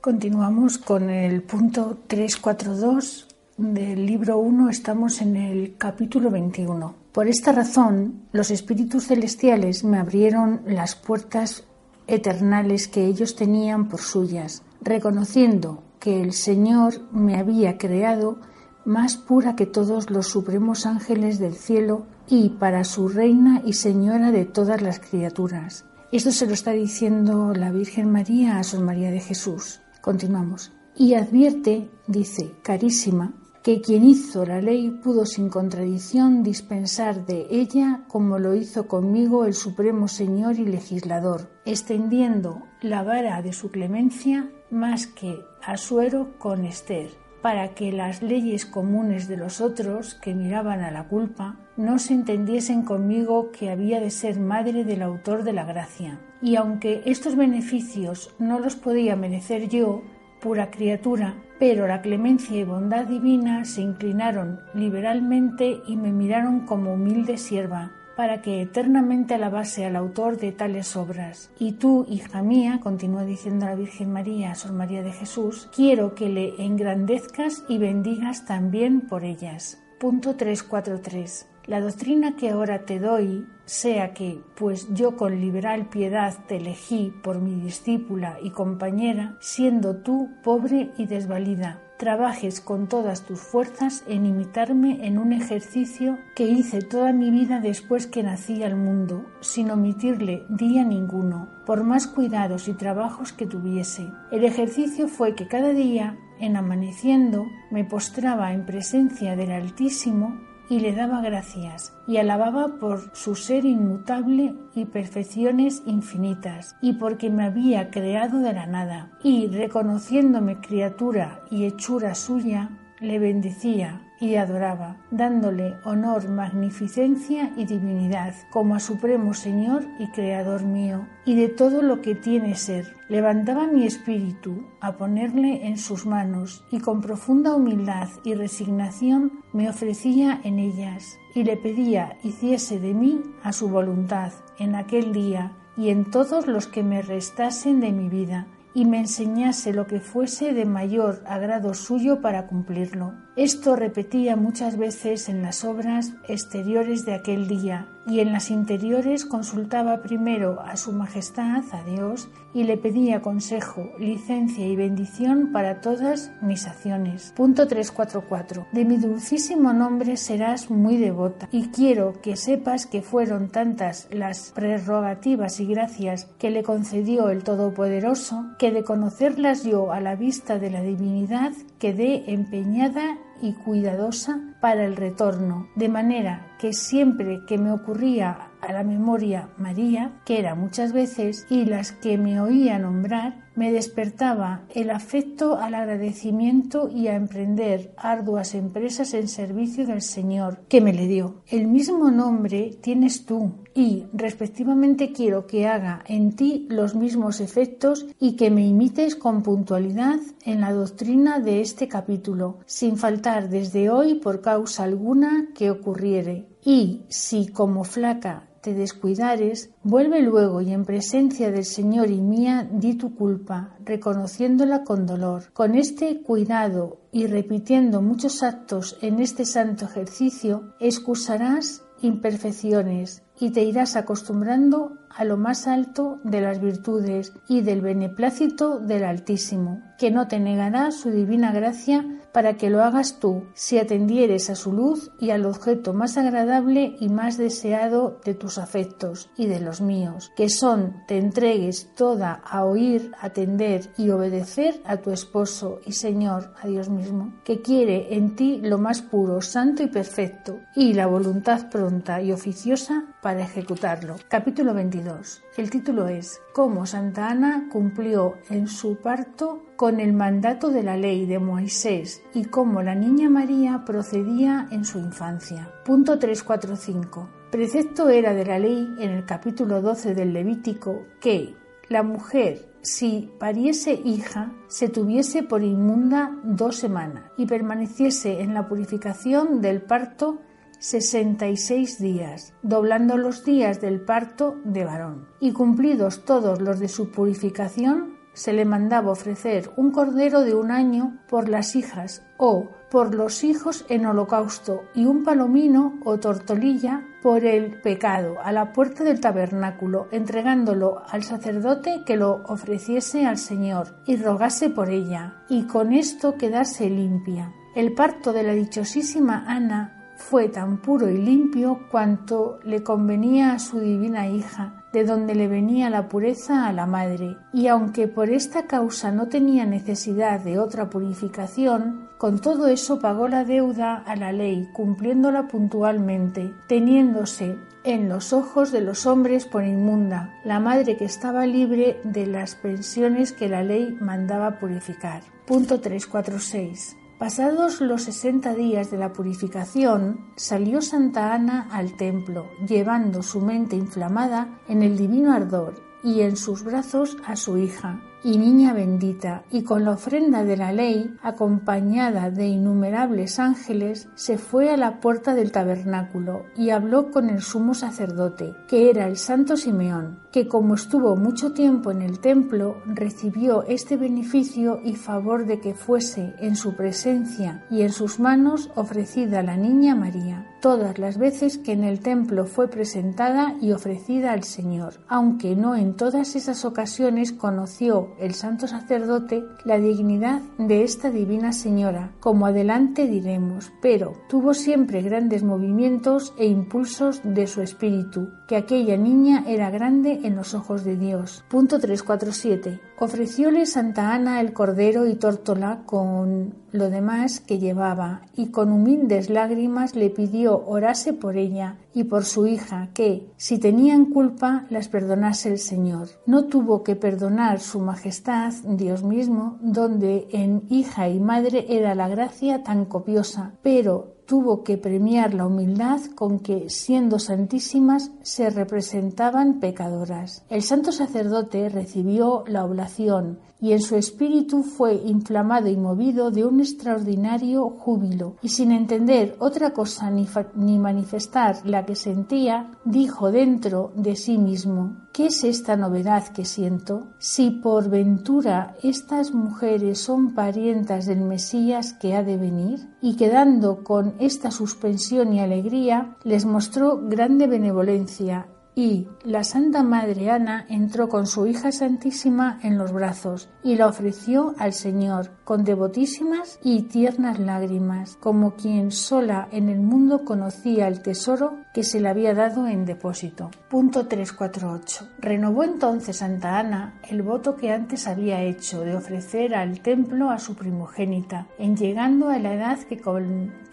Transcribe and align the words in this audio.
Continuamos 0.00 0.78
con 0.78 1.10
el 1.10 1.42
punto 1.42 1.98
342 2.06 3.26
del 3.56 4.06
libro 4.06 4.38
1, 4.38 4.70
estamos 4.70 5.20
en 5.20 5.36
el 5.36 5.74
capítulo 5.76 6.30
21. 6.30 6.94
Por 7.10 7.26
esta 7.26 7.50
razón, 7.50 8.22
los 8.30 8.52
espíritus 8.52 9.08
celestiales 9.08 9.82
me 9.82 9.98
abrieron 9.98 10.60
las 10.66 10.94
puertas 10.94 11.64
eternales 12.06 12.86
que 12.86 13.06
ellos 13.06 13.34
tenían 13.34 13.88
por 13.88 14.00
suyas, 14.00 14.62
reconociendo 14.80 15.82
que 15.98 16.22
el 16.22 16.32
Señor 16.32 17.02
me 17.10 17.36
había 17.36 17.76
creado 17.76 18.38
más 18.84 19.16
pura 19.16 19.56
que 19.56 19.66
todos 19.66 20.10
los 20.10 20.28
supremos 20.28 20.86
ángeles 20.86 21.40
del 21.40 21.56
cielo 21.56 22.06
y 22.28 22.50
para 22.50 22.84
su 22.84 23.08
reina 23.08 23.62
y 23.64 23.72
señora 23.72 24.30
de 24.30 24.44
todas 24.44 24.80
las 24.80 25.00
criaturas. 25.00 25.86
Esto 26.12 26.30
se 26.30 26.46
lo 26.46 26.54
está 26.54 26.70
diciendo 26.70 27.52
la 27.52 27.72
Virgen 27.72 28.12
María 28.12 28.58
a 28.58 28.62
Sor 28.62 28.80
María 28.80 29.10
de 29.10 29.20
Jesús. 29.20 29.80
Continuamos. 30.08 30.72
Y 30.96 31.12
advierte, 31.12 31.90
dice, 32.06 32.54
carísima, 32.62 33.34
que 33.62 33.82
quien 33.82 34.04
hizo 34.04 34.46
la 34.46 34.62
ley 34.62 34.90
pudo 34.90 35.26
sin 35.26 35.50
contradicción 35.50 36.42
dispensar 36.42 37.26
de 37.26 37.46
ella 37.50 38.04
como 38.08 38.38
lo 38.38 38.54
hizo 38.54 38.88
conmigo 38.88 39.44
el 39.44 39.52
Supremo 39.52 40.08
Señor 40.08 40.58
y 40.58 40.64
Legislador, 40.64 41.50
extendiendo 41.66 42.62
la 42.80 43.02
vara 43.02 43.42
de 43.42 43.52
su 43.52 43.70
clemencia 43.70 44.50
más 44.70 45.06
que 45.06 45.44
a 45.62 45.76
suero 45.76 46.38
con 46.38 46.64
Esther, 46.64 47.10
para 47.42 47.74
que 47.74 47.92
las 47.92 48.22
leyes 48.22 48.64
comunes 48.64 49.28
de 49.28 49.36
los 49.36 49.60
otros 49.60 50.14
que 50.14 50.34
miraban 50.34 50.80
a 50.80 50.90
la 50.90 51.06
culpa 51.06 51.60
no 51.76 51.98
se 51.98 52.14
entendiesen 52.14 52.82
conmigo 52.82 53.50
que 53.52 53.68
había 53.68 54.00
de 54.00 54.10
ser 54.10 54.40
madre 54.40 54.84
del 54.84 55.02
autor 55.02 55.44
de 55.44 55.52
la 55.52 55.66
gracia. 55.66 56.18
Y 56.40 56.56
aunque 56.56 57.02
estos 57.04 57.36
beneficios 57.36 58.34
no 58.38 58.58
los 58.58 58.76
podía 58.76 59.16
merecer 59.16 59.68
yo, 59.68 60.02
pura 60.40 60.70
criatura, 60.70 61.34
pero 61.58 61.86
la 61.86 62.00
clemencia 62.00 62.56
y 62.56 62.64
bondad 62.64 63.06
divina 63.06 63.64
se 63.64 63.82
inclinaron 63.82 64.60
liberalmente 64.74 65.80
y 65.86 65.96
me 65.96 66.12
miraron 66.12 66.60
como 66.60 66.94
humilde 66.94 67.38
sierva, 67.38 67.92
para 68.16 68.42
que 68.42 68.62
eternamente 68.62 69.34
alabase 69.34 69.84
al 69.84 69.96
autor 69.96 70.38
de 70.38 70.52
tales 70.52 70.96
obras. 70.96 71.50
Y 71.58 71.72
tú, 71.72 72.06
hija 72.08 72.42
mía, 72.42 72.80
continuó 72.82 73.24
diciendo 73.24 73.66
la 73.66 73.74
Virgen 73.74 74.12
María, 74.12 74.54
Sor 74.54 74.72
María 74.72 75.02
de 75.02 75.12
Jesús, 75.12 75.68
quiero 75.74 76.14
que 76.14 76.28
le 76.28 76.64
engrandezcas 76.64 77.64
y 77.68 77.78
bendigas 77.78 78.44
también 78.44 79.02
por 79.02 79.24
ellas. 79.24 79.78
Punto 79.98 80.36
343. 80.36 81.57
La 81.68 81.82
doctrina 81.82 82.34
que 82.34 82.48
ahora 82.48 82.86
te 82.86 82.98
doy, 82.98 83.46
sea 83.66 84.14
que, 84.14 84.40
pues 84.56 84.88
yo 84.94 85.18
con 85.18 85.38
liberal 85.38 85.90
piedad 85.90 86.34
te 86.46 86.56
elegí 86.56 87.12
por 87.22 87.42
mi 87.42 87.60
discípula 87.60 88.38
y 88.42 88.52
compañera, 88.52 89.36
siendo 89.40 89.96
tú 89.96 90.30
pobre 90.42 90.92
y 90.96 91.04
desvalida, 91.04 91.82
trabajes 91.98 92.62
con 92.62 92.88
todas 92.88 93.26
tus 93.26 93.38
fuerzas 93.38 94.02
en 94.08 94.24
imitarme 94.24 95.06
en 95.06 95.18
un 95.18 95.34
ejercicio 95.34 96.16
que 96.34 96.44
hice 96.44 96.80
toda 96.80 97.12
mi 97.12 97.30
vida 97.30 97.60
después 97.60 98.06
que 98.06 98.22
nací 98.22 98.62
al 98.62 98.76
mundo, 98.76 99.26
sin 99.40 99.70
omitirle 99.70 100.46
día 100.48 100.84
ninguno, 100.84 101.50
por 101.66 101.84
más 101.84 102.06
cuidados 102.06 102.66
y 102.68 102.72
trabajos 102.72 103.34
que 103.34 103.44
tuviese. 103.44 104.10
El 104.32 104.46
ejercicio 104.46 105.06
fue 105.06 105.34
que 105.34 105.48
cada 105.48 105.74
día, 105.74 106.16
en 106.40 106.56
amaneciendo, 106.56 107.44
me 107.70 107.84
postraba 107.84 108.54
en 108.54 108.64
presencia 108.64 109.36
del 109.36 109.50
Altísimo 109.50 110.48
y 110.68 110.80
le 110.80 110.92
daba 110.92 111.20
gracias 111.20 111.94
y 112.06 112.18
alababa 112.18 112.68
por 112.80 113.14
su 113.14 113.34
ser 113.34 113.64
inmutable 113.64 114.54
y 114.74 114.84
perfecciones 114.84 115.82
infinitas 115.86 116.76
y 116.80 116.94
porque 116.94 117.30
me 117.30 117.44
había 117.44 117.90
creado 117.90 118.40
de 118.40 118.52
la 118.52 118.66
nada. 118.66 119.10
Y 119.22 119.48
reconociéndome 119.48 120.60
criatura 120.60 121.40
y 121.50 121.64
hechura 121.64 122.14
suya 122.14 122.70
le 123.00 123.18
bendecía 123.18 124.07
y 124.20 124.36
adoraba, 124.36 124.96
dándole 125.10 125.76
honor, 125.84 126.28
magnificencia 126.28 127.52
y 127.56 127.64
divinidad, 127.64 128.34
como 128.50 128.74
a 128.74 128.80
Supremo 128.80 129.34
Señor 129.34 129.84
y 129.98 130.08
Creador 130.08 130.64
mío, 130.64 131.06
y 131.24 131.36
de 131.36 131.48
todo 131.48 131.82
lo 131.82 132.00
que 132.00 132.14
tiene 132.14 132.54
ser. 132.54 132.96
Levantaba 133.08 133.66
mi 133.66 133.86
espíritu 133.86 134.64
a 134.80 134.96
ponerle 134.96 135.66
en 135.66 135.78
sus 135.78 136.06
manos, 136.06 136.64
y 136.70 136.80
con 136.80 137.00
profunda 137.00 137.54
humildad 137.54 138.08
y 138.24 138.34
resignación 138.34 139.40
me 139.52 139.68
ofrecía 139.68 140.40
en 140.44 140.58
ellas, 140.58 141.18
y 141.34 141.44
le 141.44 141.56
pedía 141.56 142.18
hiciese 142.22 142.80
de 142.80 142.94
mí 142.94 143.20
a 143.42 143.52
su 143.52 143.68
voluntad 143.68 144.32
en 144.58 144.74
aquel 144.74 145.12
día 145.12 145.52
y 145.76 145.90
en 145.90 146.10
todos 146.10 146.48
los 146.48 146.66
que 146.66 146.82
me 146.82 147.02
restasen 147.02 147.78
de 147.78 147.92
mi 147.92 148.08
vida, 148.08 148.48
y 148.74 148.84
me 148.84 148.98
enseñase 148.98 149.72
lo 149.72 149.86
que 149.86 150.00
fuese 150.00 150.54
de 150.54 150.64
mayor 150.64 151.22
agrado 151.26 151.74
suyo 151.74 152.20
para 152.20 152.46
cumplirlo. 152.46 153.14
Esto 153.36 153.76
repetía 153.76 154.34
muchas 154.34 154.76
veces 154.76 155.28
en 155.28 155.42
las 155.42 155.64
obras 155.64 156.12
exteriores 156.26 157.04
de 157.04 157.14
aquel 157.14 157.46
día 157.46 157.86
y 158.08 158.20
en 158.20 158.32
las 158.32 158.50
interiores 158.50 159.24
consultaba 159.24 160.02
primero 160.02 160.60
a 160.60 160.76
Su 160.76 160.92
Majestad, 160.92 161.62
a 161.72 161.84
Dios, 161.84 162.28
y 162.54 162.64
le 162.64 162.78
pedía 162.78 163.20
consejo, 163.20 163.90
licencia 164.00 164.66
y 164.66 164.74
bendición 164.74 165.52
para 165.52 165.80
todas 165.80 166.32
mis 166.40 166.66
acciones. 166.66 167.32
Punto 167.36 167.68
344. 167.68 168.66
De 168.72 168.84
mi 168.84 168.96
dulcísimo 168.96 169.72
nombre 169.72 170.16
serás 170.16 170.70
muy 170.70 170.96
devota 170.96 171.48
y 171.52 171.68
quiero 171.68 172.20
que 172.22 172.36
sepas 172.36 172.86
que 172.86 173.02
fueron 173.02 173.50
tantas 173.50 174.08
las 174.10 174.52
prerrogativas 174.52 175.60
y 175.60 175.66
gracias 175.66 176.28
que 176.38 176.50
le 176.50 176.62
concedió 176.62 177.28
el 177.28 177.44
Todopoderoso 177.44 178.46
que 178.58 178.72
de 178.72 178.84
conocerlas 178.84 179.64
yo 179.64 179.92
a 179.92 180.00
la 180.00 180.16
vista 180.16 180.58
de 180.58 180.70
la 180.70 180.82
divinidad 180.82 181.52
quedé 181.78 182.32
empeñada 182.32 183.16
y 183.40 183.52
cuidadosa 183.52 184.40
para 184.60 184.84
el 184.84 184.96
retorno, 184.96 185.68
de 185.76 185.88
manera 185.88 186.56
que 186.58 186.72
siempre 186.72 187.40
que 187.46 187.56
me 187.56 187.70
ocurría 187.70 188.47
a 188.60 188.72
la 188.72 188.84
memoria 188.84 189.48
María, 189.58 190.20
que 190.24 190.38
era 190.38 190.54
muchas 190.54 190.92
veces, 190.92 191.46
y 191.50 191.64
las 191.64 191.92
que 191.92 192.18
me 192.18 192.40
oía 192.40 192.78
nombrar, 192.78 193.48
me 193.58 193.72
despertaba 193.72 194.62
el 194.72 194.88
afecto 194.90 195.58
al 195.58 195.74
agradecimiento 195.74 196.88
y 196.88 197.08
a 197.08 197.16
emprender 197.16 197.92
arduas 197.96 198.54
empresas 198.54 199.14
en 199.14 199.26
servicio 199.26 199.84
del 199.84 200.00
Señor 200.00 200.60
que 200.68 200.80
me 200.80 200.92
le 200.92 201.08
dio. 201.08 201.42
El 201.48 201.66
mismo 201.66 202.08
nombre 202.12 202.78
tienes 202.80 203.26
tú 203.26 203.54
y 203.74 204.06
respectivamente 204.12 205.12
quiero 205.12 205.48
que 205.48 205.66
haga 205.66 206.04
en 206.06 206.36
ti 206.36 206.66
los 206.70 206.94
mismos 206.94 207.40
efectos 207.40 208.06
y 208.20 208.36
que 208.36 208.50
me 208.50 208.64
imites 208.64 209.16
con 209.16 209.42
puntualidad 209.42 210.20
en 210.44 210.60
la 210.60 210.72
doctrina 210.72 211.40
de 211.40 211.60
este 211.60 211.88
capítulo, 211.88 212.58
sin 212.64 212.96
faltar 212.96 213.48
desde 213.48 213.90
hoy 213.90 214.14
por 214.14 214.40
causa 214.40 214.84
alguna 214.84 215.48
que 215.54 215.70
ocurriere. 215.70 216.46
Y 216.64 217.02
si 217.08 217.48
como 217.48 217.84
flaca 217.84 218.47
te 218.60 218.74
descuidares, 218.74 219.70
vuelve 219.82 220.20
luego 220.22 220.60
y 220.60 220.72
en 220.72 220.84
presencia 220.84 221.50
del 221.50 221.64
Señor 221.64 222.10
y 222.10 222.20
mía 222.20 222.68
di 222.70 222.94
tu 222.94 223.14
culpa, 223.14 223.76
reconociéndola 223.84 224.84
con 224.84 225.06
dolor. 225.06 225.52
Con 225.52 225.74
este 225.74 226.22
cuidado 226.22 226.98
y 227.12 227.26
repitiendo 227.26 228.02
muchos 228.02 228.42
actos 228.42 228.98
en 229.02 229.20
este 229.20 229.44
santo 229.44 229.84
ejercicio, 229.84 230.74
excusarás 230.80 231.82
imperfecciones 232.00 233.22
y 233.40 233.50
te 233.50 233.62
irás 233.62 233.96
acostumbrando 233.96 234.98
a 235.10 235.24
lo 235.24 235.36
más 235.36 235.66
alto 235.66 236.20
de 236.24 236.40
las 236.40 236.60
virtudes 236.60 237.32
y 237.48 237.62
del 237.62 237.80
beneplácito 237.80 238.78
del 238.78 239.04
Altísimo, 239.04 239.82
que 239.98 240.10
no 240.10 240.28
te 240.28 240.38
negará 240.38 240.90
su 240.90 241.10
divina 241.10 241.52
gracia 241.52 242.17
para 242.32 242.56
que 242.56 242.70
lo 242.70 242.82
hagas 242.82 243.18
tú, 243.18 243.44
si 243.54 243.78
atendieres 243.78 244.50
a 244.50 244.54
su 244.54 244.72
luz 244.72 245.10
y 245.18 245.30
al 245.30 245.46
objeto 245.46 245.92
más 245.92 246.16
agradable 246.16 246.96
y 247.00 247.08
más 247.08 247.36
deseado 247.36 248.20
de 248.24 248.34
tus 248.34 248.58
afectos 248.58 249.30
y 249.36 249.46
de 249.46 249.60
los 249.60 249.80
míos, 249.80 250.30
que 250.36 250.48
son 250.48 251.02
te 251.06 251.18
entregues 251.18 251.94
toda 251.94 252.40
a 252.44 252.64
oír, 252.64 253.12
atender 253.20 253.90
y 253.96 254.10
obedecer 254.10 254.80
a 254.84 254.98
tu 254.98 255.10
esposo 255.10 255.80
y 255.86 255.92
Señor, 255.92 256.52
a 256.62 256.68
Dios 256.68 256.88
mismo, 256.88 257.34
que 257.44 257.60
quiere 257.60 258.14
en 258.14 258.36
ti 258.36 258.60
lo 258.62 258.78
más 258.78 259.02
puro, 259.02 259.40
santo 259.40 259.82
y 259.82 259.86
perfecto, 259.86 260.60
y 260.74 260.92
la 260.92 261.06
voluntad 261.06 261.68
pronta 261.70 262.20
y 262.22 262.32
oficiosa 262.32 263.04
para 263.22 263.42
ejecutarlo. 263.42 264.16
Capítulo 264.28 264.74
22. 264.74 265.42
El 265.56 265.70
título 265.70 266.08
es 266.08 266.40
Cómo 266.52 266.86
Santa 266.86 267.28
Ana 267.28 267.68
cumplió 267.70 268.36
en 268.50 268.68
su 268.68 268.96
parto 268.96 269.64
con 269.76 270.00
el 270.00 270.12
mandato 270.12 270.70
de 270.70 270.82
la 270.82 270.96
ley 270.96 271.26
de 271.26 271.38
Moisés 271.38 272.22
y 272.34 272.44
cómo 272.44 272.82
la 272.82 272.94
niña 272.94 273.28
María 273.28 273.84
procedía 273.84 274.68
en 274.70 274.84
su 274.84 274.98
infancia. 274.98 275.72
Punto 275.84 276.18
345. 276.18 277.28
Precepto 277.50 278.08
era 278.08 278.34
de 278.34 278.44
la 278.44 278.58
ley 278.58 278.94
en 278.98 279.10
el 279.10 279.24
capítulo 279.24 279.80
12 279.80 280.14
del 280.14 280.32
Levítico 280.32 281.06
que 281.20 281.54
la 281.88 282.02
mujer 282.02 282.68
si 282.82 283.30
pariese 283.38 284.00
hija, 284.04 284.52
se 284.68 284.88
tuviese 284.88 285.42
por 285.42 285.62
inmunda 285.62 286.38
dos 286.44 286.76
semanas 286.76 287.24
y 287.36 287.46
permaneciese 287.46 288.40
en 288.40 288.54
la 288.54 288.68
purificación 288.68 289.60
del 289.60 289.82
parto 289.82 290.38
sesenta 290.78 291.48
y 291.48 291.56
seis 291.56 291.98
días, 291.98 292.54
doblando 292.62 293.16
los 293.16 293.44
días 293.44 293.80
del 293.80 294.00
parto 294.00 294.56
de 294.64 294.84
varón. 294.84 295.28
Y 295.40 295.52
cumplidos 295.52 296.24
todos 296.24 296.60
los 296.60 296.78
de 296.78 296.88
su 296.88 297.10
purificación, 297.10 298.18
se 298.32 298.52
le 298.52 298.64
mandaba 298.64 299.10
ofrecer 299.10 299.70
un 299.76 299.90
cordero 299.90 300.42
de 300.42 300.54
un 300.54 300.70
año 300.70 301.18
por 301.28 301.48
las 301.48 301.74
hijas 301.74 302.22
o 302.36 302.68
por 302.88 303.14
los 303.14 303.42
hijos 303.42 303.84
en 303.88 304.06
holocausto 304.06 304.84
y 304.94 305.06
un 305.06 305.24
palomino 305.24 305.98
o 306.04 306.18
tortolilla 306.18 307.04
por 307.20 307.44
el 307.44 307.80
pecado 307.80 308.36
a 308.42 308.52
la 308.52 308.72
puerta 308.72 309.02
del 309.02 309.20
tabernáculo, 309.20 310.06
entregándolo 310.12 311.02
al 311.08 311.24
sacerdote 311.24 312.04
que 312.06 312.16
lo 312.16 312.44
ofreciese 312.46 313.26
al 313.26 313.38
Señor 313.38 313.96
y 314.06 314.16
rogase 314.16 314.70
por 314.70 314.88
ella, 314.88 315.42
y 315.48 315.64
con 315.64 315.92
esto 315.92 316.36
quedase 316.36 316.88
limpia. 316.88 317.52
El 317.74 317.92
parto 317.94 318.32
de 318.32 318.44
la 318.44 318.52
dichosísima 318.52 319.44
Ana 319.48 319.97
fue 320.30 320.50
tan 320.50 320.76
puro 320.76 321.08
y 321.08 321.16
limpio 321.16 321.80
cuanto 321.90 322.58
le 322.62 322.82
convenía 322.82 323.54
a 323.54 323.58
su 323.58 323.80
divina 323.80 324.28
hija, 324.28 324.84
de 324.92 325.04
donde 325.04 325.34
le 325.34 325.48
venía 325.48 325.88
la 325.88 326.10
pureza 326.10 326.66
a 326.66 326.72
la 326.74 326.84
madre, 326.84 327.38
y 327.54 327.68
aunque 327.68 328.08
por 328.08 328.28
esta 328.28 328.66
causa 328.66 329.10
no 329.10 329.28
tenía 329.28 329.64
necesidad 329.64 330.40
de 330.40 330.58
otra 330.58 330.90
purificación, 330.90 332.08
con 332.18 332.40
todo 332.40 332.66
eso 332.66 332.98
pagó 332.98 333.26
la 333.26 333.44
deuda 333.44 333.96
a 333.96 334.16
la 334.16 334.32
ley, 334.32 334.68
cumpliéndola 334.74 335.48
puntualmente, 335.48 336.52
teniéndose 336.66 337.56
en 337.84 338.10
los 338.10 338.34
ojos 338.34 338.70
de 338.70 338.82
los 338.82 339.06
hombres 339.06 339.46
por 339.46 339.64
inmunda, 339.64 340.34
la 340.44 340.60
madre 340.60 340.98
que 340.98 341.06
estaba 341.06 341.46
libre 341.46 342.02
de 342.04 342.26
las 342.26 342.54
pensiones 342.54 343.32
que 343.32 343.48
la 343.48 343.62
ley 343.62 343.96
mandaba 343.98 344.58
purificar. 344.58 345.22
Punto 345.46 345.80
346. 345.80 346.97
Pasados 347.18 347.80
los 347.80 348.02
sesenta 348.02 348.54
días 348.54 348.92
de 348.92 348.96
la 348.96 349.12
purificación, 349.12 350.20
salió 350.36 350.80
Santa 350.80 351.34
Ana 351.34 351.68
al 351.72 351.96
templo, 351.96 352.46
llevando 352.64 353.24
su 353.24 353.40
mente 353.40 353.74
inflamada 353.74 354.60
en 354.68 354.84
el 354.84 354.96
divino 354.96 355.32
ardor 355.32 355.74
y 356.04 356.20
en 356.20 356.36
sus 356.36 356.62
brazos 356.62 357.16
a 357.24 357.34
su 357.34 357.58
hija, 357.58 358.00
y 358.24 358.38
niña 358.38 358.72
bendita, 358.72 359.44
y 359.50 359.62
con 359.62 359.84
la 359.84 359.92
ofrenda 359.92 360.44
de 360.44 360.56
la 360.56 360.72
ley, 360.72 361.14
acompañada 361.22 362.30
de 362.30 362.46
innumerables 362.48 363.38
ángeles, 363.38 364.08
se 364.14 364.38
fue 364.38 364.70
a 364.70 364.76
la 364.76 365.00
puerta 365.00 365.34
del 365.34 365.52
tabernáculo 365.52 366.44
y 366.56 366.70
habló 366.70 367.10
con 367.10 367.30
el 367.30 367.42
sumo 367.42 367.74
sacerdote, 367.74 368.54
que 368.66 368.90
era 368.90 369.06
el 369.06 369.16
santo 369.16 369.56
Simeón, 369.56 370.20
que 370.32 370.48
como 370.48 370.74
estuvo 370.74 371.16
mucho 371.16 371.52
tiempo 371.52 371.90
en 371.90 372.02
el 372.02 372.20
templo, 372.20 372.76
recibió 372.86 373.64
este 373.64 373.96
beneficio 373.96 374.80
y 374.84 374.94
favor 374.94 375.46
de 375.46 375.60
que 375.60 375.74
fuese 375.74 376.34
en 376.38 376.56
su 376.56 376.74
presencia 376.74 377.64
y 377.70 377.82
en 377.82 377.92
sus 377.92 378.20
manos 378.20 378.70
ofrecida 378.74 379.42
la 379.42 379.56
niña 379.56 379.94
María, 379.94 380.46
todas 380.60 380.98
las 380.98 381.18
veces 381.18 381.58
que 381.58 381.72
en 381.72 381.84
el 381.84 382.00
templo 382.00 382.46
fue 382.46 382.68
presentada 382.68 383.54
y 383.60 383.72
ofrecida 383.72 384.32
al 384.32 384.44
Señor, 384.44 384.94
aunque 385.08 385.54
no 385.54 385.76
en 385.76 385.94
todas 385.94 386.36
esas 386.36 386.64
ocasiones 386.64 387.32
conoció 387.32 388.07
el 388.18 388.34
santo 388.34 388.66
sacerdote 388.66 389.44
la 389.64 389.78
dignidad 389.78 390.40
de 390.58 390.82
esta 390.82 391.10
divina 391.10 391.52
señora, 391.52 392.12
como 392.20 392.46
adelante 392.46 393.06
diremos, 393.06 393.72
pero 393.80 394.12
tuvo 394.28 394.54
siempre 394.54 395.02
grandes 395.02 395.42
movimientos 395.42 396.34
e 396.38 396.46
impulsos 396.46 397.20
de 397.24 397.46
su 397.46 397.62
espíritu, 397.62 398.30
que 398.48 398.56
aquella 398.56 398.96
niña 398.96 399.44
era 399.46 399.70
grande 399.70 400.20
en 400.24 400.34
los 400.34 400.54
ojos 400.54 400.82
de 400.82 400.96
Dios. 400.96 401.44
Punto 401.48 401.78
347. 401.78 402.80
Ofrecióle 402.98 403.66
Santa 403.66 404.14
Ana 404.14 404.40
el 404.40 404.54
cordero 404.54 405.06
y 405.06 405.16
tórtola 405.16 405.82
con 405.84 406.54
lo 406.72 406.88
demás 406.88 407.40
que 407.40 407.58
llevaba, 407.58 408.22
y 408.34 408.46
con 408.46 408.72
humildes 408.72 409.28
lágrimas 409.28 409.94
le 409.94 410.08
pidió 410.08 410.66
orase 410.66 411.12
por 411.12 411.36
ella 411.36 411.76
y 411.92 412.04
por 412.04 412.24
su 412.24 412.46
hija, 412.46 412.88
que, 412.94 413.30
si 413.36 413.58
tenían 413.58 414.06
culpa, 414.06 414.64
las 414.70 414.88
perdonase 414.88 415.50
el 415.50 415.58
Señor. 415.58 416.08
No 416.24 416.46
tuvo 416.46 416.82
que 416.82 416.96
perdonar 416.96 417.60
su 417.60 417.80
majestad, 417.80 418.54
Dios 418.64 419.04
mismo, 419.04 419.58
donde 419.60 420.26
en 420.32 420.62
hija 420.70 421.08
y 421.08 421.20
madre 421.20 421.66
era 421.68 421.94
la 421.94 422.08
gracia 422.08 422.62
tan 422.62 422.86
copiosa, 422.86 423.52
pero 423.62 424.17
tuvo 424.28 424.62
que 424.62 424.76
premiar 424.76 425.32
la 425.32 425.46
humildad 425.46 426.02
con 426.14 426.38
que, 426.40 426.68
siendo 426.68 427.18
santísimas, 427.18 428.10
se 428.22 428.50
representaban 428.50 429.58
pecadoras. 429.58 430.44
El 430.50 430.62
santo 430.62 430.92
sacerdote 430.92 431.70
recibió 431.70 432.44
la 432.46 432.62
oblación 432.66 433.38
y 433.60 433.72
en 433.72 433.80
su 433.80 433.96
espíritu 433.96 434.62
fue 434.62 434.94
inflamado 434.94 435.68
y 435.68 435.76
movido 435.76 436.30
de 436.30 436.44
un 436.44 436.60
extraordinario 436.60 437.68
júbilo, 437.70 438.36
y 438.42 438.48
sin 438.48 438.72
entender 438.72 439.36
otra 439.38 439.72
cosa 439.72 440.10
ni, 440.10 440.28
ni 440.54 440.78
manifestar 440.78 441.56
la 441.64 441.84
que 441.84 441.94
sentía, 441.94 442.70
dijo 442.84 443.30
dentro 443.30 443.92
de 443.96 444.16
sí 444.16 444.38
mismo 444.38 445.08
¿Qué 445.18 445.26
es 445.26 445.42
esta 445.42 445.76
novedad 445.76 446.28
que 446.28 446.44
siento? 446.44 447.08
Si 447.18 447.50
por 447.50 447.90
ventura 447.90 448.76
estas 448.84 449.34
mujeres 449.34 449.98
son 449.98 450.32
parientas 450.32 451.06
del 451.06 451.22
Mesías 451.22 451.92
que 451.92 452.14
ha 452.14 452.22
de 452.22 452.36
venir, 452.36 452.88
y 453.02 453.16
quedando 453.16 453.82
con 453.82 454.14
esta 454.20 454.52
suspensión 454.52 455.32
y 455.32 455.40
alegría, 455.40 456.16
les 456.22 456.46
mostró 456.46 457.00
grande 457.08 457.48
benevolencia 457.48 458.46
y 458.78 459.08
la 459.24 459.42
Santa 459.42 459.82
Madre 459.82 460.30
Ana 460.30 460.64
entró 460.68 461.08
con 461.08 461.26
su 461.26 461.48
hija 461.48 461.72
Santísima 461.72 462.60
en 462.62 462.78
los 462.78 462.92
brazos 462.92 463.48
y 463.64 463.74
la 463.74 463.88
ofreció 463.88 464.54
al 464.56 464.72
Señor 464.72 465.32
con 465.42 465.64
devotísimas 465.64 466.60
y 466.62 466.82
tiernas 466.82 467.40
lágrimas, 467.40 468.16
como 468.20 468.54
quien 468.54 468.92
sola 468.92 469.48
en 469.50 469.68
el 469.68 469.80
mundo 469.80 470.24
conocía 470.24 470.86
el 470.86 471.02
tesoro 471.02 471.56
que 471.74 471.82
se 471.82 471.98
le 471.98 472.08
había 472.08 472.34
dado 472.34 472.68
en 472.68 472.84
depósito. 472.84 473.50
Punto 473.68 474.06
348. 474.06 475.08
Renovó 475.18 475.64
entonces 475.64 476.18
Santa 476.18 476.60
Ana 476.60 477.00
el 477.10 477.22
voto 477.22 477.56
que 477.56 477.72
antes 477.72 478.06
había 478.06 478.42
hecho 478.42 478.82
de 478.82 478.94
ofrecer 478.94 479.56
al 479.56 479.80
templo 479.80 480.30
a 480.30 480.38
su 480.38 480.54
primogénita, 480.54 481.48
en 481.58 481.76
llegando 481.76 482.28
a 482.28 482.38
la 482.38 482.54
edad 482.54 482.78
que, 482.78 483.00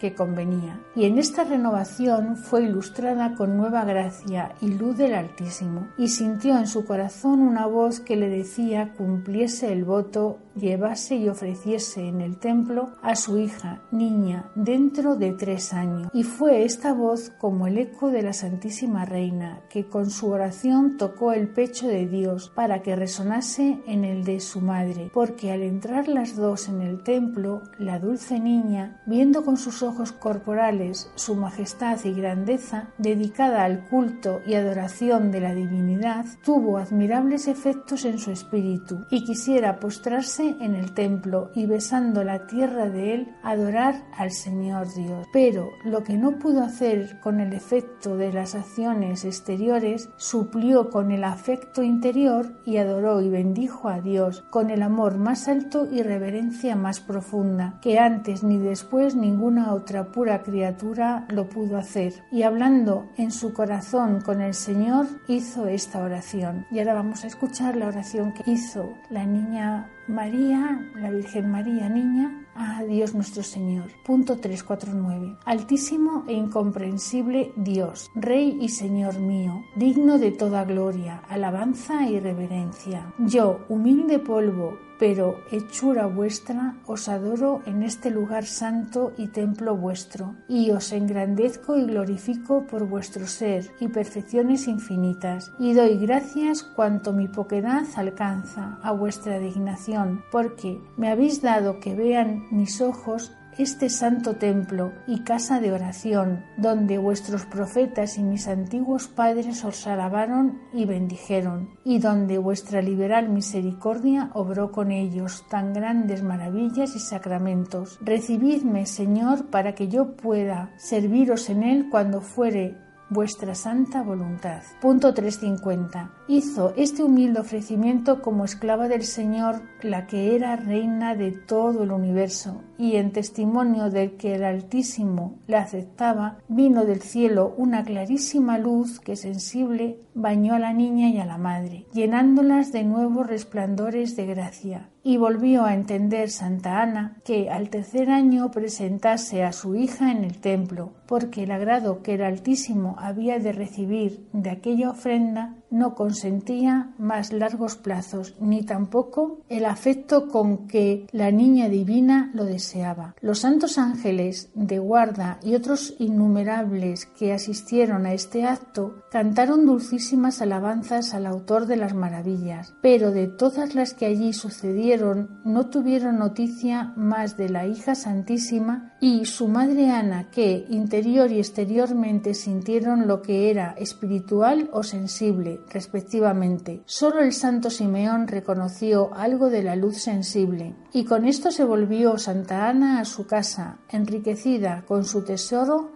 que 0.00 0.14
convenía. 0.14 0.80
Y 0.96 1.04
en 1.04 1.18
esta 1.18 1.44
renovación 1.44 2.36
fue 2.36 2.64
ilustrada 2.64 3.36
con 3.36 3.56
nueva 3.56 3.84
gracia 3.84 4.54
y 4.60 4.68
luz 4.68 4.95
del 4.96 5.14
Altísimo, 5.14 5.88
y 5.98 6.08
sintió 6.08 6.56
en 6.56 6.66
su 6.66 6.84
corazón 6.84 7.40
una 7.40 7.66
voz 7.66 8.00
que 8.00 8.16
le 8.16 8.28
decía 8.28 8.94
cumpliese 8.96 9.72
el 9.72 9.84
voto, 9.84 10.38
llevase 10.54 11.16
y 11.16 11.28
ofreciese 11.28 12.08
en 12.08 12.20
el 12.20 12.38
templo 12.38 12.94
a 13.02 13.14
su 13.14 13.38
hija, 13.38 13.82
niña, 13.90 14.50
dentro 14.54 15.16
de 15.16 15.32
tres 15.32 15.74
años. 15.74 16.08
Y 16.14 16.22
fue 16.22 16.64
esta 16.64 16.94
voz 16.94 17.30
como 17.38 17.66
el 17.66 17.76
eco 17.76 18.10
de 18.10 18.22
la 18.22 18.32
Santísima 18.32 19.04
Reina, 19.04 19.60
que 19.68 19.86
con 19.86 20.10
su 20.10 20.30
oración 20.30 20.96
tocó 20.96 21.32
el 21.32 21.48
pecho 21.48 21.86
de 21.88 22.06
Dios 22.06 22.50
para 22.54 22.80
que 22.80 22.96
resonase 22.96 23.80
en 23.86 24.04
el 24.04 24.24
de 24.24 24.40
su 24.40 24.60
madre, 24.60 25.10
porque 25.12 25.52
al 25.52 25.62
entrar 25.62 26.08
las 26.08 26.36
dos 26.36 26.68
en 26.68 26.80
el 26.80 27.02
templo, 27.02 27.62
la 27.78 27.98
dulce 27.98 28.40
niña, 28.40 29.02
viendo 29.06 29.44
con 29.44 29.58
sus 29.58 29.82
ojos 29.82 30.12
corporales 30.12 31.10
su 31.16 31.34
majestad 31.34 32.02
y 32.04 32.12
grandeza, 32.12 32.88
dedicada 32.96 33.64
al 33.64 33.84
culto 33.88 34.40
y 34.46 34.54
adoración 34.54 34.85
de 34.86 35.40
la 35.40 35.52
divinidad 35.52 36.26
tuvo 36.44 36.78
admirables 36.78 37.48
efectos 37.48 38.04
en 38.04 38.18
su 38.18 38.30
espíritu 38.30 39.04
y 39.10 39.24
quisiera 39.24 39.80
postrarse 39.80 40.56
en 40.60 40.76
el 40.76 40.92
templo 40.92 41.50
y 41.54 41.66
besando 41.66 42.22
la 42.22 42.46
tierra 42.46 42.88
de 42.88 43.14
él 43.14 43.28
adorar 43.42 44.04
al 44.16 44.30
Señor 44.30 44.86
Dios. 44.94 45.26
Pero 45.32 45.70
lo 45.84 46.04
que 46.04 46.16
no 46.16 46.38
pudo 46.38 46.62
hacer 46.62 47.18
con 47.20 47.40
el 47.40 47.52
efecto 47.52 48.16
de 48.16 48.32
las 48.32 48.54
acciones 48.54 49.24
exteriores, 49.24 50.08
suplió 50.16 50.88
con 50.90 51.10
el 51.10 51.24
afecto 51.24 51.82
interior 51.82 52.52
y 52.64 52.76
adoró 52.76 53.20
y 53.20 53.28
bendijo 53.28 53.88
a 53.88 54.00
Dios 54.00 54.44
con 54.50 54.70
el 54.70 54.82
amor 54.82 55.18
más 55.18 55.48
alto 55.48 55.88
y 55.90 56.02
reverencia 56.02 56.76
más 56.76 57.00
profunda, 57.00 57.78
que 57.82 57.98
antes 57.98 58.44
ni 58.44 58.58
después 58.58 59.16
ninguna 59.16 59.74
otra 59.74 60.12
pura 60.12 60.42
criatura 60.42 61.26
lo 61.28 61.48
pudo 61.48 61.76
hacer. 61.76 62.14
Y 62.30 62.42
hablando 62.42 63.06
en 63.16 63.32
su 63.32 63.52
corazón 63.52 64.20
con 64.20 64.40
el 64.40 64.54
Señor, 64.66 65.06
hizo 65.28 65.68
esta 65.68 66.00
oración. 66.00 66.66
Y 66.72 66.80
ahora 66.80 66.94
vamos 66.94 67.22
a 67.22 67.28
escuchar 67.28 67.76
la 67.76 67.86
oración 67.86 68.32
que 68.32 68.50
hizo 68.50 68.98
la 69.10 69.24
niña 69.24 69.88
María, 70.08 70.90
la 70.94 71.10
Virgen 71.10 71.50
María 71.50 71.88
Niña, 71.88 72.46
a 72.54 72.82
Dios 72.84 73.14
nuestro 73.14 73.42
Señor. 73.42 73.90
Punto 74.04 74.38
349. 74.38 75.36
Altísimo 75.44 76.24
e 76.28 76.32
incomprensible 76.32 77.52
Dios, 77.56 78.10
Rey 78.14 78.58
y 78.60 78.68
Señor 78.68 79.18
mío, 79.18 79.62
digno 79.74 80.18
de 80.18 80.32
toda 80.32 80.64
gloria, 80.64 81.22
alabanza 81.28 82.08
y 82.08 82.18
reverencia. 82.20 83.12
Yo, 83.18 83.64
humilde 83.68 84.18
polvo, 84.18 84.78
pero 84.98 85.40
hechura 85.50 86.06
vuestra, 86.06 86.76
os 86.86 87.08
adoro 87.08 87.60
en 87.66 87.82
este 87.82 88.10
lugar 88.10 88.44
santo 88.46 89.12
y 89.16 89.28
templo 89.28 89.76
vuestro, 89.76 90.34
y 90.48 90.70
os 90.70 90.92
engrandezco 90.92 91.76
y 91.76 91.84
glorifico 91.84 92.66
por 92.66 92.88
vuestro 92.88 93.26
ser 93.26 93.70
y 93.80 93.88
perfecciones 93.88 94.68
infinitas, 94.68 95.52
y 95.58 95.74
doy 95.74 95.98
gracias 95.98 96.62
cuanto 96.62 97.12
mi 97.12 97.28
poquedad 97.28 97.84
alcanza 97.96 98.78
a 98.82 98.92
vuestra 98.92 99.38
dignación, 99.38 99.95
porque 100.30 100.80
me 100.96 101.08
habéis 101.08 101.42
dado 101.42 101.80
que 101.80 101.94
vean 101.94 102.46
mis 102.50 102.80
ojos 102.80 103.32
este 103.58 103.88
santo 103.88 104.36
templo 104.36 104.92
y 105.06 105.20
casa 105.20 105.60
de 105.60 105.72
oración, 105.72 106.44
donde 106.58 106.98
vuestros 106.98 107.46
profetas 107.46 108.18
y 108.18 108.22
mis 108.22 108.48
antiguos 108.48 109.08
padres 109.08 109.64
os 109.64 109.86
alabaron 109.86 110.60
y 110.74 110.84
bendijeron, 110.84 111.70
y 111.82 111.98
donde 111.98 112.36
vuestra 112.38 112.82
liberal 112.82 113.30
misericordia 113.30 114.30
obró 114.34 114.72
con 114.72 114.90
ellos 114.90 115.44
tan 115.48 115.72
grandes 115.72 116.22
maravillas 116.22 116.94
y 116.96 117.00
sacramentos. 117.00 117.98
Recibidme, 118.02 118.84
Señor, 118.84 119.46
para 119.46 119.74
que 119.74 119.88
yo 119.88 120.16
pueda 120.16 120.70
serviros 120.76 121.48
en 121.48 121.62
él 121.62 121.88
cuando 121.90 122.20
fuere 122.20 122.85
vuestra 123.08 123.54
santa 123.54 124.02
voluntad. 124.02 124.62
Punto 124.80 125.14
350. 125.14 126.10
Hizo 126.28 126.74
este 126.76 127.02
humilde 127.02 127.40
ofrecimiento 127.40 128.20
como 128.20 128.44
esclava 128.44 128.88
del 128.88 129.04
Señor, 129.04 129.62
la 129.82 130.06
que 130.06 130.34
era 130.34 130.56
reina 130.56 131.14
de 131.14 131.32
todo 131.32 131.84
el 131.84 131.92
universo, 131.92 132.62
y 132.78 132.96
en 132.96 133.12
testimonio 133.12 133.90
del 133.90 134.16
que 134.16 134.34
el 134.34 134.44
Altísimo 134.44 135.38
la 135.46 135.60
aceptaba, 135.60 136.38
vino 136.48 136.84
del 136.84 137.00
cielo 137.00 137.54
una 137.56 137.84
clarísima 137.84 138.58
luz 138.58 139.00
que 139.00 139.16
sensible 139.16 140.00
bañó 140.14 140.54
a 140.54 140.58
la 140.58 140.72
niña 140.72 141.08
y 141.08 141.18
a 141.18 141.26
la 141.26 141.38
madre, 141.38 141.86
llenándolas 141.92 142.72
de 142.72 142.84
nuevos 142.84 143.26
resplandores 143.26 144.16
de 144.16 144.26
gracia. 144.26 144.90
Y 145.06 145.18
volvió 145.18 145.64
a 145.64 145.72
entender 145.72 146.30
Santa 146.30 146.82
Ana 146.82 147.18
que 147.24 147.48
al 147.48 147.70
tercer 147.70 148.10
año 148.10 148.50
presentase 148.50 149.44
a 149.44 149.52
su 149.52 149.76
hija 149.76 150.10
en 150.10 150.24
el 150.24 150.40
templo, 150.40 150.94
porque 151.06 151.44
el 151.44 151.52
agrado 151.52 152.02
que 152.02 152.14
el 152.14 152.24
Altísimo 152.24 152.96
había 152.98 153.38
de 153.38 153.52
recibir 153.52 154.26
de 154.32 154.50
aquella 154.50 154.90
ofrenda 154.90 155.54
no 155.70 155.94
consentía 155.94 156.92
más 156.98 157.32
largos 157.32 157.76
plazos, 157.76 158.34
ni 158.40 158.62
tampoco 158.62 159.38
el 159.48 159.64
afecto 159.64 160.28
con 160.28 160.66
que 160.68 161.06
la 161.12 161.30
niña 161.30 161.68
divina 161.68 162.30
lo 162.34 162.44
deseaba. 162.44 163.14
Los 163.20 163.40
santos 163.40 163.78
ángeles 163.78 164.50
de 164.54 164.78
guarda 164.78 165.38
y 165.42 165.54
otros 165.54 165.94
innumerables 165.98 167.06
que 167.06 167.32
asistieron 167.32 168.06
a 168.06 168.12
este 168.12 168.44
acto 168.44 169.02
cantaron 169.10 169.66
dulcísimas 169.66 170.40
alabanzas 170.40 171.14
al 171.14 171.26
autor 171.26 171.66
de 171.66 171.76
las 171.76 171.94
maravillas, 171.94 172.74
pero 172.80 173.10
de 173.10 173.26
todas 173.28 173.74
las 173.74 173.94
que 173.94 174.06
allí 174.06 174.32
sucedieron 174.32 174.95
no 174.96 175.66
tuvieron 175.66 176.18
noticia 176.18 176.92
más 176.96 177.36
de 177.36 177.48
la 177.48 177.66
hija 177.66 177.94
santísima 177.94 178.94
y 179.00 179.24
su 179.24 179.48
madre 179.48 179.90
Ana, 179.90 180.30
que 180.30 180.66
interior 180.68 181.30
y 181.30 181.38
exteriormente 181.38 182.34
sintieron 182.34 183.06
lo 183.06 183.22
que 183.22 183.50
era 183.50 183.74
espiritual 183.78 184.68
o 184.72 184.82
sensible 184.82 185.60
respectivamente. 185.70 186.82
Solo 186.86 187.20
el 187.20 187.32
santo 187.32 187.70
Simeón 187.70 188.28
reconoció 188.28 189.14
algo 189.14 189.50
de 189.50 189.62
la 189.62 189.76
luz 189.76 189.98
sensible, 189.98 190.74
y 190.92 191.04
con 191.04 191.24
esto 191.24 191.50
se 191.50 191.64
volvió 191.64 192.18
Santa 192.18 192.68
Ana 192.68 193.00
a 193.00 193.04
su 193.04 193.26
casa, 193.26 193.78
enriquecida 193.90 194.84
con 194.86 195.04
su 195.04 195.24
tesoro 195.24 195.92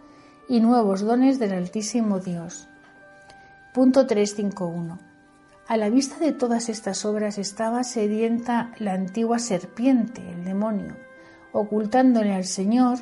y 0.49 0.61
nuevos 0.61 1.01
dones 1.03 1.39
del 1.39 1.53
Altísimo 1.53 2.19
Dios. 2.19 2.69
Punto 3.73 4.07
351. 4.07 5.10
A 5.71 5.77
la 5.77 5.89
vista 5.89 6.19
de 6.19 6.33
todas 6.33 6.69
estas 6.69 7.05
obras 7.05 7.39
estaba 7.39 7.85
sedienta 7.85 8.73
la 8.81 8.93
antigua 8.93 9.39
serpiente, 9.39 10.21
el 10.33 10.45
demonio, 10.45 10.97
ocultándole 11.53 12.33
al 12.33 12.43
Señor 12.43 12.99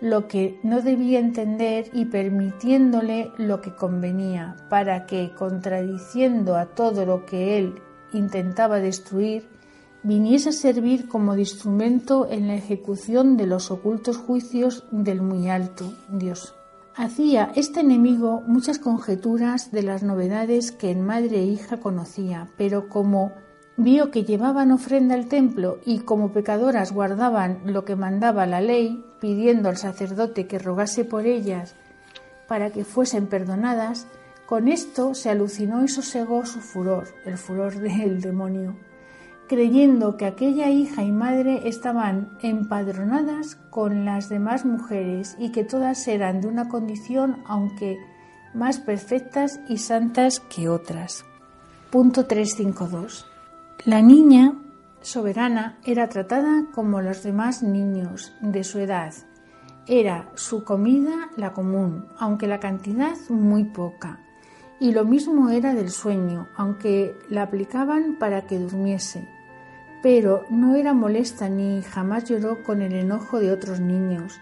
lo 0.00 0.26
que 0.26 0.58
no 0.64 0.82
debía 0.82 1.20
entender 1.20 1.88
y 1.92 2.06
permitiéndole 2.06 3.30
lo 3.38 3.60
que 3.60 3.76
convenía, 3.76 4.56
para 4.68 5.06
que, 5.06 5.32
contradiciendo 5.32 6.56
a 6.56 6.74
todo 6.74 7.06
lo 7.06 7.24
que 7.24 7.56
él 7.56 7.80
intentaba 8.12 8.80
destruir, 8.80 9.48
viniese 10.02 10.48
a 10.48 10.52
servir 10.52 11.06
como 11.06 11.36
instrumento 11.36 12.26
en 12.28 12.48
la 12.48 12.56
ejecución 12.56 13.36
de 13.36 13.46
los 13.46 13.70
ocultos 13.70 14.16
juicios 14.16 14.88
del 14.90 15.22
muy 15.22 15.50
alto 15.50 15.92
Dios. 16.08 16.57
Hacía 16.98 17.52
este 17.54 17.78
enemigo 17.78 18.42
muchas 18.44 18.80
conjeturas 18.80 19.70
de 19.70 19.84
las 19.84 20.02
novedades 20.02 20.72
que 20.72 20.90
en 20.90 21.06
madre 21.06 21.38
e 21.38 21.44
hija 21.44 21.76
conocía, 21.76 22.48
pero 22.56 22.88
como 22.88 23.30
vio 23.76 24.10
que 24.10 24.24
llevaban 24.24 24.72
ofrenda 24.72 25.14
al 25.14 25.28
templo 25.28 25.78
y 25.86 26.00
como 26.00 26.32
pecadoras 26.32 26.90
guardaban 26.90 27.60
lo 27.66 27.84
que 27.84 27.94
mandaba 27.94 28.46
la 28.46 28.60
ley, 28.60 29.00
pidiendo 29.20 29.68
al 29.68 29.76
sacerdote 29.76 30.48
que 30.48 30.58
rogase 30.58 31.04
por 31.04 31.26
ellas 31.26 31.76
para 32.48 32.70
que 32.70 32.82
fuesen 32.82 33.28
perdonadas, 33.28 34.08
con 34.46 34.66
esto 34.66 35.14
se 35.14 35.30
alucinó 35.30 35.84
y 35.84 35.88
sosegó 35.88 36.46
su 36.46 36.58
furor, 36.58 37.06
el 37.24 37.38
furor 37.38 37.74
del 37.78 38.20
demonio, 38.20 38.76
creyendo 39.48 40.16
que 40.16 40.26
aquella 40.26 40.70
hija 40.70 41.02
y 41.02 41.10
madre 41.10 41.68
estaban 41.68 42.28
empadronadas 42.40 43.56
con 43.70 44.04
las 44.04 44.28
demás 44.28 44.64
mujeres 44.64 45.36
y 45.38 45.50
que 45.50 45.64
todas 45.64 46.06
eran 46.06 46.40
de 46.40 46.48
una 46.48 46.68
condición 46.68 47.42
aunque 47.46 47.98
más 48.54 48.78
perfectas 48.78 49.60
y 49.68 49.78
santas 49.78 50.40
que 50.40 50.68
otras. 50.68 51.24
Punto 51.90 52.26
352. 52.26 53.26
La 53.84 54.02
niña 54.02 54.54
soberana 55.00 55.78
era 55.84 56.08
tratada 56.08 56.66
como 56.74 57.00
los 57.00 57.22
demás 57.22 57.62
niños 57.62 58.34
de 58.40 58.64
su 58.64 58.78
edad. 58.78 59.14
Era 59.86 60.30
su 60.34 60.64
comida 60.64 61.30
la 61.36 61.54
común, 61.54 62.06
aunque 62.18 62.46
la 62.46 62.60
cantidad 62.60 63.16
muy 63.30 63.64
poca. 63.64 64.20
Y 64.80 64.92
lo 64.92 65.04
mismo 65.04 65.48
era 65.48 65.74
del 65.74 65.90
sueño, 65.90 66.48
aunque 66.56 67.16
la 67.30 67.44
aplicaban 67.44 68.16
para 68.18 68.46
que 68.46 68.58
durmiese. 68.58 69.26
Pero 70.02 70.44
no 70.50 70.76
era 70.76 70.94
molesta 70.94 71.48
ni 71.48 71.82
jamás 71.82 72.24
lloró 72.24 72.62
con 72.62 72.82
el 72.82 72.92
enojo 72.92 73.40
de 73.40 73.52
otros 73.52 73.80
niños, 73.80 74.40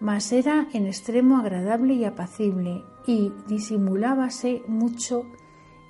mas 0.00 0.32
era 0.32 0.66
en 0.72 0.86
extremo 0.86 1.38
agradable 1.38 1.94
y 1.94 2.04
apacible, 2.04 2.84
y 3.06 3.32
disimulábase 3.48 4.62
mucho 4.66 5.26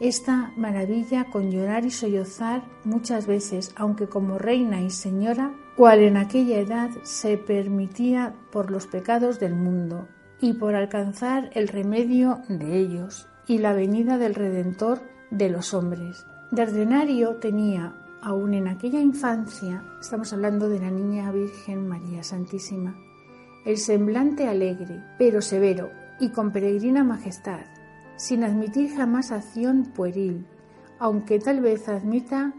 esta 0.01 0.53
maravilla 0.57 1.31
con 1.31 1.51
llorar 1.51 1.85
y 1.85 1.91
sollozar 1.91 2.65
muchas 2.85 3.27
veces, 3.27 3.73
aunque 3.77 4.09
como 4.09 4.37
reina 4.37 4.81
y 4.81 4.91
señora, 4.91 5.55
cual 5.77 6.01
en 6.01 6.17
aquella 6.17 6.59
edad 6.59 6.91
se 7.05 7.39
permitía 7.39 8.35
por 8.51 8.71
los 8.71 8.87
pecados 8.87 9.39
del 9.39 9.55
mundo 9.55 10.09
y 10.41 10.55
por 10.55 10.75
alcanzar 10.75 11.51
el 11.55 11.69
remedio 11.69 12.41
de 12.49 12.79
ellos 12.79 13.29
y 13.47 13.59
la 13.59 13.73
venida 13.73 14.19
del 14.19 14.35
Redentor 14.35 15.01
de 15.31 15.51
los 15.51 15.73
hombres. 15.73 16.27
De 16.51 16.63
ordinario 16.63 17.37
tenía, 17.37 17.95
aún 18.23 18.55
en 18.55 18.69
aquella 18.69 19.01
infancia, 19.01 19.85
estamos 20.01 20.33
hablando 20.33 20.69
de 20.69 20.79
la 20.79 20.91
niña 20.91 21.31
Virgen 21.33 21.89
María 21.89 22.23
Santísima, 22.23 22.97
el 23.67 23.77
semblante 23.77 24.49
alegre, 24.49 25.03
pero 25.19 25.43
severo 25.43 25.91
y 26.21 26.31
con 26.31 26.53
peregrina 26.53 27.03
majestad, 27.03 27.67
sin 28.17 28.45
admitir 28.45 28.95
jamás 28.97 29.33
acción 29.33 29.93
pueril, 29.95 30.47
aunque 30.99 31.41
tal 31.41 31.61
vez 31.61 31.89
admita 31.89 32.55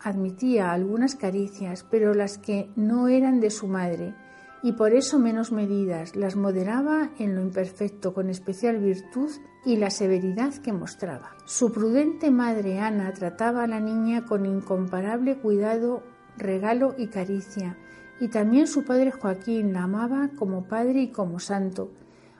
admitía 0.00 0.72
algunas 0.72 1.14
caricias, 1.14 1.86
pero 1.90 2.12
las 2.12 2.36
que 2.36 2.68
no 2.76 3.08
eran 3.08 3.40
de 3.40 3.50
su 3.50 3.68
madre, 3.68 4.14
y 4.62 4.72
por 4.72 4.92
eso 4.92 5.18
menos 5.18 5.50
medidas, 5.52 6.14
las 6.14 6.36
moderaba 6.36 7.10
en 7.18 7.34
lo 7.34 7.40
imperfecto 7.40 8.12
con 8.12 8.28
especial 8.28 8.78
virtud 8.78 9.30
y 9.64 9.76
la 9.76 9.90
severidad 9.90 10.52
que 10.54 10.72
mostraba. 10.72 11.36
Su 11.46 11.72
prudente 11.72 12.30
madre 12.30 12.80
Ana 12.80 13.12
trataba 13.12 13.64
a 13.64 13.66
la 13.66 13.80
niña 13.80 14.24
con 14.24 14.46
incomparable 14.46 15.38
cuidado, 15.38 16.02
regalo 16.36 16.94
y 16.98 17.08
caricia, 17.08 17.78
y 18.20 18.28
también 18.28 18.66
su 18.66 18.84
padre 18.84 19.10
Joaquín 19.10 19.72
la 19.72 19.84
amaba 19.84 20.30
como 20.36 20.64
padre 20.64 21.02
y 21.02 21.08
como 21.08 21.40
santo, 21.40 21.90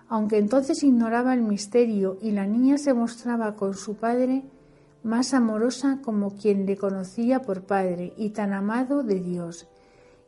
aunque 0.09 0.39
entonces 0.39 0.83
ignoraba 0.83 1.35
el 1.35 1.43
misterio 1.43 2.19
y 2.21 2.33
la 2.33 2.47
niña 2.47 2.79
se 2.79 2.95
mostraba 2.95 3.57
con 3.57 3.75
su 3.75 3.97
padre 3.97 4.45
más 5.03 5.35
amorosa 5.35 6.01
como 6.03 6.37
quien 6.37 6.67
le 6.67 6.77
conocía 6.77 7.43
por 7.43 7.63
padre 7.63 8.15
y 8.17 8.31
tan 8.31 8.53
amado 8.53 9.03
de 9.03 9.21
Dios. 9.21 9.69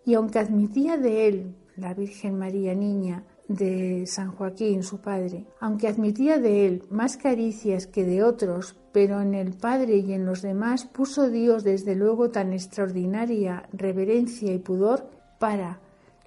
Y 0.04 0.14
aunque 0.14 0.38
admitía 0.38 0.96
de 0.96 1.28
él, 1.28 1.56
la 1.76 1.94
Virgen 1.94 2.38
María 2.38 2.74
Niña, 2.74 3.24
de 3.48 4.06
San 4.06 4.32
Joaquín, 4.32 4.82
su 4.82 4.98
padre, 5.00 5.46
aunque 5.60 5.88
admitía 5.88 6.38
de 6.38 6.66
él 6.66 6.82
más 6.90 7.16
caricias 7.16 7.86
que 7.86 8.04
de 8.04 8.22
otros, 8.22 8.76
pero 8.92 9.20
en 9.20 9.34
el 9.34 9.52
Padre 9.52 9.98
y 9.98 10.12
en 10.14 10.26
los 10.26 10.42
demás 10.42 10.86
puso 10.86 11.28
Dios 11.28 11.64
desde 11.64 11.94
luego 11.94 12.30
tan 12.30 12.52
extraordinaria 12.52 13.68
reverencia 13.72 14.52
y 14.52 14.58
pudor 14.58 15.08
para 15.38 15.80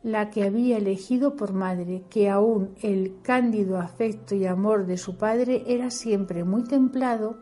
la 0.03 0.29
que 0.29 0.43
había 0.43 0.77
elegido 0.77 1.35
por 1.35 1.53
madre, 1.53 2.03
que 2.09 2.29
aun 2.29 2.75
el 2.81 3.17
cándido 3.21 3.79
afecto 3.79 4.35
y 4.35 4.45
amor 4.45 4.85
de 4.85 4.97
su 4.97 5.17
padre 5.17 5.63
era 5.67 5.89
siempre 5.91 6.43
muy 6.43 6.63
templado 6.63 7.37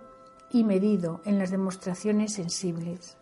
y 0.51 0.63
medido 0.63 1.21
en 1.25 1.37
las 1.37 1.51
demostraciones 1.51 2.33
sensibles. 2.33 3.17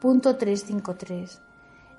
Punto 0.00 0.36
353. 0.36 1.40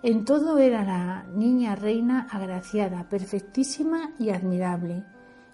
En 0.06 0.24
todo 0.24 0.60
era 0.60 0.84
la 0.84 1.24
niña 1.34 1.76
reina 1.76 2.28
agraciada, 2.30 3.10
perfectísima 3.10 4.12
y 4.20 4.30
admirable, 4.30 5.04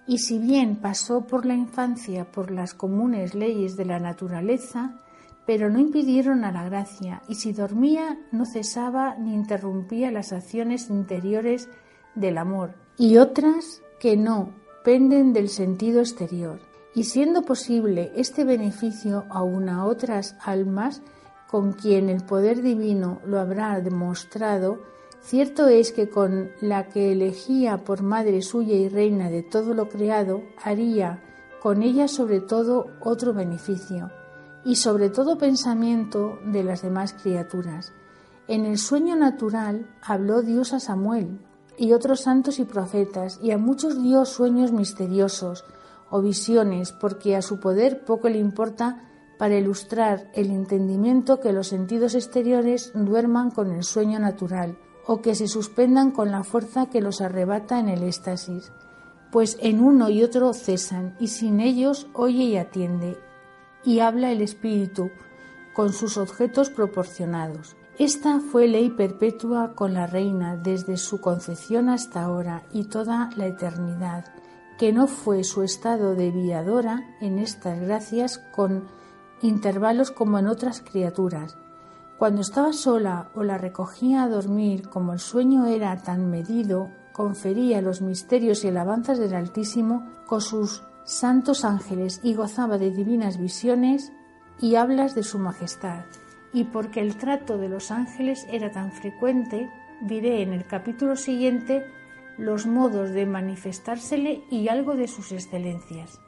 y 0.06 0.18
si 0.18 0.38
bien 0.38 0.76
pasó 0.76 1.26
por 1.26 1.46
la 1.46 1.54
infancia 1.54 2.30
por 2.30 2.50
las 2.50 2.74
comunes 2.74 3.34
leyes 3.34 3.78
de 3.78 3.86
la 3.86 3.98
naturaleza, 3.98 5.00
pero 5.46 5.70
no 5.70 5.78
impidieron 5.78 6.44
a 6.44 6.52
la 6.52 6.64
gracia, 6.64 7.22
y 7.28 7.36
si 7.36 7.54
dormía 7.54 8.18
no 8.30 8.44
cesaba 8.44 9.14
ni 9.16 9.32
interrumpía 9.32 10.10
las 10.10 10.34
acciones 10.34 10.90
interiores 10.90 11.70
del 12.14 12.36
amor, 12.36 12.74
y 12.98 13.16
otras 13.16 13.80
que 13.98 14.18
no 14.18 14.50
penden 14.84 15.32
del 15.32 15.48
sentido 15.48 16.00
exterior. 16.00 16.60
Y 16.94 17.04
siendo 17.04 17.40
posible 17.40 18.12
este 18.16 18.44
beneficio 18.44 19.24
aun 19.30 19.70
a 19.70 19.86
otras 19.86 20.36
almas, 20.44 21.00
con 21.52 21.74
quien 21.74 22.08
el 22.08 22.24
poder 22.24 22.62
divino 22.62 23.20
lo 23.26 23.38
habrá 23.38 23.78
demostrado, 23.82 24.78
cierto 25.20 25.68
es 25.68 25.92
que 25.92 26.08
con 26.08 26.50
la 26.62 26.88
que 26.88 27.12
elegía 27.12 27.84
por 27.84 28.02
madre 28.02 28.40
suya 28.40 28.74
y 28.74 28.88
reina 28.88 29.28
de 29.28 29.42
todo 29.42 29.74
lo 29.74 29.90
creado, 29.90 30.40
haría 30.64 31.22
con 31.60 31.82
ella 31.82 32.08
sobre 32.08 32.40
todo 32.40 32.86
otro 33.00 33.34
beneficio 33.34 34.10
y 34.64 34.76
sobre 34.76 35.10
todo 35.10 35.36
pensamiento 35.36 36.38
de 36.46 36.64
las 36.64 36.80
demás 36.80 37.12
criaturas. 37.12 37.92
En 38.48 38.64
el 38.64 38.78
sueño 38.78 39.14
natural 39.14 39.94
habló 40.00 40.40
Dios 40.40 40.72
a 40.72 40.80
Samuel 40.80 41.38
y 41.76 41.92
otros 41.92 42.20
santos 42.20 42.60
y 42.60 42.64
profetas, 42.64 43.38
y 43.42 43.50
a 43.50 43.58
muchos 43.58 44.02
dio 44.02 44.24
sueños 44.24 44.72
misteriosos 44.72 45.66
o 46.08 46.22
visiones, 46.22 46.92
porque 46.92 47.36
a 47.36 47.42
su 47.42 47.60
poder 47.60 48.06
poco 48.06 48.30
le 48.30 48.38
importa 48.38 49.11
para 49.42 49.58
ilustrar 49.58 50.30
el 50.34 50.52
entendimiento 50.52 51.40
que 51.40 51.52
los 51.52 51.66
sentidos 51.66 52.14
exteriores 52.14 52.92
duerman 52.94 53.50
con 53.50 53.72
el 53.72 53.82
sueño 53.82 54.20
natural, 54.20 54.78
o 55.04 55.20
que 55.20 55.34
se 55.34 55.48
suspendan 55.48 56.12
con 56.12 56.30
la 56.30 56.44
fuerza 56.44 56.86
que 56.86 57.00
los 57.00 57.20
arrebata 57.20 57.80
en 57.80 57.88
el 57.88 58.04
éxtasis, 58.04 58.70
pues 59.32 59.58
en 59.60 59.82
uno 59.82 60.10
y 60.10 60.22
otro 60.22 60.52
cesan, 60.52 61.16
y 61.18 61.26
sin 61.26 61.58
ellos 61.58 62.06
oye 62.12 62.44
y 62.44 62.56
atiende, 62.56 63.18
y 63.82 63.98
habla 63.98 64.30
el 64.30 64.42
Espíritu 64.42 65.10
con 65.74 65.92
sus 65.92 66.18
objetos 66.18 66.70
proporcionados. 66.70 67.74
Esta 67.98 68.38
fue 68.38 68.68
ley 68.68 68.90
perpetua 68.90 69.74
con 69.74 69.92
la 69.92 70.06
reina 70.06 70.56
desde 70.56 70.96
su 70.96 71.20
concepción 71.20 71.88
hasta 71.88 72.22
ahora 72.22 72.62
y 72.72 72.84
toda 72.84 73.30
la 73.36 73.46
eternidad, 73.46 74.24
que 74.78 74.92
no 74.92 75.08
fue 75.08 75.42
su 75.42 75.64
estado 75.64 76.14
de 76.14 76.30
viadora 76.30 77.16
en 77.20 77.40
estas 77.40 77.80
gracias 77.80 78.38
con 78.38 79.01
intervalos 79.42 80.10
como 80.10 80.38
en 80.38 80.46
otras 80.46 80.80
criaturas. 80.80 81.56
Cuando 82.16 82.40
estaba 82.40 82.72
sola 82.72 83.30
o 83.34 83.42
la 83.42 83.58
recogía 83.58 84.22
a 84.22 84.28
dormir, 84.28 84.88
como 84.88 85.12
el 85.12 85.18
sueño 85.18 85.66
era 85.66 85.96
tan 86.02 86.30
medido, 86.30 86.90
confería 87.12 87.82
los 87.82 88.00
misterios 88.00 88.64
y 88.64 88.68
alabanzas 88.68 89.18
del 89.18 89.34
Altísimo 89.34 90.06
con 90.26 90.40
sus 90.40 90.84
santos 91.04 91.64
ángeles 91.64 92.20
y 92.22 92.34
gozaba 92.34 92.78
de 92.78 92.90
divinas 92.90 93.38
visiones 93.38 94.12
y 94.60 94.76
hablas 94.76 95.14
de 95.14 95.24
su 95.24 95.38
majestad. 95.38 96.04
Y 96.52 96.64
porque 96.64 97.00
el 97.00 97.16
trato 97.16 97.58
de 97.58 97.68
los 97.68 97.90
ángeles 97.90 98.46
era 98.50 98.70
tan 98.70 98.92
frecuente, 98.92 99.68
diré 100.02 100.42
en 100.42 100.52
el 100.52 100.66
capítulo 100.66 101.16
siguiente 101.16 101.84
los 102.38 102.66
modos 102.66 103.10
de 103.10 103.26
manifestársele 103.26 104.44
y 104.50 104.68
algo 104.68 104.94
de 104.94 105.08
sus 105.08 105.32
excelencias. 105.32 106.20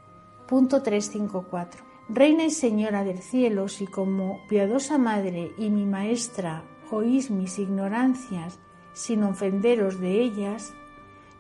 Punto 0.47 0.83
354. 0.83 1.94
Reina 2.09 2.45
y 2.45 2.51
Señora 2.51 3.03
del 3.03 3.19
cielo, 3.19 3.69
si 3.69 3.87
como 3.87 4.41
piadosa 4.49 4.99
Madre 4.99 5.53
y 5.57 5.71
mi 5.71 5.87
Maestra 5.87 6.65
oís 6.91 7.31
mis 7.31 7.59
ignorancias 7.59 8.59
sin 8.93 9.23
ofenderos 9.25 9.99
de 9.99 10.21
ellas, 10.21 10.75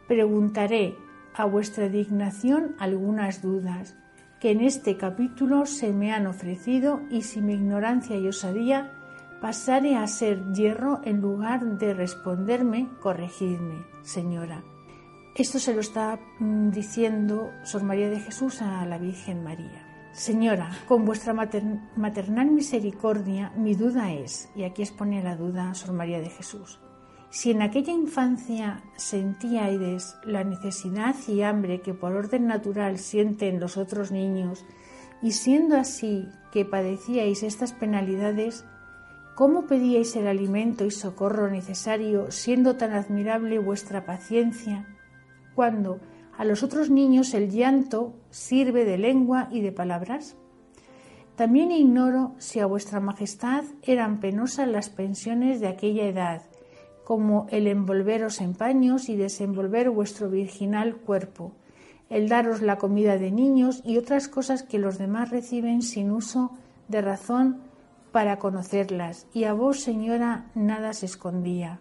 preguntaré 0.08 0.96
a 1.34 1.44
vuestra 1.44 1.88
dignación 1.88 2.74
algunas 2.78 3.42
dudas 3.42 3.96
que 4.40 4.50
en 4.52 4.60
este 4.60 4.96
capítulo 4.96 5.66
se 5.66 5.92
me 5.92 6.12
han 6.12 6.26
ofrecido 6.26 7.02
y 7.10 7.22
si 7.22 7.40
mi 7.40 7.54
ignorancia 7.54 8.16
y 8.16 8.26
osadía 8.26 8.92
pasare 9.40 9.96
a 9.96 10.06
ser 10.06 10.52
hierro 10.54 11.00
en 11.04 11.20
lugar 11.20 11.78
de 11.78 11.92
responderme, 11.92 12.88
corregidme, 13.00 13.84
señora. 14.02 14.64
Esto 15.36 15.58
se 15.58 15.74
lo 15.74 15.80
está 15.80 16.18
mm, 16.38 16.70
diciendo 16.70 17.50
Sor 17.64 17.82
María 17.82 18.08
de 18.08 18.20
Jesús 18.20 18.62
a 18.62 18.86
la 18.86 18.98
Virgen 18.98 19.44
María. 19.44 19.83
Señora, 20.14 20.70
con 20.86 21.04
vuestra 21.04 21.34
maternal 21.34 22.46
misericordia, 22.46 23.52
mi 23.56 23.74
duda 23.74 24.12
es, 24.12 24.48
y 24.54 24.62
aquí 24.62 24.82
expone 24.82 25.24
la 25.24 25.34
duda 25.34 25.74
Sor 25.74 25.92
María 25.92 26.20
de 26.20 26.30
Jesús, 26.30 26.78
si 27.30 27.50
en 27.50 27.62
aquella 27.62 27.92
infancia 27.92 28.84
sentíais 28.96 30.16
la 30.24 30.44
necesidad 30.44 31.16
y 31.26 31.42
hambre 31.42 31.80
que 31.80 31.94
por 31.94 32.12
orden 32.12 32.46
natural 32.46 32.98
sienten 32.98 33.58
los 33.58 33.76
otros 33.76 34.12
niños, 34.12 34.64
y 35.20 35.32
siendo 35.32 35.76
así 35.76 36.28
que 36.52 36.64
padecíais 36.64 37.42
estas 37.42 37.72
penalidades, 37.72 38.64
¿cómo 39.34 39.66
pedíais 39.66 40.14
el 40.14 40.28
alimento 40.28 40.84
y 40.84 40.92
socorro 40.92 41.50
necesario, 41.50 42.30
siendo 42.30 42.76
tan 42.76 42.92
admirable 42.92 43.58
vuestra 43.58 44.06
paciencia, 44.06 44.86
cuando 45.56 45.98
a 46.36 46.44
los 46.44 46.62
otros 46.62 46.90
niños 46.90 47.34
el 47.34 47.50
llanto 47.50 48.14
sirve 48.30 48.84
de 48.84 48.98
lengua 48.98 49.48
y 49.50 49.60
de 49.60 49.72
palabras? 49.72 50.36
También 51.36 51.72
ignoro 51.72 52.34
si 52.38 52.60
a 52.60 52.66
vuestra 52.66 53.00
Majestad 53.00 53.64
eran 53.82 54.20
penosas 54.20 54.68
las 54.68 54.88
pensiones 54.88 55.60
de 55.60 55.68
aquella 55.68 56.04
edad, 56.04 56.42
como 57.04 57.46
el 57.50 57.66
envolveros 57.66 58.40
en 58.40 58.54
paños 58.54 59.08
y 59.08 59.16
desenvolver 59.16 59.90
vuestro 59.90 60.30
virginal 60.30 60.96
cuerpo, 60.96 61.52
el 62.08 62.28
daros 62.28 62.62
la 62.62 62.78
comida 62.78 63.18
de 63.18 63.30
niños 63.30 63.82
y 63.84 63.98
otras 63.98 64.28
cosas 64.28 64.62
que 64.62 64.78
los 64.78 64.98
demás 64.98 65.30
reciben 65.30 65.82
sin 65.82 66.10
uso 66.12 66.52
de 66.88 67.00
razón 67.00 67.62
para 68.12 68.38
conocerlas, 68.38 69.26
y 69.34 69.44
a 69.44 69.54
vos, 69.54 69.80
señora, 69.80 70.50
nada 70.54 70.92
se 70.92 71.06
escondía, 71.06 71.80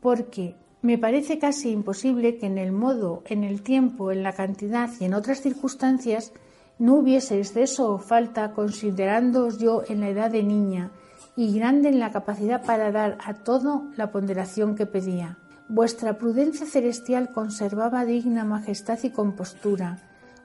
porque 0.00 0.56
me 0.84 0.98
parece 0.98 1.38
casi 1.38 1.70
imposible 1.70 2.36
que 2.36 2.44
en 2.44 2.58
el 2.58 2.70
modo, 2.70 3.22
en 3.24 3.42
el 3.42 3.62
tiempo, 3.62 4.12
en 4.12 4.22
la 4.22 4.34
cantidad 4.34 4.90
y 5.00 5.06
en 5.06 5.14
otras 5.14 5.40
circunstancias 5.40 6.34
no 6.78 6.96
hubiese 6.96 7.38
exceso 7.38 7.90
o 7.90 7.98
falta 7.98 8.52
considerándoos 8.52 9.56
yo 9.56 9.82
en 9.88 10.00
la 10.00 10.10
edad 10.10 10.30
de 10.30 10.42
niña, 10.42 10.90
y 11.36 11.58
grande 11.58 11.88
en 11.88 12.00
la 12.00 12.12
capacidad 12.12 12.62
para 12.66 12.92
dar 12.92 13.16
a 13.24 13.32
todo 13.32 13.84
la 13.96 14.12
ponderación 14.12 14.74
que 14.74 14.84
pedía. 14.84 15.38
Vuestra 15.70 16.18
prudencia 16.18 16.66
celestial 16.66 17.32
conservaba 17.32 18.04
digna 18.04 18.44
majestad 18.44 18.98
y 19.04 19.08
compostura. 19.08 20.00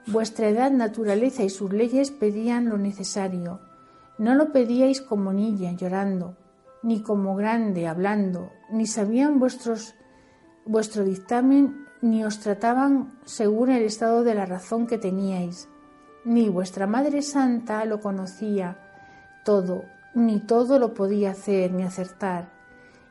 Vuestra 0.06 0.48
edad, 0.48 0.70
naturaleza 0.70 1.42
y 1.42 1.50
sus 1.50 1.70
leyes 1.70 2.10
pedían 2.12 2.70
lo 2.70 2.78
necesario. 2.78 3.60
No 4.16 4.34
lo 4.34 4.52
pedíais 4.52 5.02
como 5.02 5.34
niña 5.34 5.72
llorando, 5.72 6.34
ni 6.82 7.02
como 7.02 7.36
grande 7.36 7.86
hablando, 7.86 8.50
ni 8.72 8.86
sabían 8.86 9.38
vuestros, 9.38 9.94
vuestro 10.70 11.04
dictamen, 11.04 11.88
ni 12.00 12.24
os 12.24 12.38
trataban 12.38 13.18
según 13.24 13.70
el 13.70 13.82
estado 13.82 14.22
de 14.22 14.34
la 14.34 14.46
razón 14.46 14.86
que 14.86 14.98
teníais. 14.98 15.68
Ni 16.24 16.48
vuestra 16.48 16.86
Madre 16.86 17.22
Santa 17.22 17.84
lo 17.84 18.00
conocía 18.00 18.78
todo, 19.44 19.84
ni 20.14 20.38
todo 20.38 20.78
lo 20.78 20.94
podía 20.94 21.32
hacer 21.32 21.72
ni 21.72 21.82
acertar. 21.82 22.52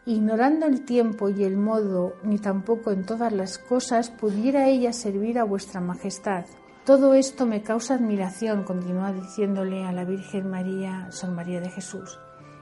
Ignorando 0.06 0.68
el 0.68 0.86
tiempo 0.86 1.28
y 1.28 1.44
el 1.44 1.58
modo, 1.58 2.14
ni 2.24 2.40
tampoco 2.40 2.92
en 2.92 3.06
todas 3.06 3.34
las 3.34 3.58
cosas 3.58 4.10
pudiera 4.10 4.70
ella 4.70 4.94
servir 4.94 5.38
a 5.38 5.44
vuestra 5.44 5.82
Majestad. 5.82 6.46
Todo 6.86 7.14
esto 7.14 7.46
me 7.46 7.62
causa 7.62 7.96
admiración, 7.96 8.64
continúa 8.64 9.12
diciéndole 9.12 9.84
a 9.84 9.92
la 9.92 10.06
Virgen 10.06 10.50
María, 10.50 11.08
San 11.12 11.36
María 11.36 11.60
de 11.60 11.70
Jesús, 11.70 12.20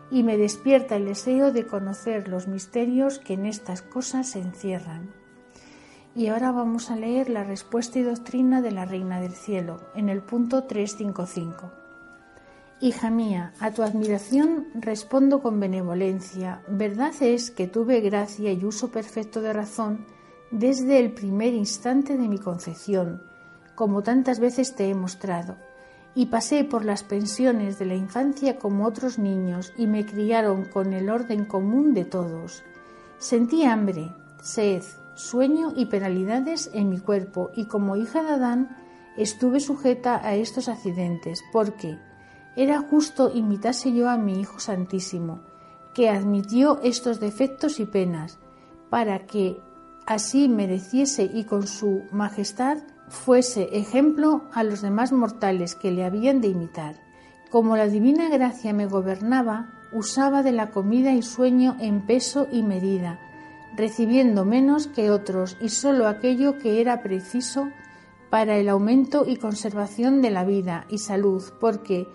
y 0.09 0.23
me 0.23 0.37
despierta 0.37 0.95
el 0.95 1.05
deseo 1.05 1.51
de 1.51 1.65
conocer 1.65 2.27
los 2.27 2.47
misterios 2.47 3.19
que 3.19 3.33
en 3.33 3.45
estas 3.45 3.81
cosas 3.81 4.29
se 4.29 4.39
encierran. 4.39 5.11
Y 6.15 6.27
ahora 6.27 6.51
vamos 6.51 6.89
a 6.89 6.95
leer 6.95 7.29
la 7.29 7.43
respuesta 7.43 7.99
y 7.99 8.03
doctrina 8.03 8.61
de 8.61 8.71
la 8.71 8.85
Reina 8.85 9.19
del 9.19 9.33
Cielo, 9.33 9.81
en 9.95 10.09
el 10.09 10.21
punto 10.21 10.63
355. 10.63 11.71
Hija 12.79 13.09
mía, 13.09 13.53
a 13.59 13.71
tu 13.71 13.83
admiración 13.83 14.67
respondo 14.75 15.41
con 15.41 15.59
benevolencia. 15.59 16.61
Verdad 16.67 17.13
es 17.21 17.49
que 17.49 17.67
tuve 17.67 18.01
gracia 18.01 18.51
y 18.51 18.65
uso 18.65 18.91
perfecto 18.91 19.41
de 19.41 19.51
razón 19.51 20.05
desde 20.51 20.99
el 20.99 21.11
primer 21.11 21.53
instante 21.53 22.17
de 22.17 22.27
mi 22.27 22.37
concepción, 22.37 23.21
como 23.75 24.01
tantas 24.01 24.39
veces 24.39 24.75
te 24.75 24.89
he 24.89 24.95
mostrado, 24.95 25.57
y 26.17 26.25
pasé 26.25 26.63
por 26.63 26.83
las 26.83 27.03
pensiones 27.03 27.77
de 27.77 27.85
la 27.85 27.93
infancia 27.93 28.57
como 28.57 28.87
otros 28.87 29.19
niños 29.19 29.71
y 29.77 29.85
me 29.85 30.03
criaron 30.03 30.65
con 30.65 30.93
el 30.93 31.11
orden 31.11 31.45
común 31.45 31.93
de 31.93 32.05
todos. 32.05 32.63
Sentí 33.19 33.65
hambre, 33.65 34.09
sed, 34.41 34.81
sueño 35.13 35.73
y 35.75 35.85
penalidades 35.85 36.71
en 36.73 36.89
mi 36.89 36.97
cuerpo 36.97 37.51
y 37.55 37.65
como 37.65 37.95
hija 37.95 38.23
de 38.23 38.31
Adán 38.31 38.77
estuve 39.15 39.59
sujeta 39.59 40.19
a 40.27 40.33
estos 40.33 40.69
accidentes 40.69 41.43
porque 41.53 41.99
era 42.55 42.81
justo 42.81 43.31
imitase 43.31 43.93
yo 43.93 44.09
a 44.09 44.17
mi 44.17 44.39
Hijo 44.39 44.59
Santísimo, 44.59 45.41
que 45.93 46.09
admitió 46.09 46.79
estos 46.81 47.19
defectos 47.19 47.79
y 47.79 47.85
penas, 47.85 48.39
para 48.89 49.27
que 49.27 49.61
así 50.07 50.49
mereciese 50.49 51.29
y 51.31 51.43
con 51.43 51.67
su 51.67 52.05
majestad 52.11 52.79
fuese 53.09 53.69
ejemplo 53.77 54.43
a 54.53 54.63
los 54.63 54.81
demás 54.81 55.11
mortales 55.11 55.75
que 55.75 55.91
le 55.91 56.03
habían 56.03 56.41
de 56.41 56.49
imitar. 56.49 56.95
Como 57.49 57.77
la 57.77 57.87
divina 57.87 58.29
gracia 58.29 58.73
me 58.73 58.87
gobernaba, 58.87 59.69
usaba 59.91 60.43
de 60.43 60.51
la 60.51 60.71
comida 60.71 61.13
y 61.13 61.21
sueño 61.21 61.77
en 61.79 62.05
peso 62.05 62.47
y 62.51 62.61
medida, 62.63 63.19
recibiendo 63.75 64.43
menos 64.43 64.87
que 64.87 65.11
otros 65.11 65.57
y 65.61 65.69
sólo 65.69 66.07
aquello 66.07 66.57
que 66.57 66.81
era 66.81 67.01
preciso 67.01 67.69
para 68.29 68.57
el 68.57 68.67
aumento 68.67 69.25
y 69.25 69.37
conservación 69.37 70.21
de 70.21 70.31
la 70.31 70.43
vida 70.43 70.85
y 70.89 70.97
salud, 70.97 71.43
porque 71.59 72.07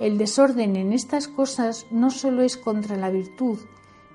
el 0.00 0.18
desorden 0.18 0.76
en 0.76 0.92
estas 0.92 1.28
cosas 1.28 1.86
no 1.90 2.10
sólo 2.10 2.42
es 2.42 2.56
contra 2.56 2.96
la 2.96 3.10
virtud, 3.10 3.58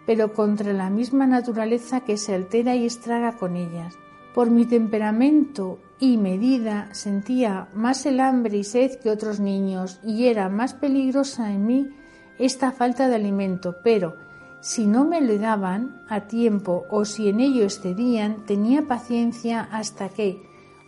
pero 0.06 0.34
contra 0.34 0.74
la 0.74 0.90
misma 0.90 1.26
naturaleza 1.28 2.02
que 2.02 2.18
se 2.18 2.36
altera 2.36 2.76
y 2.76 2.86
estraga 2.86 3.38
con 3.38 3.56
ellas. 3.56 3.96
Por 4.34 4.50
mi 4.50 4.66
temperamento 4.66 5.80
y 6.00 6.18
medida 6.18 6.90
sentía 6.94 7.68
más 7.74 8.06
el 8.06 8.20
hambre 8.20 8.58
y 8.58 8.64
sed 8.64 9.00
que 9.00 9.10
otros 9.10 9.40
niños 9.40 10.00
y 10.04 10.28
era 10.28 10.50
más 10.50 10.74
peligrosa 10.74 11.52
en 11.52 11.66
mí 11.66 11.90
esta 12.38 12.72
falta 12.72 13.08
de 13.08 13.16
alimento, 13.16 13.78
pero 13.84 14.18
si 14.60 14.88
no 14.88 15.06
me 15.06 15.22
lo 15.22 15.38
daban 15.38 16.02
a 16.10 16.22
tiempo 16.22 16.86
o 16.90 17.06
si 17.06 17.30
en 17.30 17.40
ello 17.40 17.64
excedían, 17.64 18.46
tenía 18.46 18.88
paciencia 18.88 19.62
hasta 19.72 20.10
que, 20.10 20.42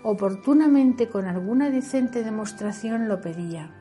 oportunamente 0.03 1.07
con 1.07 1.25
alguna 1.25 1.69
decente 1.69 2.23
demostración, 2.23 3.07
lo 3.07 3.21
pedía. 3.21 3.71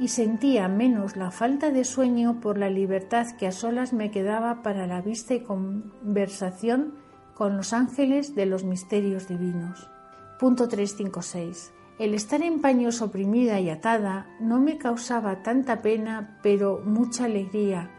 Y 0.00 0.08
sentía 0.08 0.68
menos 0.68 1.16
la 1.16 1.30
falta 1.30 1.70
de 1.70 1.84
sueño 1.84 2.40
por 2.40 2.56
la 2.56 2.70
libertad 2.70 3.26
que 3.38 3.46
a 3.46 3.52
solas 3.52 3.92
me 3.92 4.10
quedaba 4.10 4.62
para 4.62 4.86
la 4.86 5.02
vista 5.02 5.34
y 5.34 5.40
conversación 5.40 6.94
con 7.34 7.58
los 7.58 7.72
ángeles 7.74 8.34
de 8.34 8.46
los 8.46 8.64
misterios 8.64 9.28
divinos. 9.28 9.90
Punto 10.40 10.68
356. 10.68 11.70
El 11.98 12.14
estar 12.14 12.40
en 12.40 12.62
paños 12.62 13.02
oprimida 13.02 13.60
y 13.60 13.68
atada 13.68 14.26
no 14.40 14.58
me 14.58 14.78
causaba 14.78 15.42
tanta 15.42 15.82
pena, 15.82 16.38
pero 16.42 16.80
mucha 16.82 17.26
alegría, 17.26 17.90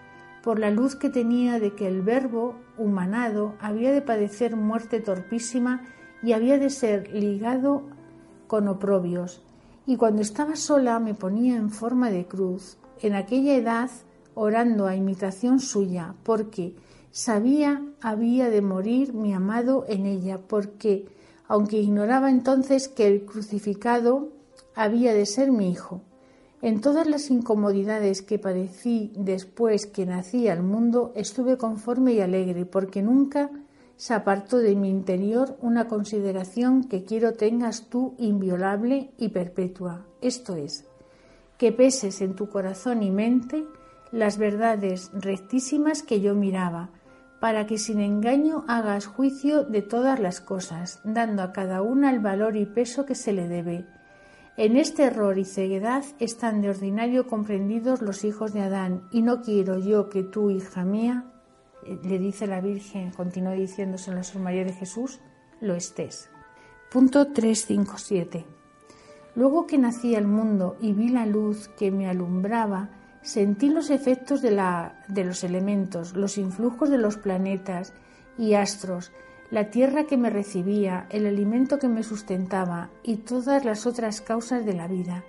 por 0.41 0.57
la 0.57 0.71
luz 0.71 0.95
que 0.95 1.11
tenía 1.11 1.59
de 1.59 1.75
que 1.75 1.87
el 1.87 2.01
verbo 2.01 2.55
humanado 2.79 3.53
había 3.61 3.91
de 3.91 4.01
padecer 4.01 4.55
muerte 4.55 5.01
torpísima 5.01 5.83
y 6.23 6.31
había 6.31 6.57
de 6.57 6.71
ser 6.71 7.13
ligado 7.13 7.83
con 8.47 8.67
oprobios. 8.67 9.43
Y 9.85 9.97
cuando 9.97 10.23
estaba 10.23 10.55
sola 10.55 10.97
me 10.97 11.13
ponía 11.13 11.57
en 11.57 11.69
forma 11.69 12.09
de 12.09 12.25
cruz, 12.25 12.79
en 13.03 13.13
aquella 13.13 13.53
edad 13.53 13.91
orando 14.33 14.87
a 14.87 14.95
imitación 14.95 15.59
suya, 15.59 16.15
porque 16.23 16.73
sabía 17.11 17.83
había 18.01 18.49
de 18.49 18.63
morir 18.63 19.13
mi 19.13 19.31
amado 19.31 19.85
en 19.87 20.07
ella, 20.07 20.39
porque 20.39 21.20
aunque 21.51 21.79
ignoraba 21.79 22.31
entonces 22.31 22.87
que 22.87 23.05
el 23.07 23.25
crucificado 23.25 24.29
había 24.73 25.13
de 25.13 25.25
ser 25.25 25.51
mi 25.51 25.69
hijo. 25.69 25.99
En 26.61 26.79
todas 26.79 27.05
las 27.07 27.29
incomodidades 27.29 28.21
que 28.21 28.39
padecí 28.39 29.11
después 29.17 29.85
que 29.85 30.05
nací 30.05 30.47
al 30.47 30.63
mundo, 30.63 31.11
estuve 31.13 31.57
conforme 31.57 32.13
y 32.13 32.21
alegre, 32.21 32.65
porque 32.65 33.01
nunca 33.01 33.51
se 33.97 34.13
apartó 34.13 34.59
de 34.59 34.77
mi 34.77 34.89
interior 34.89 35.57
una 35.59 35.89
consideración 35.89 36.85
que 36.85 37.03
quiero 37.03 37.33
tengas 37.33 37.89
tú 37.89 38.15
inviolable 38.17 39.11
y 39.17 39.27
perpetua. 39.27 40.05
Esto 40.21 40.55
es, 40.55 40.85
que 41.57 41.73
peses 41.73 42.21
en 42.21 42.33
tu 42.33 42.47
corazón 42.47 43.03
y 43.03 43.11
mente 43.11 43.65
las 44.13 44.37
verdades 44.37 45.11
rectísimas 45.13 46.01
que 46.01 46.21
yo 46.21 46.33
miraba, 46.33 46.91
para 47.41 47.65
que 47.65 47.79
sin 47.79 47.99
engaño 47.99 48.63
hagas 48.67 49.07
juicio 49.07 49.63
de 49.63 49.81
todas 49.81 50.19
las 50.19 50.41
cosas, 50.41 51.01
dando 51.03 51.41
a 51.41 51.51
cada 51.51 51.81
una 51.81 52.11
el 52.11 52.19
valor 52.19 52.55
y 52.55 52.67
peso 52.67 53.07
que 53.07 53.15
se 53.15 53.33
le 53.33 53.47
debe. 53.47 53.87
En 54.57 54.77
este 54.77 55.05
error 55.05 55.39
y 55.39 55.45
ceguedad 55.45 56.03
están 56.19 56.61
de 56.61 56.69
ordinario 56.69 57.25
comprendidos 57.25 58.03
los 58.03 58.23
hijos 58.25 58.53
de 58.53 58.61
Adán, 58.61 59.07
y 59.11 59.23
no 59.23 59.41
quiero 59.41 59.79
yo 59.79 60.07
que 60.07 60.21
tú, 60.21 60.51
hija 60.51 60.85
mía, 60.85 61.25
le 62.03 62.19
dice 62.19 62.45
la 62.45 62.61
Virgen, 62.61 63.09
continúa 63.09 63.53
diciéndose 63.53 64.11
en 64.11 64.17
la 64.17 64.23
Sor 64.23 64.43
María 64.43 64.63
de 64.63 64.73
Jesús, 64.73 65.19
lo 65.61 65.73
estés. 65.73 66.29
Punto 66.91 67.33
357. 67.33 68.45
Luego 69.33 69.65
que 69.65 69.79
nací 69.79 70.13
al 70.13 70.27
mundo 70.27 70.77
y 70.79 70.93
vi 70.93 71.09
la 71.09 71.25
luz 71.25 71.69
que 71.69 71.89
me 71.89 72.07
alumbraba, 72.07 73.00
Sentí 73.21 73.69
los 73.69 73.89
efectos 73.89 74.41
de, 74.41 74.51
la, 74.51 75.03
de 75.07 75.23
los 75.23 75.43
elementos, 75.43 76.15
los 76.15 76.37
influjos 76.37 76.89
de 76.89 76.97
los 76.97 77.17
planetas 77.17 77.93
y 78.37 78.55
astros, 78.55 79.11
la 79.51 79.69
tierra 79.69 80.05
que 80.05 80.17
me 80.17 80.29
recibía, 80.29 81.05
el 81.09 81.27
alimento 81.27 81.77
que 81.77 81.87
me 81.87 82.03
sustentaba 82.03 82.89
y 83.03 83.17
todas 83.17 83.65
las 83.65 83.85
otras 83.85 84.21
causas 84.21 84.65
de 84.65 84.73
la 84.73 84.87
vida. 84.87 85.23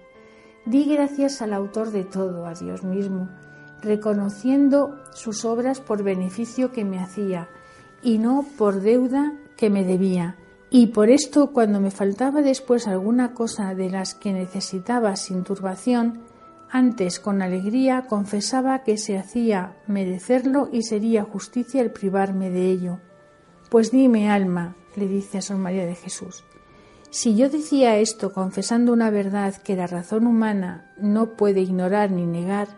Di 0.64 0.84
gracias 0.84 1.42
al 1.42 1.52
autor 1.52 1.90
de 1.90 2.04
todo, 2.04 2.46
a 2.46 2.54
Dios 2.54 2.84
mismo, 2.84 3.28
reconociendo 3.82 5.02
sus 5.12 5.44
obras 5.44 5.80
por 5.80 6.04
beneficio 6.04 6.70
que 6.72 6.84
me 6.84 7.00
hacía 7.00 7.48
y 8.00 8.18
no 8.18 8.46
por 8.56 8.80
deuda 8.80 9.32
que 9.56 9.70
me 9.70 9.84
debía. 9.84 10.36
Y 10.70 10.86
por 10.86 11.10
esto, 11.10 11.52
cuando 11.52 11.80
me 11.80 11.90
faltaba 11.90 12.40
después 12.42 12.86
alguna 12.86 13.34
cosa 13.34 13.74
de 13.74 13.90
las 13.90 14.14
que 14.14 14.32
necesitaba 14.32 15.16
sin 15.16 15.42
turbación, 15.42 16.22
antes, 16.72 17.20
con 17.20 17.42
alegría, 17.42 18.06
confesaba 18.08 18.82
que 18.82 18.96
se 18.96 19.18
hacía 19.18 19.76
merecerlo 19.86 20.70
y 20.72 20.82
sería 20.82 21.22
justicia 21.22 21.82
el 21.82 21.90
privarme 21.90 22.48
de 22.48 22.70
ello. 22.70 22.98
Pues 23.68 23.90
dime, 23.90 24.30
alma, 24.30 24.74
le 24.96 25.06
dice 25.06 25.38
a 25.38 25.42
San 25.42 25.60
María 25.60 25.84
de 25.84 25.94
Jesús, 25.94 26.44
si 27.10 27.36
yo 27.36 27.50
decía 27.50 27.98
esto 27.98 28.32
confesando 28.32 28.90
una 28.94 29.10
verdad 29.10 29.54
que 29.54 29.76
la 29.76 29.86
razón 29.86 30.26
humana 30.26 30.90
no 30.96 31.36
puede 31.36 31.60
ignorar 31.60 32.10
ni 32.10 32.24
negar, 32.24 32.68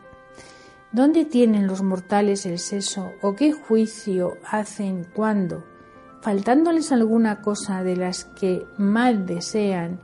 ¿dónde 0.90 1.24
tienen 1.24 1.68
los 1.68 1.82
mortales 1.82 2.46
el 2.46 2.58
seso 2.58 3.12
o 3.22 3.36
qué 3.36 3.52
juicio 3.52 4.38
hacen 4.44 5.06
cuando, 5.14 5.62
faltándoles 6.20 6.90
alguna 6.90 7.42
cosa 7.42 7.84
de 7.84 7.94
las 7.94 8.24
que 8.24 8.66
mal 8.76 9.24
desean 9.24 10.00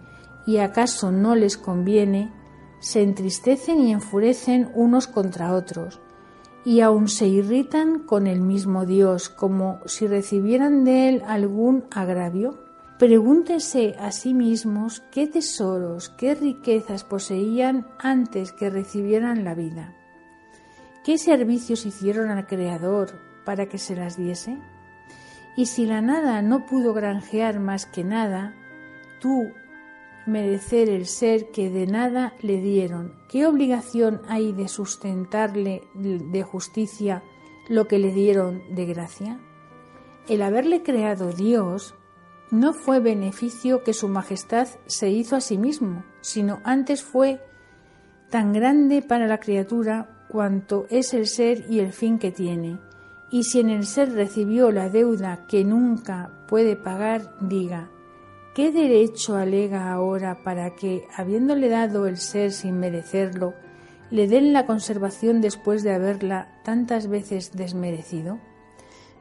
y 0.46 0.58
acaso 0.58 1.10
no 1.10 1.34
les 1.34 1.56
conviene, 1.56 2.32
se 2.80 3.02
entristecen 3.02 3.80
y 3.80 3.92
enfurecen 3.92 4.70
unos 4.74 5.06
contra 5.06 5.54
otros, 5.54 6.00
y 6.64 6.80
aun 6.80 7.08
se 7.08 7.26
irritan 7.26 8.00
con 8.00 8.26
el 8.26 8.40
mismo 8.40 8.84
Dios, 8.84 9.28
como 9.28 9.80
si 9.86 10.06
recibieran 10.06 10.84
de 10.84 11.08
él 11.08 11.22
algún 11.26 11.84
agravio. 11.90 12.58
Pregúntense 12.98 13.96
a 13.98 14.12
sí 14.12 14.34
mismos 14.34 15.02
qué 15.10 15.26
tesoros, 15.26 16.10
qué 16.10 16.34
riquezas 16.34 17.04
poseían 17.04 17.86
antes 17.98 18.52
que 18.52 18.68
recibieran 18.68 19.44
la 19.44 19.54
vida. 19.54 19.94
¿Qué 21.02 21.16
servicios 21.16 21.86
hicieron 21.86 22.28
al 22.30 22.46
Creador 22.46 23.12
para 23.46 23.66
que 23.66 23.78
se 23.78 23.96
las 23.96 24.18
diese? 24.18 24.58
Y 25.56 25.66
si 25.66 25.86
la 25.86 26.02
nada 26.02 26.42
no 26.42 26.66
pudo 26.66 26.92
granjear 26.92 27.58
más 27.58 27.86
que 27.86 28.04
nada, 28.04 28.54
tú, 29.18 29.50
merecer 30.26 30.88
el 30.88 31.06
ser 31.06 31.50
que 31.50 31.70
de 31.70 31.86
nada 31.86 32.34
le 32.42 32.60
dieron. 32.60 33.14
¿Qué 33.28 33.46
obligación 33.46 34.20
hay 34.28 34.52
de 34.52 34.68
sustentarle 34.68 35.82
de 35.94 36.42
justicia 36.42 37.22
lo 37.68 37.88
que 37.88 37.98
le 37.98 38.12
dieron 38.12 38.62
de 38.74 38.86
gracia? 38.86 39.40
El 40.28 40.42
haberle 40.42 40.82
creado 40.82 41.32
Dios 41.32 41.94
no 42.50 42.72
fue 42.72 43.00
beneficio 43.00 43.82
que 43.82 43.92
su 43.92 44.08
majestad 44.08 44.68
se 44.86 45.08
hizo 45.08 45.36
a 45.36 45.40
sí 45.40 45.56
mismo, 45.56 46.04
sino 46.20 46.60
antes 46.64 47.02
fue 47.02 47.40
tan 48.28 48.52
grande 48.52 49.02
para 49.02 49.26
la 49.26 49.38
criatura 49.38 50.26
cuanto 50.28 50.86
es 50.90 51.14
el 51.14 51.26
ser 51.26 51.64
y 51.68 51.80
el 51.80 51.92
fin 51.92 52.18
que 52.18 52.30
tiene. 52.30 52.78
Y 53.30 53.44
si 53.44 53.60
en 53.60 53.70
el 53.70 53.86
ser 53.86 54.12
recibió 54.12 54.70
la 54.72 54.88
deuda 54.88 55.46
que 55.46 55.64
nunca 55.64 56.30
puede 56.48 56.76
pagar, 56.76 57.36
diga, 57.40 57.90
¿Qué 58.54 58.72
derecho 58.72 59.36
alega 59.36 59.92
ahora 59.92 60.42
para 60.42 60.74
que, 60.74 61.06
habiéndole 61.16 61.68
dado 61.68 62.06
el 62.06 62.16
ser 62.16 62.50
sin 62.50 62.80
merecerlo, 62.80 63.54
le 64.10 64.26
den 64.26 64.52
la 64.52 64.66
conservación 64.66 65.40
después 65.40 65.84
de 65.84 65.94
haberla 65.94 66.60
tantas 66.64 67.06
veces 67.06 67.52
desmerecido? 67.52 68.40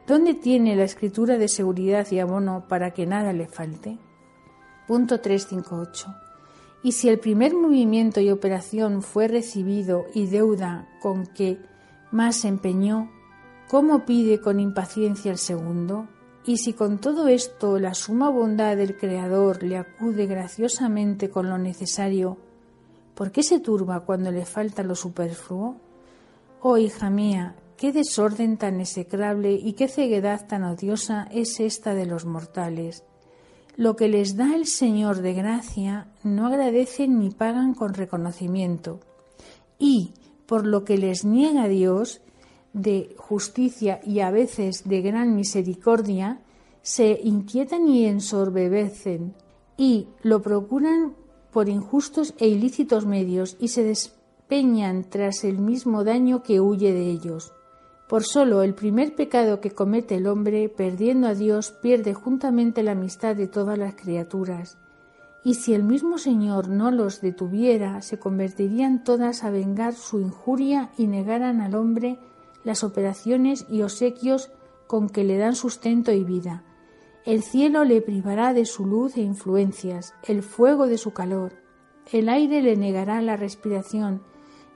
¿Dónde 0.07 0.33
tiene 0.33 0.75
la 0.75 0.83
escritura 0.83 1.37
de 1.37 1.47
seguridad 1.47 2.07
y 2.09 2.17
abono 2.17 2.67
para 2.67 2.91
que 2.91 3.05
nada 3.05 3.31
le 3.31 3.47
falte? 3.47 3.99
Punto 4.87 5.21
358. 5.21 6.07
Y 6.81 6.93
si 6.93 7.09
el 7.09 7.19
primer 7.19 7.53
movimiento 7.53 8.19
y 8.21 8.31
operación 8.31 9.03
fue 9.03 9.27
recibido 9.27 10.05
y 10.15 10.25
deuda 10.25 10.89
con 11.03 11.27
que 11.27 11.59
más 12.09 12.45
empeñó, 12.45 13.11
¿cómo 13.67 14.05
pide 14.05 14.41
con 14.41 14.59
impaciencia 14.59 15.29
el 15.29 15.37
segundo? 15.37 16.07
Y 16.49 16.57
si 16.57 16.73
con 16.73 16.97
todo 16.97 17.27
esto 17.27 17.77
la 17.77 17.93
suma 17.93 18.31
bondad 18.31 18.75
del 18.75 18.97
Creador 18.97 19.61
le 19.61 19.77
acude 19.77 20.25
graciosamente 20.25 21.29
con 21.29 21.47
lo 21.47 21.59
necesario, 21.59 22.37
¿por 23.13 23.31
qué 23.31 23.43
se 23.43 23.59
turba 23.59 23.99
cuando 23.99 24.31
le 24.31 24.47
falta 24.47 24.81
lo 24.81 24.95
superfluo? 24.95 25.75
Oh 26.61 26.79
hija 26.79 27.11
mía, 27.11 27.55
qué 27.77 27.91
desorden 27.91 28.57
tan 28.57 28.81
execrable 28.81 29.53
y 29.53 29.73
qué 29.73 29.87
ceguedad 29.87 30.47
tan 30.47 30.63
odiosa 30.63 31.27
es 31.31 31.59
esta 31.59 31.93
de 31.93 32.07
los 32.07 32.25
mortales. 32.25 33.03
Lo 33.75 33.95
que 33.95 34.07
les 34.07 34.35
da 34.35 34.55
el 34.55 34.65
Señor 34.65 35.21
de 35.21 35.35
gracia 35.35 36.07
no 36.23 36.47
agradecen 36.47 37.19
ni 37.19 37.29
pagan 37.29 37.75
con 37.75 37.93
reconocimiento. 37.93 39.01
Y, 39.77 40.15
por 40.47 40.65
lo 40.65 40.83
que 40.83 40.97
les 40.97 41.25
niega 41.25 41.67
Dios, 41.67 42.21
de 42.73 43.15
justicia 43.17 43.99
y 44.05 44.19
a 44.19 44.31
veces 44.31 44.87
de 44.87 45.01
gran 45.01 45.35
misericordia, 45.35 46.39
se 46.81 47.19
inquietan 47.23 47.87
y 47.87 48.05
ensorbebecen, 48.05 49.33
y 49.77 50.07
lo 50.23 50.41
procuran 50.41 51.13
por 51.51 51.69
injustos 51.69 52.33
e 52.37 52.47
ilícitos 52.47 53.05
medios, 53.05 53.57
y 53.59 53.69
se 53.69 53.83
despeñan 53.83 55.03
tras 55.09 55.43
el 55.43 55.57
mismo 55.57 56.03
daño 56.03 56.43
que 56.43 56.59
huye 56.59 56.93
de 56.93 57.09
ellos. 57.09 57.53
Por 58.07 58.23
solo 58.23 58.63
el 58.63 58.73
primer 58.73 59.15
pecado 59.15 59.61
que 59.61 59.71
comete 59.71 60.15
el 60.15 60.27
hombre, 60.27 60.67
perdiendo 60.69 61.27
a 61.27 61.35
Dios, 61.35 61.71
pierde 61.71 62.13
juntamente 62.13 62.81
la 62.81 62.93
amistad 62.93 63.35
de 63.35 63.47
todas 63.47 63.77
las 63.77 63.93
criaturas. 63.95 64.77
Y 65.43 65.53
si 65.53 65.73
el 65.73 65.83
mismo 65.83 66.17
Señor 66.17 66.69
no 66.69 66.91
los 66.91 67.21
detuviera, 67.21 68.01
se 68.01 68.19
convertirían 68.19 69.03
todas 69.03 69.43
a 69.43 69.51
vengar 69.51 69.93
su 69.93 70.19
injuria 70.19 70.89
y 70.97 71.07
negaran 71.07 71.61
al 71.61 71.75
hombre 71.75 72.19
las 72.63 72.83
operaciones 72.83 73.65
y 73.69 73.81
obsequios 73.81 74.51
con 74.87 75.09
que 75.09 75.23
le 75.23 75.37
dan 75.37 75.55
sustento 75.55 76.11
y 76.11 76.23
vida. 76.23 76.63
El 77.25 77.43
cielo 77.43 77.83
le 77.83 78.01
privará 78.01 78.53
de 78.53 78.65
su 78.65 78.85
luz 78.85 79.17
e 79.17 79.21
influencias, 79.21 80.13
el 80.23 80.41
fuego 80.41 80.87
de 80.87 80.97
su 80.97 81.11
calor, 81.11 81.53
el 82.11 82.27
aire 82.27 82.61
le 82.61 82.75
negará 82.75 83.21
la 83.21 83.37
respiración, 83.37 84.23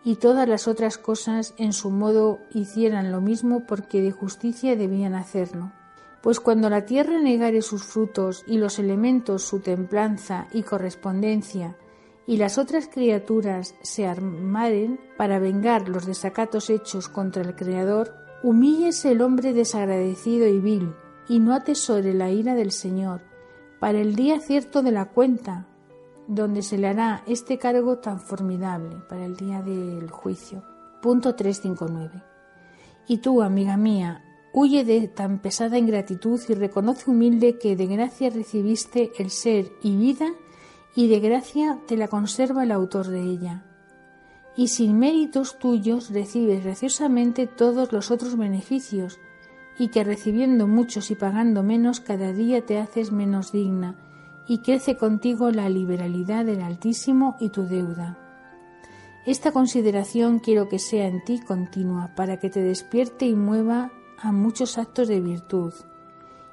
y 0.03 0.17
todas 0.17 0.47
las 0.47 0.67
otras 0.67 0.97
cosas 0.97 1.53
en 1.57 1.73
su 1.73 1.89
modo 1.89 2.39
hicieran 2.53 3.11
lo 3.11 3.21
mismo 3.21 3.65
porque 3.65 4.01
de 4.01 4.11
justicia 4.11 4.75
debían 4.75 5.15
hacerlo. 5.15 5.71
Pues 6.21 6.39
cuando 6.39 6.69
la 6.69 6.85
tierra 6.85 7.19
negare 7.19 7.61
sus 7.61 7.83
frutos 7.83 8.43
y 8.45 8.57
los 8.57 8.79
elementos 8.79 9.43
su 9.43 9.59
templanza 9.61 10.47
y 10.53 10.63
correspondencia, 10.63 11.75
y 12.25 12.37
las 12.37 12.57
otras 12.57 12.87
criaturas 12.87 13.75
se 13.81 14.07
armaren 14.07 14.99
para 15.17 15.39
vengar 15.39 15.89
los 15.89 16.05
desacatos 16.05 16.69
hechos 16.69 17.09
contra 17.09 17.43
el 17.43 17.55
Creador, 17.55 18.15
humíllese 18.43 19.11
el 19.11 19.21
hombre 19.21 19.53
desagradecido 19.53 20.47
y 20.47 20.59
vil, 20.59 20.93
y 21.27 21.39
no 21.39 21.53
atesore 21.53 22.13
la 22.13 22.29
ira 22.29 22.55
del 22.55 22.71
Señor, 22.71 23.21
para 23.79 23.99
el 23.99 24.15
día 24.15 24.39
cierto 24.39 24.81
de 24.81 24.91
la 24.91 25.05
cuenta, 25.05 25.67
donde 26.27 26.61
se 26.61 26.77
le 26.77 26.87
hará 26.87 27.23
este 27.27 27.57
cargo 27.57 27.97
tan 27.97 28.19
formidable, 28.19 28.95
para 29.09 29.25
el 29.25 29.35
día 29.35 29.61
del 29.61 30.09
juicio. 30.09 30.63
Punto 31.01 31.35
359. 31.35 32.23
Y 33.07 33.17
tú, 33.17 33.41
amiga 33.41 33.75
mía, 33.75 34.23
huye 34.53 34.85
de 34.85 35.09
tan 35.09 35.39
pesada 35.39 35.77
ingratitud 35.77 36.39
y 36.47 36.53
reconoce 36.53 37.11
humilde 37.11 37.57
que 37.57 37.75
de 37.75 37.87
gracia 37.87 38.29
recibiste 38.29 39.11
el 39.17 39.29
ser 39.29 39.69
y 39.81 39.97
vida 39.97 40.27
y 40.95 41.07
de 41.07 41.19
gracia 41.19 41.79
te 41.87 41.97
la 41.97 42.07
conserva 42.07 42.63
el 42.63 42.71
autor 42.71 43.07
de 43.07 43.21
ella. 43.21 43.63
Y 44.55 44.67
sin 44.67 44.99
méritos 44.99 45.57
tuyos 45.57 46.11
recibes 46.11 46.63
graciosamente 46.63 47.47
todos 47.47 47.91
los 47.91 48.11
otros 48.11 48.37
beneficios, 48.37 49.19
y 49.79 49.87
que 49.87 50.03
recibiendo 50.03 50.67
muchos 50.67 51.09
y 51.09 51.15
pagando 51.15 51.63
menos 51.63 51.99
cada 51.99 52.31
día 52.31 52.63
te 52.65 52.77
haces 52.77 53.11
menos 53.11 53.51
digna, 53.51 53.95
y 54.47 54.59
crece 54.59 54.97
contigo 54.97 55.49
la 55.51 55.69
liberalidad 55.69 56.45
del 56.45 56.61
Altísimo 56.61 57.37
y 57.39 57.49
tu 57.49 57.63
deuda. 57.63 58.19
Esta 59.25 59.51
consideración 59.51 60.39
quiero 60.39 60.67
que 60.67 60.79
sea 60.79 61.07
en 61.07 61.23
ti 61.23 61.39
continua, 61.39 62.13
para 62.13 62.37
que 62.37 62.49
te 62.49 62.61
despierte 62.61 63.25
y 63.25 63.35
mueva 63.35 63.91
a 64.19 64.31
muchos 64.31 64.77
actos 64.77 65.07
de 65.07 65.21
virtud. 65.21 65.73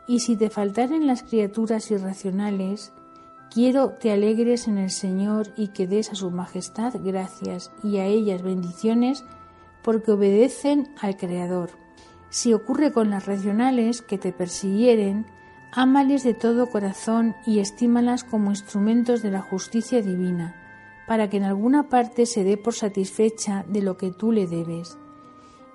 Y 0.06 0.20
si 0.20 0.36
te 0.36 0.50
faltaren 0.50 1.06
las 1.06 1.22
criaturas 1.22 1.90
irracionales, 1.90 2.92
Quiero 3.52 3.90
te 3.90 4.12
alegres 4.12 4.68
en 4.68 4.78
el 4.78 4.90
Señor 4.90 5.48
y 5.56 5.68
que 5.68 5.88
des 5.88 6.12
a 6.12 6.14
su 6.14 6.30
majestad 6.30 6.94
gracias 7.02 7.72
y 7.82 7.98
a 7.98 8.06
ellas 8.06 8.42
bendiciones 8.42 9.24
porque 9.82 10.12
obedecen 10.12 10.94
al 11.00 11.16
Creador. 11.16 11.70
Si 12.28 12.54
ocurre 12.54 12.92
con 12.92 13.10
las 13.10 13.26
racionales 13.26 14.02
que 14.02 14.18
te 14.18 14.32
persiguieren, 14.32 15.26
ámales 15.72 16.22
de 16.22 16.34
todo 16.34 16.70
corazón 16.70 17.34
y 17.44 17.58
estímalas 17.58 18.22
como 18.22 18.50
instrumentos 18.50 19.20
de 19.20 19.32
la 19.32 19.40
justicia 19.40 20.00
divina, 20.00 20.54
para 21.08 21.28
que 21.28 21.38
en 21.38 21.44
alguna 21.44 21.88
parte 21.88 22.26
se 22.26 22.44
dé 22.44 22.56
por 22.56 22.74
satisfecha 22.74 23.64
de 23.66 23.82
lo 23.82 23.96
que 23.96 24.12
tú 24.12 24.30
le 24.30 24.46
debes. 24.46 24.96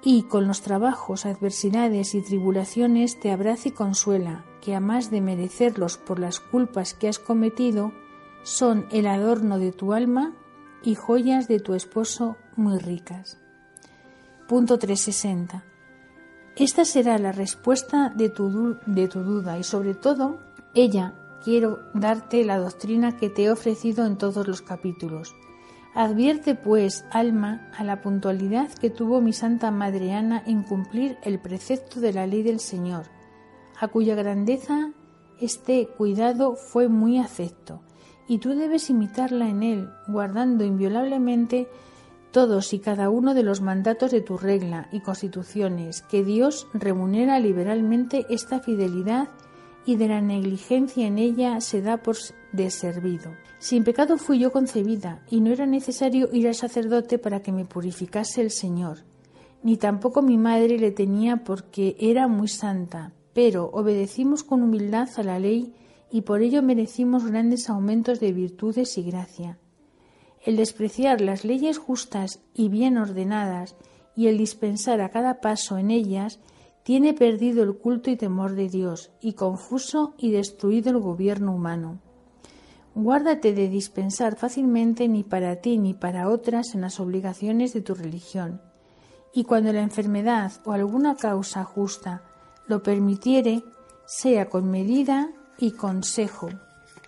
Y 0.07 0.21
con 0.21 0.47
los 0.47 0.61
trabajos, 0.61 1.25
adversidades 1.25 2.13
y 2.13 2.21
tribulaciones 2.21 3.19
te 3.19 3.31
abraza 3.31 3.69
y 3.69 3.71
consuela, 3.71 4.45
que 4.61 4.75
a 4.75 4.79
más 4.79 5.09
de 5.09 5.19
merecerlos 5.19 5.97
por 5.97 6.19
las 6.19 6.39
culpas 6.39 6.93
que 6.93 7.07
has 7.07 7.17
cometido, 7.17 7.91
son 8.43 8.85
el 8.91 9.07
adorno 9.07 9.57
de 9.57 9.71
tu 9.71 9.93
alma 9.93 10.35
y 10.83 10.93
joyas 10.93 11.47
de 11.47 11.59
tu 11.59 11.73
esposo 11.73 12.37
muy 12.55 12.77
ricas. 12.77 13.39
Punto 14.47 14.77
360. 14.77 15.65
Esta 16.55 16.85
será 16.85 17.17
la 17.17 17.31
respuesta 17.31 18.13
de 18.15 18.29
tu, 18.29 18.77
de 18.85 19.07
tu 19.07 19.21
duda 19.21 19.57
y 19.57 19.63
sobre 19.63 19.95
todo, 19.95 20.37
ella 20.75 21.15
quiero 21.43 21.79
darte 21.95 22.45
la 22.45 22.59
doctrina 22.59 23.17
que 23.17 23.31
te 23.31 23.45
he 23.45 23.51
ofrecido 23.51 24.05
en 24.05 24.19
todos 24.19 24.47
los 24.47 24.61
capítulos. 24.61 25.35
Advierte, 25.95 26.55
pues, 26.55 27.05
alma, 27.10 27.69
a 27.77 27.86
la 27.86 28.01
puntualidad 28.01 28.69
que 28.69 28.89
tuvo 28.89 29.21
mi 29.21 29.31
Santa 29.31 29.71
Madre 29.71 30.12
Ana 30.12 30.43
en 30.45 30.62
cumplir 30.62 31.17
el 31.23 31.39
precepto 31.39 32.01
de 32.01 32.12
la 32.12 32.27
ley 32.27 32.43
del 32.43 32.60
Señor, 32.60 33.05
a 33.79 33.88
cuya 33.88 34.13
grandeza 34.13 34.91
este 35.39 35.88
cuidado 35.88 36.58
fue 36.58 36.89
muy 36.89 37.17
afecto, 37.17 37.81
y 38.27 38.39
tú 38.39 38.55
debes 38.55 38.89
imitarla 38.89 39.47
en 39.47 39.63
él, 39.63 39.89
guardando 40.10 40.65
inviolablemente 40.65 41.69
todos 42.31 42.73
y 42.73 42.79
cada 42.79 43.10
uno 43.10 43.34
de 43.34 43.43
los 43.43 43.62
mandatos 43.62 44.12
de 44.12 44.19
tu 44.19 44.38
regla 44.38 44.89
y 44.91 44.99
constituciones, 44.99 46.01
que 46.01 46.25
Dios 46.25 46.67
remunera 46.73 47.39
liberalmente 47.39 48.25
esta 48.29 48.60
fidelidad 48.60 49.29
y 49.85 49.95
de 49.95 50.07
la 50.07 50.21
negligencia 50.21 51.07
en 51.07 51.17
ella 51.17 51.61
se 51.61 51.81
da 51.81 51.97
por 51.97 52.17
deservido. 52.51 53.31
Sin 53.59 53.83
pecado 53.83 54.17
fui 54.17 54.39
yo 54.39 54.51
concebida, 54.51 55.23
y 55.29 55.41
no 55.41 55.51
era 55.51 55.65
necesario 55.65 56.29
ir 56.33 56.47
al 56.47 56.55
sacerdote 56.55 57.19
para 57.19 57.41
que 57.41 57.51
me 57.51 57.65
purificase 57.65 58.41
el 58.41 58.51
Señor, 58.51 58.99
ni 59.63 59.77
tampoco 59.77 60.21
mi 60.21 60.37
madre 60.37 60.77
le 60.77 60.91
tenía 60.91 61.37
porque 61.37 61.95
era 61.99 62.27
muy 62.27 62.47
santa, 62.47 63.13
pero 63.33 63.69
obedecimos 63.73 64.43
con 64.43 64.61
humildad 64.61 65.09
a 65.17 65.23
la 65.23 65.39
ley 65.39 65.73
y 66.11 66.21
por 66.21 66.41
ello 66.41 66.61
merecimos 66.61 67.25
grandes 67.25 67.69
aumentos 67.69 68.19
de 68.19 68.31
virtudes 68.31 68.97
y 68.97 69.03
gracia. 69.03 69.57
El 70.45 70.57
despreciar 70.57 71.21
las 71.21 71.43
leyes 71.43 71.79
justas 71.79 72.39
y 72.53 72.69
bien 72.69 72.97
ordenadas 72.97 73.75
y 74.15 74.27
el 74.27 74.37
dispensar 74.37 75.01
a 75.01 75.09
cada 75.09 75.41
paso 75.41 75.77
en 75.77 75.91
ellas 75.91 76.39
tiene 76.85 77.15
perdido 77.15 77.63
el 77.63 77.79
culto 77.79 78.11
y 78.11 78.15
temor 78.15 78.53
de 78.53 78.69
Dios 78.69 79.09
y 79.19 79.33
confuso 79.33 80.13
y 80.19 80.29
destruido 80.29 80.91
el 80.91 80.99
gobierno 80.99 81.51
humano. 81.51 81.97
Guárdate 82.93 83.53
de 83.53 83.69
dispensar 83.69 84.35
fácilmente 84.35 85.07
ni 85.07 85.23
para 85.23 85.55
ti 85.55 85.79
ni 85.79 85.95
para 85.95 86.29
otras 86.29 86.75
en 86.75 86.81
las 86.81 86.99
obligaciones 86.99 87.73
de 87.73 87.81
tu 87.81 87.95
religión. 87.95 88.61
Y 89.33 89.45
cuando 89.45 89.73
la 89.73 89.81
enfermedad 89.81 90.51
o 90.63 90.73
alguna 90.73 91.15
causa 91.15 91.63
justa 91.63 92.21
lo 92.67 92.83
permitiere, 92.83 93.63
sea 94.05 94.47
con 94.47 94.69
medida 94.69 95.31
y 95.57 95.71
consejo 95.71 96.49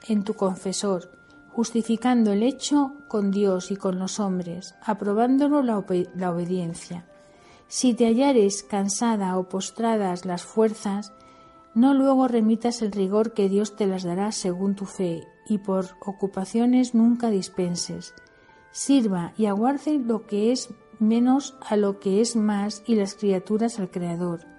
en 0.07 0.23
tu 0.23 0.33
confesor, 0.33 1.11
justificando 1.51 2.31
el 2.31 2.41
hecho 2.41 2.93
con 3.07 3.29
Dios 3.29 3.69
y 3.69 3.75
con 3.75 3.99
los 3.99 4.19
hombres, 4.19 4.73
aprobándolo 4.83 5.61
la, 5.61 5.77
obediencia. 5.77 7.05
Si 7.67 7.93
te 7.93 8.05
hallares 8.05 8.63
cansada 8.63 9.37
o 9.37 9.49
postradas 9.49 10.25
las 10.25 10.43
fuerzas, 10.43 11.13
no 11.73 11.93
luego 11.93 12.27
remitas 12.27 12.81
el 12.81 12.91
rigor 12.91 13.33
que 13.33 13.49
Dios 13.49 13.75
te 13.75 13.87
las 13.87 14.03
dará 14.03 14.31
según 14.31 14.75
tu 14.75 14.85
fe, 14.85 15.23
y 15.47 15.59
por 15.59 15.85
ocupaciones 15.99 16.95
nunca 16.95 17.29
dispenses. 17.29 18.13
Sirva 18.71 19.33
y 19.37 19.45
aguarde 19.45 19.99
lo 19.99 20.25
que 20.25 20.51
es 20.51 20.69
menos 20.99 21.55
a 21.61 21.75
lo 21.75 21.99
que 21.99 22.21
es 22.21 22.35
más 22.35 22.83
y 22.87 22.95
las 22.95 23.15
criaturas 23.15 23.79
al 23.79 23.91
Creador 23.91 24.57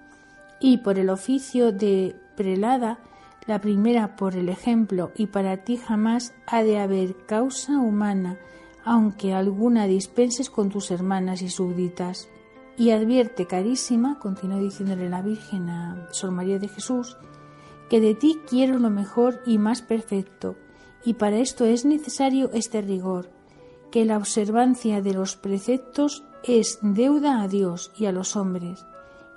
y 0.59 0.77
por 0.77 0.99
el 0.99 1.09
oficio 1.09 1.71
de 1.71 2.15
prelada 2.35 2.99
La 3.47 3.61
primera 3.61 4.15
por 4.15 4.35
el 4.35 4.49
ejemplo 4.49 5.11
y 5.15 5.27
para 5.27 5.63
ti 5.63 5.77
jamás 5.77 6.33
ha 6.45 6.61
de 6.61 6.77
haber 6.77 7.15
causa 7.25 7.79
humana, 7.79 8.37
aunque 8.85 9.33
alguna 9.33 9.87
dispenses 9.87 10.51
con 10.51 10.69
tus 10.69 10.91
hermanas 10.91 11.41
y 11.41 11.49
súbditas. 11.49 12.29
Y 12.79 12.91
advierte, 12.91 13.45
carísima, 13.45 14.19
continuó 14.19 14.57
diciéndole 14.57 15.09
la 15.09 15.21
Virgen 15.21 15.69
a 15.69 16.07
Sor 16.11 16.31
María 16.31 16.59
de 16.59 16.69
Jesús, 16.69 17.17
que 17.89 17.99
de 17.99 18.15
ti 18.15 18.39
quiero 18.47 18.79
lo 18.79 18.89
mejor 18.89 19.41
y 19.45 19.57
más 19.57 19.81
perfecto, 19.81 20.55
y 21.03 21.15
para 21.15 21.39
esto 21.39 21.65
es 21.65 21.83
necesario 21.83 22.49
este 22.53 22.81
rigor, 22.81 23.31
que 23.91 24.05
la 24.05 24.15
observancia 24.15 25.01
de 25.01 25.13
los 25.13 25.35
preceptos 25.35 26.23
es 26.45 26.79
deuda 26.81 27.41
a 27.41 27.49
Dios 27.49 27.91
y 27.97 28.05
a 28.05 28.13
los 28.13 28.37
hombres, 28.37 28.85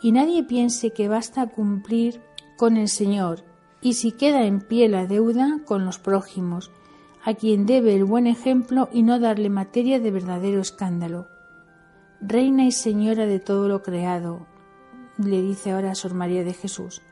y 0.00 0.12
nadie 0.12 0.44
piense 0.44 0.92
que 0.92 1.08
basta 1.08 1.48
cumplir 1.48 2.22
con 2.56 2.76
el 2.76 2.88
Señor, 2.88 3.42
y 3.80 3.94
si 3.94 4.12
queda 4.12 4.44
en 4.44 4.60
pie 4.60 4.88
la 4.88 5.08
deuda 5.08 5.62
con 5.64 5.84
los 5.84 5.98
prójimos, 5.98 6.70
a 7.24 7.34
quien 7.34 7.66
debe 7.66 7.96
el 7.96 8.04
buen 8.04 8.28
ejemplo 8.28 8.88
y 8.92 9.02
no 9.02 9.18
darle 9.18 9.50
materia 9.50 9.98
de 9.98 10.12
verdadero 10.12 10.60
escándalo. 10.60 11.31
Reina 12.24 12.64
y 12.64 12.70
Señora 12.70 13.26
de 13.26 13.40
todo 13.40 13.66
lo 13.66 13.82
creado, 13.82 14.46
le 15.18 15.42
dice 15.42 15.72
ahora 15.72 15.90
a 15.90 15.94
Sor 15.96 16.14
María 16.14 16.44
de 16.44 16.52
Jesús, 16.52 17.02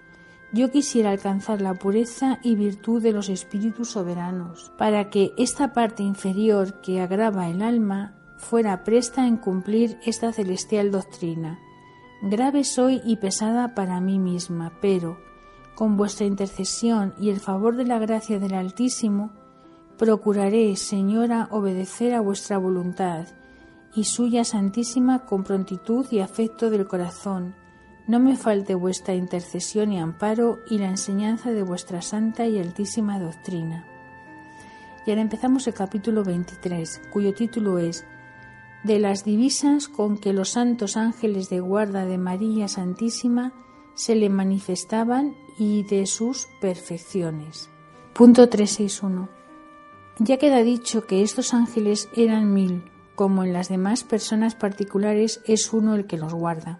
yo 0.52 0.70
quisiera 0.70 1.10
alcanzar 1.10 1.60
la 1.60 1.74
pureza 1.74 2.38
y 2.44 2.54
virtud 2.54 3.02
de 3.02 3.10
los 3.10 3.28
espíritus 3.28 3.90
soberanos, 3.90 4.70
para 4.78 5.10
que 5.10 5.32
esta 5.36 5.72
parte 5.72 6.04
inferior 6.04 6.80
que 6.80 7.00
agrava 7.00 7.48
el 7.48 7.60
alma 7.60 8.14
fuera 8.38 8.84
presta 8.84 9.26
en 9.26 9.36
cumplir 9.36 9.98
esta 10.06 10.32
celestial 10.32 10.92
doctrina. 10.92 11.58
Grave 12.22 12.62
soy 12.62 13.00
y 13.04 13.16
pesada 13.16 13.74
para 13.74 14.00
mí 14.00 14.20
misma, 14.20 14.74
pero, 14.80 15.18
con 15.74 15.96
vuestra 15.96 16.24
intercesión 16.24 17.14
y 17.18 17.30
el 17.30 17.40
favor 17.40 17.74
de 17.74 17.84
la 17.84 17.98
gracia 17.98 18.38
del 18.38 18.54
Altísimo, 18.54 19.32
procuraré, 19.98 20.76
Señora, 20.76 21.48
obedecer 21.50 22.14
a 22.14 22.20
vuestra 22.20 22.58
voluntad 22.58 23.26
y 23.94 24.04
suya 24.04 24.44
santísima 24.44 25.20
con 25.26 25.44
prontitud 25.44 26.06
y 26.10 26.20
afecto 26.20 26.70
del 26.70 26.86
corazón, 26.86 27.54
no 28.06 28.18
me 28.18 28.36
falte 28.36 28.74
vuestra 28.74 29.14
intercesión 29.14 29.92
y 29.92 30.00
amparo 30.00 30.60
y 30.68 30.78
la 30.78 30.88
enseñanza 30.88 31.52
de 31.52 31.62
vuestra 31.62 32.02
santa 32.02 32.46
y 32.46 32.58
altísima 32.58 33.18
doctrina. 33.18 33.86
Y 35.06 35.10
ahora 35.10 35.22
empezamos 35.22 35.66
el 35.66 35.74
capítulo 35.74 36.24
23, 36.24 37.02
cuyo 37.12 37.34
título 37.34 37.78
es 37.78 38.04
De 38.84 38.98
las 38.98 39.24
divisas 39.24 39.88
con 39.88 40.18
que 40.18 40.32
los 40.32 40.50
santos 40.50 40.96
ángeles 40.96 41.48
de 41.50 41.60
guarda 41.60 42.04
de 42.04 42.18
María 42.18 42.68
Santísima 42.68 43.52
se 43.94 44.14
le 44.14 44.28
manifestaban 44.28 45.36
y 45.58 45.84
de 45.84 46.06
sus 46.06 46.48
perfecciones. 46.60 47.70
Punto 48.12 48.48
361. 48.48 49.28
Ya 50.18 50.36
queda 50.36 50.62
dicho 50.62 51.06
que 51.06 51.22
estos 51.22 51.54
ángeles 51.54 52.08
eran 52.14 52.52
mil, 52.52 52.90
como 53.20 53.44
en 53.44 53.52
las 53.52 53.68
demás 53.68 54.02
personas 54.02 54.54
particulares 54.54 55.42
es 55.44 55.74
uno 55.74 55.94
el 55.94 56.06
que 56.06 56.16
los 56.16 56.32
guarda. 56.32 56.78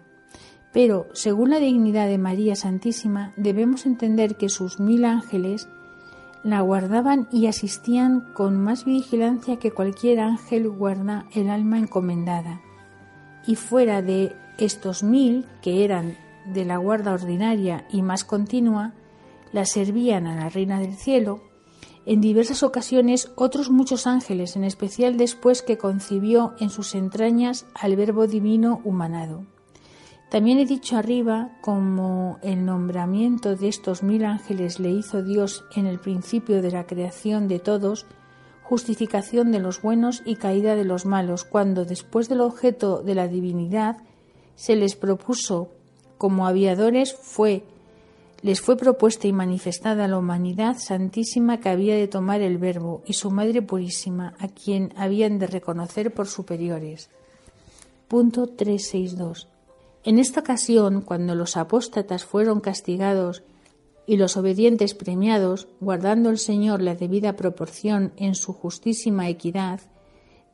Pero, 0.73 1.05
según 1.13 1.51
la 1.51 1.59
dignidad 1.59 2.07
de 2.07 2.17
María 2.17 2.55
Santísima, 2.55 3.31
debemos 3.37 3.85
entender 3.85 4.37
que 4.37 4.49
sus 4.49 4.79
mil 4.79 5.05
ángeles 5.05 5.69
la 6.43 6.61
guardaban 6.61 7.27
y 7.31 7.45
asistían 7.45 8.33
con 8.33 8.59
más 8.59 8.85
vigilancia 8.85 9.57
que 9.57 9.69
cualquier 9.69 10.19
ángel 10.19 10.67
guarda 10.67 11.27
el 11.35 11.47
alma 11.47 11.77
encomendada. 11.77 12.59
Y 13.45 13.53
fuera 13.53 14.01
de 14.01 14.35
estos 14.57 15.03
mil, 15.03 15.45
que 15.61 15.85
eran 15.85 16.17
de 16.51 16.65
la 16.65 16.77
guarda 16.77 17.13
ordinaria 17.13 17.85
y 17.91 18.01
más 18.01 18.23
continua, 18.25 18.93
la 19.51 19.65
servían 19.65 20.25
a 20.25 20.35
la 20.35 20.49
Reina 20.49 20.79
del 20.79 20.95
Cielo, 20.95 21.50
en 22.05 22.21
diversas 22.21 22.63
ocasiones 22.63 23.31
otros 23.35 23.69
muchos 23.69 24.07
ángeles, 24.07 24.55
en 24.55 24.63
especial 24.63 25.17
después 25.17 25.61
que 25.61 25.77
concibió 25.77 26.53
en 26.59 26.69
sus 26.69 26.95
entrañas 26.95 27.65
al 27.73 27.95
Verbo 27.95 28.27
Divino 28.27 28.81
humanado. 28.83 29.45
También 30.29 30.59
he 30.59 30.65
dicho 30.65 30.95
arriba 30.95 31.57
como 31.61 32.39
el 32.41 32.65
nombramiento 32.65 33.55
de 33.55 33.67
estos 33.67 34.01
mil 34.01 34.23
ángeles 34.23 34.79
le 34.79 34.89
hizo 34.89 35.21
Dios 35.23 35.65
en 35.75 35.85
el 35.85 35.99
principio 35.99 36.61
de 36.61 36.71
la 36.71 36.87
creación 36.87 37.49
de 37.49 37.59
todos, 37.59 38.05
justificación 38.63 39.51
de 39.51 39.59
los 39.59 39.81
buenos 39.81 40.23
y 40.25 40.37
caída 40.37 40.75
de 40.75 40.85
los 40.85 41.05
malos, 41.05 41.43
cuando 41.43 41.83
después 41.83 42.29
del 42.29 42.39
objeto 42.39 43.03
de 43.03 43.15
la 43.15 43.27
divinidad 43.27 43.97
se 44.55 44.77
les 44.77 44.95
propuso 44.95 45.69
como 46.17 46.47
aviadores 46.47 47.13
fue 47.13 47.65
les 48.41 48.59
fue 48.59 48.75
propuesta 48.75 49.27
y 49.27 49.33
manifestada 49.33 50.07
la 50.07 50.17
humanidad 50.17 50.77
santísima 50.79 51.59
que 51.59 51.69
había 51.69 51.95
de 51.95 52.07
tomar 52.07 52.41
el 52.41 52.57
Verbo 52.57 53.03
y 53.05 53.13
su 53.13 53.29
Madre 53.29 53.61
Purísima, 53.61 54.33
a 54.39 54.47
quien 54.47 54.93
habían 54.95 55.37
de 55.37 55.47
reconocer 55.47 56.13
por 56.13 56.27
superiores. 56.27 57.09
Punto 58.07 58.47
362. 58.47 59.47
En 60.03 60.17
esta 60.17 60.39
ocasión, 60.39 61.01
cuando 61.01 61.35
los 61.35 61.55
apóstatas 61.55 62.25
fueron 62.25 62.59
castigados 62.59 63.43
y 64.07 64.17
los 64.17 64.35
obedientes 64.35 64.95
premiados, 64.95 65.67
guardando 65.79 66.31
el 66.31 66.39
Señor 66.39 66.81
la 66.81 66.95
debida 66.95 67.35
proporción 67.35 68.11
en 68.17 68.33
su 68.33 68.53
justísima 68.53 69.29
equidad, 69.29 69.79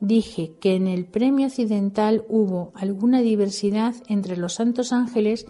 dije 0.00 0.52
que 0.60 0.74
en 0.74 0.86
el 0.86 1.06
premio 1.06 1.46
occidental 1.46 2.24
hubo 2.28 2.72
alguna 2.74 3.22
diversidad 3.22 3.94
entre 4.08 4.36
los 4.36 4.54
santos 4.54 4.92
ángeles 4.92 5.46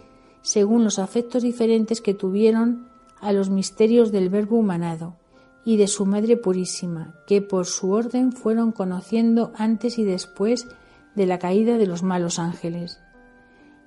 según 0.49 0.83
los 0.83 0.99
afectos 0.99 1.43
diferentes 1.43 2.01
que 2.01 2.15
tuvieron 2.15 2.89
a 3.21 3.33
los 3.33 3.51
misterios 3.51 4.13
del 4.13 4.31
Verbo 4.31 4.57
humanado 4.57 5.17
y 5.63 5.77
de 5.77 5.89
su 5.89 6.07
Madre 6.07 6.39
Purísima, 6.39 7.15
que 7.27 7.43
por 7.43 7.67
su 7.67 7.91
orden 7.91 8.33
fueron 8.33 8.73
conociendo 8.73 9.53
antes 9.57 9.99
y 9.99 10.05
después 10.05 10.67
de 11.15 11.27
la 11.27 11.39
caída 11.39 11.77
de 11.77 11.87
los 11.87 12.03
malos 12.03 12.39
ángeles 12.39 12.99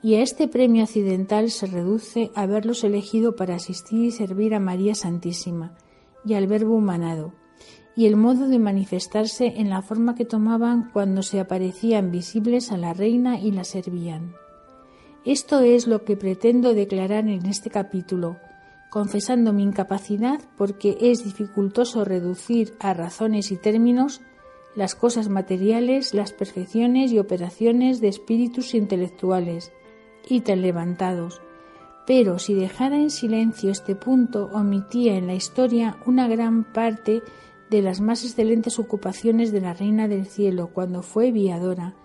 y 0.04 0.16
a 0.16 0.22
este 0.22 0.48
premio 0.48 0.84
accidental 0.84 1.52
se 1.52 1.68
reduce 1.68 2.32
haberlos 2.36 2.84
elegido 2.84 3.36
para 3.36 3.56
asistir 3.56 4.06
y 4.06 4.12
servir 4.12 4.54
a 4.56 4.60
María 4.60 4.96
Santísima 4.96 5.74
y 6.26 6.34
al 6.34 6.48
Verbo 6.48 6.76
humanado, 6.76 7.34
y 7.96 8.06
el 8.06 8.16
modo 8.16 8.48
de 8.48 8.60
manifestarse 8.60 9.54
en 9.58 9.70
la 9.70 9.82
forma 9.82 10.16
que 10.16 10.26
tomaban 10.26 10.90
cuando 10.92 11.24
se 11.24 11.40
aparecían 11.40 12.12
visibles 12.12 12.72
a 12.72 12.78
la 12.78 12.94
reina 12.94 13.40
y 13.40 13.52
la 13.52 13.64
servían. 13.64 14.34
Esto 15.24 15.60
es 15.60 15.86
lo 15.86 16.04
que 16.04 16.18
pretendo 16.18 16.74
declarar 16.74 17.28
en 17.28 17.46
este 17.46 17.70
capítulo, 17.70 18.38
confesando 18.90 19.54
mi 19.54 19.62
incapacidad 19.62 20.42
porque 20.58 20.98
es 21.00 21.24
dificultoso 21.24 22.04
reducir 22.04 22.74
a 22.80 22.96
razones 22.96 23.52
y 23.52 23.58
términos 23.58 24.22
las 24.76 24.96
cosas 24.96 25.30
materiales, 25.30 26.16
las 26.16 26.34
perfecciones 26.34 27.12
y 27.12 27.20
operaciones 27.20 28.02
de 28.02 28.08
espíritus 28.08 28.74
intelectuales, 28.74 29.72
y 30.28 30.42
tan 30.42 30.64
levantados. 30.64 31.42
Pero 32.08 32.40
si 32.40 32.56
dejara 32.56 32.98
en 32.98 33.12
silencio 33.12 33.70
este 33.70 33.96
punto, 33.96 34.50
omitía 34.54 35.18
en 35.18 35.28
la 35.28 35.36
historia 35.36 35.98
una 36.08 36.28
gran 36.28 36.64
parte 36.64 37.22
de 37.70 37.82
las 37.84 38.02
más 38.02 38.24
excelentes 38.24 38.80
ocupaciones 38.80 39.52
de 39.52 39.62
la 39.62 39.74
Reina 39.74 40.08
del 40.08 40.26
Cielo 40.26 40.72
cuando 40.74 41.04
fue 41.04 41.32
viadora, 41.32 41.96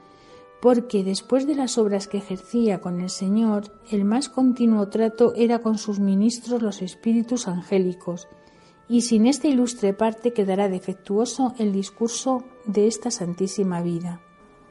porque 0.60 1.04
después 1.04 1.46
de 1.46 1.54
las 1.54 1.78
obras 1.78 2.08
que 2.08 2.18
ejercía 2.18 2.80
con 2.80 3.00
el 3.00 3.10
Señor, 3.10 3.64
el 3.90 4.04
más 4.04 4.28
continuo 4.28 4.88
trato 4.88 5.34
era 5.34 5.60
con 5.60 5.78
sus 5.78 6.00
ministros 6.00 6.62
los 6.62 6.82
espíritus 6.82 7.46
angélicos, 7.48 8.28
y 8.88 9.02
sin 9.02 9.26
esta 9.26 9.48
ilustre 9.48 9.92
parte 9.92 10.32
quedará 10.32 10.68
defectuoso 10.68 11.54
el 11.58 11.72
discurso 11.72 12.44
de 12.66 12.86
esta 12.86 13.10
santísima 13.10 13.82
vida. 13.82 14.20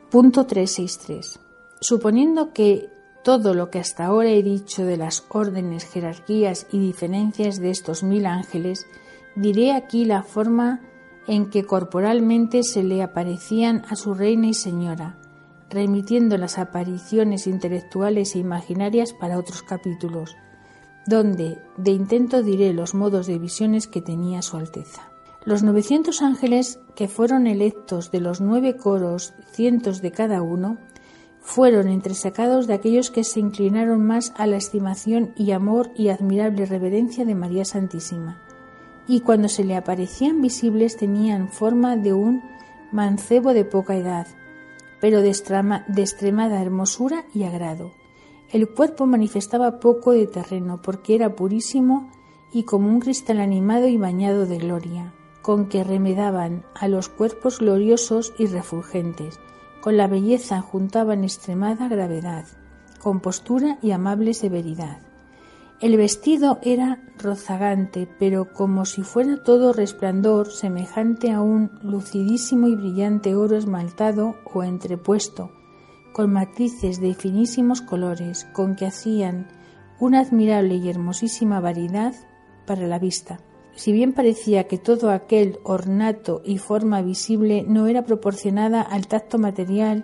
Punto 0.10 0.46
363. 0.46 1.40
Suponiendo 1.82 2.54
que 2.54 2.90
todo 3.24 3.54
lo 3.54 3.70
que 3.70 3.80
hasta 3.80 4.06
ahora 4.06 4.30
he 4.30 4.44
dicho 4.44 4.86
de 4.86 4.98
las 4.98 5.26
órdenes, 5.30 5.84
jerarquías 5.84 6.68
y 6.72 6.80
diferencias 6.80 7.60
de 7.60 7.72
estos 7.72 8.04
mil 8.04 8.26
ángeles, 8.26 8.86
diré 9.36 9.74
aquí 9.74 10.06
la 10.06 10.24
forma 10.24 10.82
en 11.28 11.50
que 11.50 11.66
corporalmente 11.66 12.64
se 12.64 12.84
le 12.84 13.02
aparecían 13.02 13.84
a 13.90 13.96
su 13.96 14.14
reina 14.14 14.48
y 14.48 14.54
señora, 14.54 15.18
remitiendo 15.70 16.38
las 16.38 16.58
apariciones 16.58 17.48
intelectuales 17.48 18.36
e 18.36 18.40
imaginarias 18.40 19.14
para 19.14 19.38
otros 19.38 19.64
capítulos, 19.64 20.36
donde 21.06 21.60
de 21.78 21.92
intento 21.92 22.44
diré 22.44 22.74
los 22.74 22.94
modos 22.94 23.28
de 23.28 23.40
visiones 23.40 23.88
que 23.88 24.02
tenía 24.02 24.42
su 24.42 24.58
Alteza. 24.58 25.12
Los 25.46 25.62
900 25.62 26.22
ángeles 26.24 26.80
que 26.96 27.08
fueron 27.08 27.46
electos 27.46 28.10
de 28.12 28.20
los 28.20 28.42
nueve 28.42 28.78
coros, 28.78 29.34
cientos 29.52 30.02
de 30.02 30.12
cada 30.12 30.42
uno, 30.42 30.80
fueron 31.40 31.88
entresacados 31.88 32.66
de 32.66 32.74
aquellos 32.74 33.12
que 33.12 33.24
se 33.24 33.40
inclinaron 33.40 34.04
más 34.04 34.34
a 34.36 34.48
la 34.48 34.58
estimación 34.58 35.34
y 35.38 35.52
amor 35.52 35.92
y 35.96 36.10
admirable 36.10 36.66
reverencia 36.66 37.24
de 37.24 37.36
María 37.36 37.66
Santísima, 37.66 38.42
y 39.08 39.20
cuando 39.20 39.48
se 39.48 39.64
le 39.64 39.76
aparecían 39.76 40.42
visibles 40.42 40.98
tenían 40.98 41.50
forma 41.50 41.96
de 41.96 42.14
un 42.14 42.42
mancebo 42.92 43.54
de 43.54 43.64
poca 43.64 43.96
edad, 43.96 44.26
pero 45.00 45.22
de, 45.22 45.36
de 45.88 46.02
extremada 46.02 46.62
hermosura 46.62 47.26
y 47.34 47.44
agrado. 47.44 47.92
El 48.52 48.70
cuerpo 48.70 49.06
manifestaba 49.06 49.80
poco 49.80 50.12
de 50.12 50.28
terreno 50.28 50.82
porque 50.82 51.16
era 51.16 51.36
purísimo 51.36 52.12
y 52.54 52.64
como 52.64 52.90
un 52.90 53.00
cristal 53.00 53.40
animado 53.40 53.88
y 53.88 53.98
bañado 53.98 54.46
de 54.46 54.58
gloria, 54.58 55.14
con 55.42 55.68
que 55.68 55.84
remedaban 55.84 56.64
a 56.74 56.88
los 56.88 57.10
cuerpos 57.10 57.60
gloriosos 57.60 58.34
y 58.38 58.46
refulgentes, 58.46 59.40
con 59.82 59.98
la 59.98 60.08
belleza 60.08 60.62
juntaban 60.62 61.24
extremada 61.24 61.88
gravedad, 61.88 62.46
compostura 63.00 63.78
y 63.82 63.92
amable 63.92 64.34
severidad. 64.34 65.05
El 65.86 65.98
vestido 65.98 66.58
era 66.64 67.00
rozagante, 67.20 68.10
pero 68.18 68.52
como 68.52 68.86
si 68.86 69.04
fuera 69.04 69.44
todo 69.44 69.72
resplandor, 69.72 70.52
semejante 70.52 71.32
a 71.32 71.42
un 71.42 71.70
lucidísimo 71.84 72.68
y 72.68 72.76
brillante 72.76 73.36
oro 73.36 73.56
esmaltado 73.56 74.36
o 74.52 74.64
entrepuesto, 74.64 75.52
con 76.12 76.34
matices 76.34 77.00
de 77.00 77.14
finísimos 77.14 77.84
colores, 77.84 78.46
con 78.46 78.76
que 78.76 78.88
hacían 78.88 79.48
una 80.00 80.22
admirable 80.22 80.74
y 80.74 80.90
hermosísima 80.90 81.60
variedad 81.60 82.16
para 82.66 82.88
la 82.88 82.98
vista. 82.98 83.40
Si 83.76 83.92
bien 83.92 84.14
parecía 84.14 84.64
que 84.64 84.80
todo 84.80 85.12
aquel 85.12 85.60
ornato 85.64 86.42
y 86.44 86.58
forma 86.58 87.04
visible 87.04 87.64
no 87.68 87.86
era 87.86 88.06
proporcionada 88.06 88.82
al 88.82 89.06
tacto 89.06 89.38
material 89.38 90.04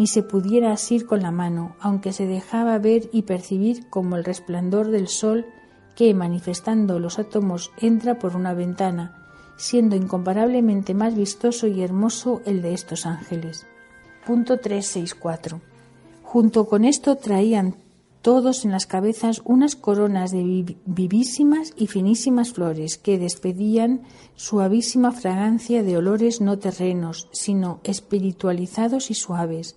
ni 0.00 0.06
se 0.06 0.22
pudiera 0.22 0.72
asir 0.72 1.04
con 1.04 1.20
la 1.20 1.30
mano, 1.30 1.76
aunque 1.78 2.14
se 2.14 2.26
dejaba 2.26 2.78
ver 2.78 3.10
y 3.12 3.20
percibir 3.20 3.90
como 3.90 4.16
el 4.16 4.24
resplandor 4.24 4.90
del 4.90 5.08
sol 5.08 5.44
que, 5.94 6.14
manifestando 6.14 6.98
los 6.98 7.18
átomos, 7.18 7.70
entra 7.76 8.18
por 8.18 8.34
una 8.34 8.54
ventana, 8.54 9.28
siendo 9.58 9.96
incomparablemente 9.96 10.94
más 10.94 11.14
vistoso 11.14 11.66
y 11.66 11.82
hermoso 11.82 12.40
el 12.46 12.62
de 12.62 12.72
estos 12.72 13.04
ángeles. 13.04 13.66
Punto 14.24 14.58
364. 14.58 15.60
Junto 16.22 16.64
con 16.64 16.86
esto 16.86 17.16
traían 17.16 17.74
todos 18.22 18.64
en 18.64 18.70
las 18.70 18.86
cabezas 18.86 19.42
unas 19.44 19.76
coronas 19.76 20.30
de 20.30 20.78
vivísimas 20.86 21.74
y 21.76 21.88
finísimas 21.88 22.54
flores 22.54 22.96
que 22.96 23.18
despedían 23.18 24.00
suavísima 24.34 25.12
fragancia 25.12 25.82
de 25.82 25.98
olores 25.98 26.40
no 26.40 26.58
terrenos, 26.58 27.28
sino 27.32 27.80
espiritualizados 27.84 29.10
y 29.10 29.14
suaves. 29.14 29.76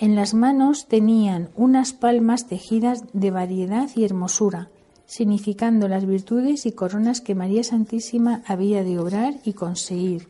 En 0.00 0.14
las 0.14 0.32
manos 0.32 0.86
tenían 0.86 1.50
unas 1.56 1.92
palmas 1.92 2.46
tejidas 2.46 3.02
de 3.12 3.32
variedad 3.32 3.90
y 3.96 4.04
hermosura, 4.04 4.70
significando 5.06 5.88
las 5.88 6.06
virtudes 6.06 6.66
y 6.66 6.72
coronas 6.72 7.20
que 7.20 7.34
María 7.34 7.64
Santísima 7.64 8.42
había 8.46 8.84
de 8.84 9.00
obrar 9.00 9.34
y 9.44 9.54
conseguir 9.54 10.28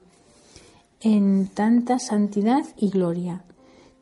en 1.01 1.49
tanta 1.49 1.99
santidad 1.99 2.65
y 2.77 2.89
gloria, 2.89 3.45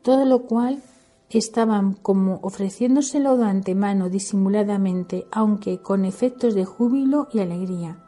todo 0.03 0.23
lo 0.23 0.43
cual 0.43 0.81
estaban 1.29 1.93
como 1.93 2.39
ofreciéndoselo 2.43 3.35
de 3.35 3.45
antemano 3.45 4.09
disimuladamente, 4.09 5.27
aunque 5.31 5.81
con 5.81 6.05
efectos 6.05 6.55
de 6.55 6.63
júbilo 6.63 7.27
y 7.33 7.39
alegría. 7.39 7.99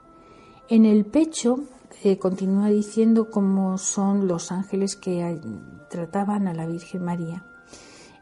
En 0.69 0.85
el 0.85 1.05
pecho, 1.05 1.59
eh, 2.03 2.17
continúa 2.17 2.69
diciendo 2.69 3.29
cómo 3.29 3.77
son 3.77 4.27
los 4.27 4.51
ángeles 4.53 4.95
que 4.95 5.41
trataban 5.89 6.47
a 6.47 6.53
la 6.53 6.65
Virgen 6.65 7.03
María. 7.03 7.43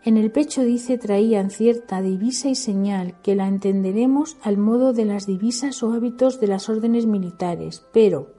En 0.07 0.15
el 0.15 0.31
pecho 0.31 0.63
dice 0.63 0.97
traían 0.97 1.49
cierta 1.49 2.01
divisa 2.01 2.47
y 2.47 2.55
señal 2.55 3.19
que 3.23 3.35
la 3.35 3.45
entenderemos 3.45 4.37
al 4.41 4.57
modo 4.57 4.93
de 4.93 5.03
las 5.03 5.27
divisas 5.27 5.83
o 5.83 5.91
hábitos 5.91 6.39
de 6.39 6.47
las 6.47 6.69
órdenes 6.69 7.05
militares, 7.05 7.85
pero 7.91 8.29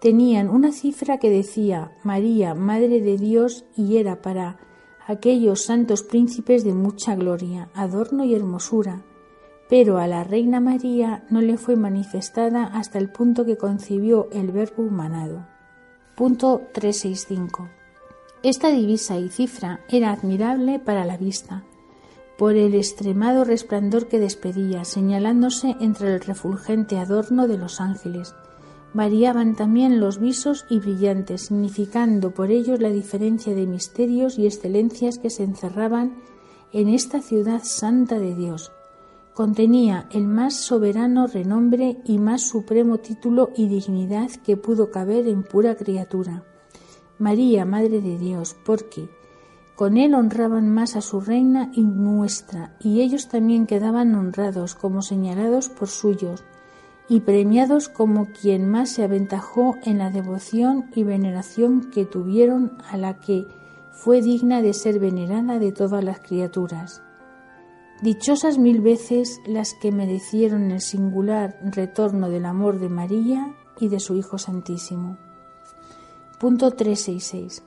tenían 0.00 0.48
una 0.48 0.72
cifra 0.72 1.18
que 1.18 1.30
decía 1.30 1.92
María, 2.02 2.56
Madre 2.56 3.00
de 3.00 3.16
Dios, 3.16 3.64
y 3.76 3.98
era 3.98 4.22
para 4.22 4.58
aquellos 5.06 5.62
santos 5.62 6.02
príncipes 6.02 6.64
de 6.64 6.74
mucha 6.74 7.14
gloria, 7.14 7.70
adorno 7.74 8.24
y 8.24 8.34
hermosura, 8.34 9.04
pero 9.68 9.98
a 9.98 10.08
la 10.08 10.24
Reina 10.24 10.58
María 10.58 11.26
no 11.30 11.42
le 11.42 11.58
fue 11.58 11.76
manifestada 11.76 12.64
hasta 12.64 12.98
el 12.98 13.08
punto 13.08 13.44
que 13.44 13.56
concibió 13.56 14.28
el 14.32 14.50
Verbo 14.50 14.82
humanado. 14.82 15.46
Punto 16.16 16.62
365. 16.72 17.83
Esta 18.44 18.68
divisa 18.68 19.18
y 19.18 19.30
cifra 19.30 19.80
era 19.88 20.12
admirable 20.12 20.78
para 20.78 21.06
la 21.06 21.16
vista, 21.16 21.64
por 22.36 22.56
el 22.56 22.74
extremado 22.74 23.42
resplandor 23.42 24.06
que 24.06 24.18
despedía, 24.18 24.84
señalándose 24.84 25.76
entre 25.80 26.12
el 26.12 26.20
refulgente 26.20 26.98
adorno 26.98 27.48
de 27.48 27.56
los 27.56 27.80
ángeles, 27.80 28.34
variaban 28.92 29.54
también 29.54 29.98
los 29.98 30.18
visos 30.20 30.66
y 30.68 30.78
brillantes, 30.78 31.46
significando 31.46 32.32
por 32.32 32.50
ellos 32.50 32.80
la 32.80 32.90
diferencia 32.90 33.54
de 33.54 33.66
misterios 33.66 34.38
y 34.38 34.44
excelencias 34.44 35.16
que 35.16 35.30
se 35.30 35.42
encerraban 35.42 36.18
en 36.70 36.90
esta 36.90 37.22
ciudad 37.22 37.62
santa 37.64 38.18
de 38.18 38.34
Dios. 38.34 38.72
Contenía 39.32 40.06
el 40.12 40.26
más 40.26 40.54
soberano 40.54 41.28
renombre 41.28 41.96
y 42.04 42.18
más 42.18 42.42
supremo 42.42 42.98
título 42.98 43.52
y 43.56 43.68
dignidad 43.68 44.30
que 44.44 44.58
pudo 44.58 44.90
caber 44.90 45.28
en 45.28 45.44
pura 45.44 45.76
criatura. 45.76 46.44
María, 47.18 47.64
Madre 47.64 48.00
de 48.00 48.18
Dios, 48.18 48.56
porque 48.64 49.08
con 49.76 49.96
él 49.96 50.14
honraban 50.14 50.68
más 50.70 50.96
a 50.96 51.00
su 51.00 51.20
reina 51.20 51.70
y 51.74 51.82
nuestra, 51.82 52.76
y 52.80 53.00
ellos 53.00 53.28
también 53.28 53.66
quedaban 53.66 54.14
honrados 54.14 54.74
como 54.74 55.02
señalados 55.02 55.68
por 55.68 55.88
suyos, 55.88 56.44
y 57.08 57.20
premiados 57.20 57.88
como 57.88 58.26
quien 58.26 58.68
más 58.68 58.90
se 58.90 59.04
aventajó 59.04 59.76
en 59.84 59.98
la 59.98 60.10
devoción 60.10 60.90
y 60.94 61.02
veneración 61.02 61.90
que 61.90 62.04
tuvieron 62.04 62.78
a 62.90 62.96
la 62.96 63.20
que 63.20 63.46
fue 63.90 64.22
digna 64.22 64.62
de 64.62 64.72
ser 64.72 64.98
venerada 64.98 65.58
de 65.58 65.72
todas 65.72 66.02
las 66.02 66.20
criaturas. 66.20 67.02
Dichosas 68.02 68.58
mil 68.58 68.80
veces 68.80 69.40
las 69.46 69.74
que 69.74 69.92
merecieron 69.92 70.70
el 70.70 70.80
singular 70.80 71.58
retorno 71.62 72.28
del 72.28 72.44
amor 72.44 72.78
de 72.78 72.88
María 72.88 73.54
y 73.78 73.88
de 73.88 74.00
su 74.00 74.16
Hijo 74.16 74.38
Santísimo. 74.38 75.16
Punto 76.38 76.72
366. 76.72 77.62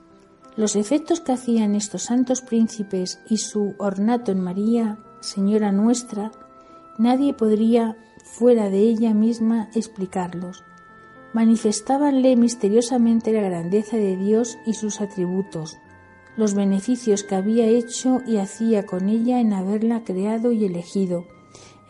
Los 0.56 0.76
efectos 0.76 1.20
que 1.20 1.32
hacían 1.32 1.74
estos 1.74 2.02
santos 2.02 2.42
príncipes 2.42 3.18
y 3.30 3.38
su 3.38 3.74
ornato 3.78 4.30
en 4.30 4.40
María, 4.40 4.98
Señora 5.20 5.72
nuestra, 5.72 6.32
nadie 6.98 7.32
podría 7.32 7.96
fuera 8.24 8.68
de 8.68 8.80
ella 8.80 9.14
misma 9.14 9.70
explicarlos. 9.74 10.64
Manifestábanle 11.32 12.36
misteriosamente 12.36 13.32
la 13.32 13.40
grandeza 13.40 13.96
de 13.96 14.16
Dios 14.16 14.58
y 14.66 14.74
sus 14.74 15.00
atributos, 15.00 15.78
los 16.36 16.54
beneficios 16.54 17.24
que 17.24 17.36
había 17.36 17.66
hecho 17.66 18.20
y 18.26 18.36
hacía 18.36 18.84
con 18.84 19.08
ella 19.08 19.40
en 19.40 19.54
haberla 19.54 20.04
creado 20.04 20.52
y 20.52 20.66
elegido, 20.66 21.24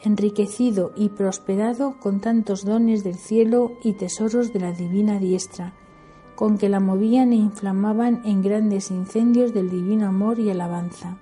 enriquecido 0.04 0.92
y 0.96 1.08
prosperado 1.08 1.98
con 1.98 2.20
tantos 2.20 2.64
dones 2.64 3.02
del 3.02 3.16
cielo 3.16 3.72
y 3.82 3.94
tesoros 3.94 4.52
de 4.52 4.60
la 4.60 4.72
divina 4.72 5.18
diestra, 5.18 5.74
con 6.38 6.56
que 6.56 6.68
la 6.68 6.78
movían 6.78 7.32
e 7.32 7.36
inflamaban 7.36 8.22
en 8.24 8.42
grandes 8.42 8.92
incendios 8.92 9.52
del 9.52 9.70
divino 9.70 10.06
amor 10.06 10.38
y 10.38 10.50
alabanza 10.50 11.18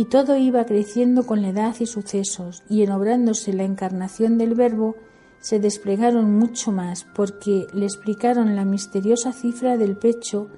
y 0.00 0.06
todo 0.06 0.36
iba 0.36 0.64
creciendo 0.64 1.26
con 1.26 1.42
la 1.42 1.48
edad 1.48 1.76
y 1.78 1.86
sucesos, 1.86 2.62
y 2.68 2.82
en 2.82 2.92
obrándose 2.92 3.52
la 3.52 3.64
encarnación 3.64 4.38
del 4.38 4.54
Verbo, 4.54 4.96
se 5.40 5.58
desplegaron 5.58 6.38
mucho 6.38 6.72
más, 6.72 7.04
porque 7.14 7.66
le 7.72 7.86
explicaron 7.86 8.56
la 8.56 8.64
misteriosa 8.64 9.32
cifra 9.32 9.76
del 9.76 9.96
pecho, 9.96 10.48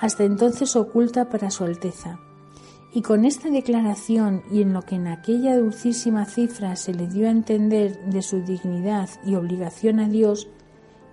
hasta 0.00 0.24
entonces 0.24 0.76
oculta 0.76 1.28
para 1.28 1.50
su 1.50 1.64
Alteza. 1.64 2.18
Y 2.92 3.02
con 3.02 3.24
esta 3.24 3.50
declaración 3.50 4.42
y 4.50 4.62
en 4.62 4.72
lo 4.72 4.82
que 4.82 4.94
en 4.94 5.08
aquella 5.08 5.58
dulcísima 5.58 6.24
cifra 6.24 6.74
se 6.76 6.94
le 6.94 7.08
dio 7.08 7.26
a 7.26 7.30
entender 7.30 7.98
de 8.06 8.22
su 8.22 8.40
dignidad 8.40 9.10
y 9.22 9.34
obligación 9.34 10.00
a 10.00 10.08
Dios, 10.08 10.48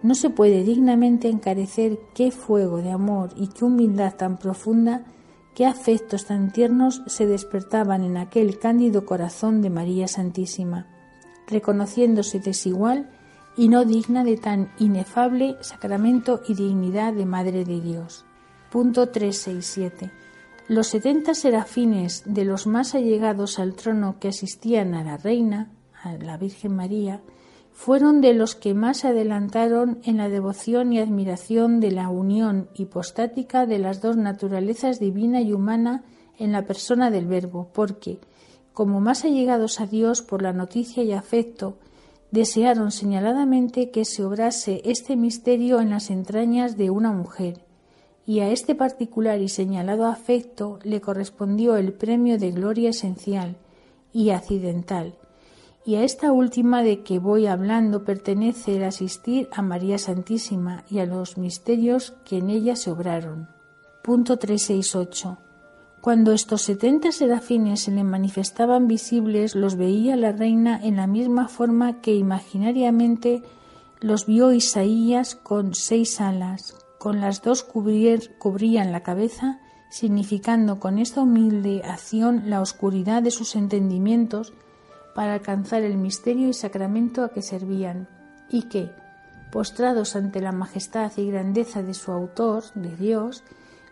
no 0.04 0.16
se 0.16 0.30
puede 0.30 0.64
dignamente 0.64 1.30
encarecer 1.30 2.00
qué 2.14 2.32
fuego 2.32 2.78
de 2.82 2.92
amor 2.92 3.30
y 3.36 3.48
qué 3.48 3.66
humildad 3.66 4.16
tan 4.16 4.38
profunda 4.38 5.06
qué 5.56 5.66
afectos 5.66 6.26
tan 6.26 6.52
tiernos 6.52 7.02
se 7.08 7.26
despertaban 7.26 8.04
en 8.04 8.18
aquel 8.18 8.60
cándido 8.60 9.06
corazón 9.06 9.62
de 9.62 9.70
María 9.70 10.08
Santísima, 10.08 10.86
reconociéndose 11.48 12.40
desigual 12.40 13.10
y 13.56 13.70
no 13.70 13.86
digna 13.86 14.26
de 14.26 14.36
tan 14.36 14.70
inefable 14.80 15.56
sacramento 15.62 16.42
y 16.48 16.56
dignidad 16.56 17.14
de 17.14 17.26
Madre 17.26 17.64
de 17.64 17.80
Dios. 17.80 18.26
Punto 18.70 19.08
367. 19.10 20.12
Los 20.68 20.88
setenta 20.88 21.34
serafines 21.34 22.24
de 22.26 22.44
los 22.44 22.68
más 22.68 22.94
allegados 22.94 23.58
al 23.58 23.76
trono 23.76 24.18
que 24.20 24.28
asistían 24.28 24.94
a 24.94 25.06
la 25.06 25.16
Reina, 25.16 25.72
a 26.04 26.14
la 26.14 26.38
Virgen 26.38 26.76
María, 26.76 27.22
fueron 27.76 28.22
de 28.22 28.34
los 28.34 28.56
que 28.56 28.74
más 28.74 29.04
adelantaron 29.04 30.00
en 30.06 30.16
la 30.16 30.30
devoción 30.30 30.94
y 30.94 31.00
admiración 31.00 31.82
de 31.82 31.92
la 31.92 32.08
unión 32.08 32.70
hipostática 32.74 33.66
de 33.66 33.80
las 33.80 34.02
dos 34.02 34.16
naturalezas 34.16 34.98
divina 34.98 35.42
y 35.42 35.52
humana 35.52 36.06
en 36.40 36.54
la 36.54 36.66
persona 36.66 37.12
del 37.12 37.28
Verbo, 37.28 37.68
porque, 37.74 38.20
como 38.72 39.02
más 39.02 39.26
allegados 39.26 39.82
a 39.82 39.88
Dios 39.88 40.22
por 40.22 40.42
la 40.42 40.54
noticia 40.54 41.04
y 41.04 41.12
afecto, 41.12 41.78
desearon 42.32 42.92
señaladamente 42.92 43.92
que 43.92 44.06
se 44.06 44.24
obrase 44.24 44.82
este 44.86 45.18
misterio 45.18 45.82
en 45.82 45.90
las 45.90 46.10
entrañas 46.10 46.78
de 46.78 46.90
una 46.90 47.12
mujer, 47.12 47.66
y 48.26 48.40
a 48.40 48.50
este 48.52 48.74
particular 48.74 49.42
y 49.42 49.50
señalado 49.50 50.06
afecto 50.06 50.80
le 50.84 51.02
correspondió 51.02 51.76
el 51.76 51.92
premio 51.92 52.40
de 52.40 52.52
gloria 52.52 52.92
esencial 52.92 53.58
y 54.14 54.30
accidental, 54.30 55.16
Y 55.88 55.96
a 55.96 56.04
esta 56.04 56.32
última 56.32 56.82
de 56.82 57.04
que 57.04 57.20
voy 57.20 57.46
hablando 57.46 58.04
pertenece 58.04 58.78
el 58.78 58.84
asistir 58.84 59.48
a 59.52 59.62
María 59.62 60.00
Santísima 60.00 60.84
y 60.90 60.98
a 60.98 61.06
los 61.06 61.38
misterios 61.38 62.16
que 62.26 62.40
en 62.40 62.50
ella 62.50 62.76
se 62.76 62.90
obraron. 62.90 63.48
Punto 64.02 64.38
368. 64.38 65.38
Cuando 66.02 66.32
estos 66.32 66.64
setenta 66.64 67.12
serafines 67.12 67.82
se 67.82 67.92
le 67.92 68.04
manifestaban 68.04 68.88
visibles, 68.88 69.56
los 69.56 69.76
veía 69.76 70.16
la 70.16 70.32
reina 70.32 70.80
en 70.84 70.96
la 70.96 71.06
misma 71.06 71.48
forma 71.48 72.02
que 72.02 72.16
imaginariamente 72.16 73.44
los 74.02 74.26
vio 74.26 74.54
Isaías 74.54 75.36
con 75.36 75.76
seis 75.76 76.20
alas, 76.20 76.76
con 77.00 77.22
las 77.22 77.44
dos 77.44 77.64
cubrían 77.64 78.92
la 78.92 79.04
cabeza, 79.04 79.60
significando 79.92 80.80
con 80.80 80.98
esta 80.98 81.22
humilde 81.22 81.84
acción 81.84 82.50
la 82.50 82.62
oscuridad 82.62 83.22
de 83.22 83.32
sus 83.32 83.56
entendimientos 83.56 84.54
para 85.16 85.34
alcanzar 85.34 85.82
el 85.82 85.98
misterio 85.98 86.50
y 86.50 86.54
sacramento 86.54 87.24
a 87.24 87.30
que 87.30 87.42
servían, 87.42 88.08
y 88.50 88.64
que, 88.64 88.92
postrados 89.52 90.16
ante 90.16 90.42
la 90.42 90.52
majestad 90.52 91.12
y 91.18 91.32
grandeza 91.32 91.82
de 91.82 91.94
su 91.94 92.12
autor, 92.12 92.64
de 92.76 92.96
Dios, 92.98 93.44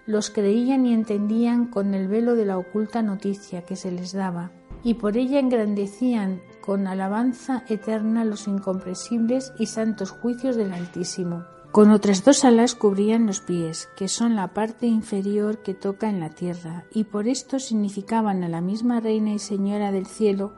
los 0.06 0.30
creían 0.30 0.86
y 0.86 0.94
entendían 0.94 1.68
con 1.68 1.94
el 1.94 2.10
velo 2.10 2.36
de 2.36 2.46
la 2.46 2.58
oculta 2.58 3.02
noticia 3.02 3.62
que 3.62 3.78
se 3.78 3.90
les 3.90 4.12
daba, 4.12 4.52
y 4.84 4.96
por 4.96 5.16
ella 5.16 5.40
engrandecían 5.40 6.42
con 6.62 6.88
alabanza 6.88 7.64
eterna 7.70 8.26
los 8.26 8.48
incomprensibles 8.50 9.54
y 9.58 9.68
santos 9.68 10.12
juicios 10.12 10.58
del 10.58 10.74
Altísimo. 10.74 11.46
Con 11.72 11.92
otras 11.92 12.26
dos 12.26 12.44
alas 12.44 12.76
cubrían 12.76 13.26
los 13.26 13.40
pies, 13.40 13.90
que 13.96 14.10
son 14.10 14.36
la 14.36 14.54
parte 14.54 14.88
inferior 14.88 15.64
que 15.64 15.74
toca 15.74 16.10
en 16.10 16.20
la 16.20 16.30
tierra, 16.30 16.84
y 16.94 17.06
por 17.06 17.30
esto 17.30 17.60
significaban 17.60 18.44
a 18.44 18.50
la 18.50 18.60
misma 18.60 19.00
Reina 19.00 19.34
y 19.34 19.40
Señora 19.40 19.92
del 19.92 20.06
cielo, 20.06 20.54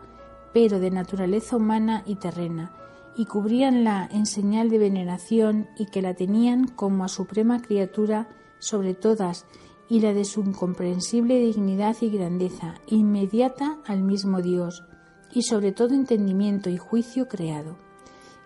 pero 0.56 0.80
de 0.80 0.90
naturaleza 0.90 1.58
humana 1.58 2.02
y 2.06 2.16
terrena, 2.16 2.72
y 3.18 3.26
cubríanla 3.26 4.08
en 4.10 4.26
señal 4.26 4.70
de 4.70 4.78
veneración 4.78 5.68
y 5.78 5.88
que 5.88 6.02
la 6.02 6.14
tenían 6.14 6.66
como 6.70 7.04
a 7.04 7.10
suprema 7.10 7.62
criatura 7.62 8.30
sobre 8.60 8.94
todas 8.94 9.46
y 9.90 10.00
la 10.00 10.14
de 10.14 10.24
su 10.24 10.40
incomprensible 10.40 11.42
dignidad 11.42 11.98
y 12.00 12.10
grandeza, 12.10 12.76
inmediata 12.88 13.80
al 13.86 14.02
mismo 14.02 14.42
Dios, 14.42 14.86
y 15.34 15.42
sobre 15.42 15.74
todo 15.74 15.94
entendimiento 15.94 16.70
y 16.70 16.78
juicio 16.78 17.28
creado, 17.28 17.76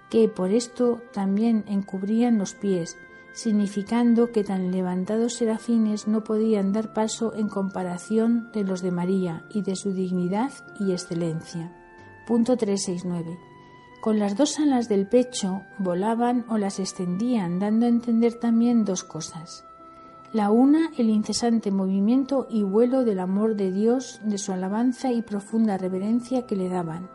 que 0.09 0.27
por 0.29 0.49
esto 0.49 1.03
también 1.13 1.63
encubrían 1.67 2.39
los 2.39 2.55
pies, 2.55 2.97
significando 3.33 4.31
que 4.31 4.43
tan 4.43 4.71
levantados 4.71 5.35
serafines 5.35 6.07
no 6.07 6.23
podían 6.23 6.73
dar 6.73 6.91
paso 6.91 7.35
en 7.35 7.49
comparación 7.49 8.49
de 8.51 8.63
los 8.63 8.81
de 8.81 8.89
María 8.89 9.45
y 9.51 9.61
de 9.61 9.75
su 9.75 9.93
dignidad 9.93 10.51
y 10.79 10.91
excelencia. 10.91 11.78
Punto 12.29 12.57
369. 12.57 13.39
Con 14.01 14.19
las 14.19 14.37
dos 14.37 14.59
alas 14.59 14.87
del 14.87 15.07
pecho 15.07 15.63
volaban 15.79 16.45
o 16.47 16.59
las 16.59 16.79
extendían, 16.79 17.57
dando 17.57 17.87
a 17.87 17.89
entender 17.89 18.35
también 18.35 18.85
dos 18.85 19.03
cosas. 19.03 19.65
La 20.31 20.51
una, 20.51 20.91
el 20.99 21.09
incesante 21.09 21.71
movimiento 21.71 22.45
y 22.47 22.61
vuelo 22.61 23.03
del 23.03 23.19
amor 23.19 23.55
de 23.55 23.71
Dios, 23.71 24.21
de 24.23 24.37
su 24.37 24.51
alabanza 24.51 25.11
y 25.11 25.23
profunda 25.23 25.79
reverencia 25.79 26.45
que 26.45 26.55
le 26.55 26.69
daban. 26.69 27.09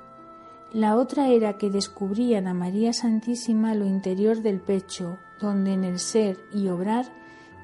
La 0.72 0.96
otra 0.96 1.28
era 1.28 1.58
que 1.58 1.70
descubrían 1.70 2.48
a 2.48 2.54
María 2.54 2.92
Santísima 2.92 3.76
lo 3.76 3.86
interior 3.86 4.42
del 4.42 4.60
pecho, 4.60 5.18
donde 5.38 5.74
en 5.74 5.84
el 5.84 6.00
ser 6.00 6.38
y 6.52 6.66
obrar, 6.70 7.06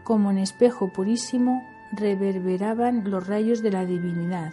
como 0.04 0.30
en 0.30 0.38
espejo 0.38 0.92
purísimo, 0.92 1.64
reverberaban 1.90 3.10
los 3.10 3.26
rayos 3.26 3.60
de 3.60 3.72
la 3.72 3.84
divinidad, 3.84 4.52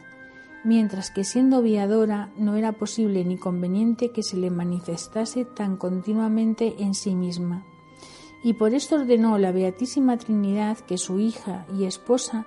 mientras 0.63 1.11
que 1.11 1.23
siendo 1.23 1.61
viadora 1.61 2.31
no 2.37 2.55
era 2.55 2.73
posible 2.73 3.23
ni 3.25 3.37
conveniente 3.37 4.11
que 4.11 4.23
se 4.23 4.37
le 4.37 4.49
manifestase 4.49 5.45
tan 5.45 5.77
continuamente 5.77 6.75
en 6.79 6.93
sí 6.93 7.15
misma 7.15 7.65
y 8.43 8.53
por 8.53 8.73
esto 8.73 8.95
ordenó 8.95 9.37
la 9.37 9.51
Beatísima 9.51 10.17
Trinidad 10.17 10.77
que 10.77 10.97
su 10.97 11.19
hija 11.19 11.65
y 11.77 11.85
esposa 11.85 12.45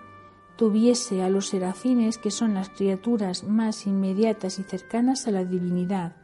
tuviese 0.57 1.23
a 1.23 1.31
los 1.31 1.49
serafines, 1.49 2.19
que 2.19 2.31
son 2.31 2.55
las 2.55 2.69
criaturas 2.69 3.45
más 3.45 3.87
inmediatas 3.87 4.59
y 4.59 4.63
cercanas 4.63 5.27
a 5.27 5.31
la 5.31 5.45
divinidad, 5.45 6.17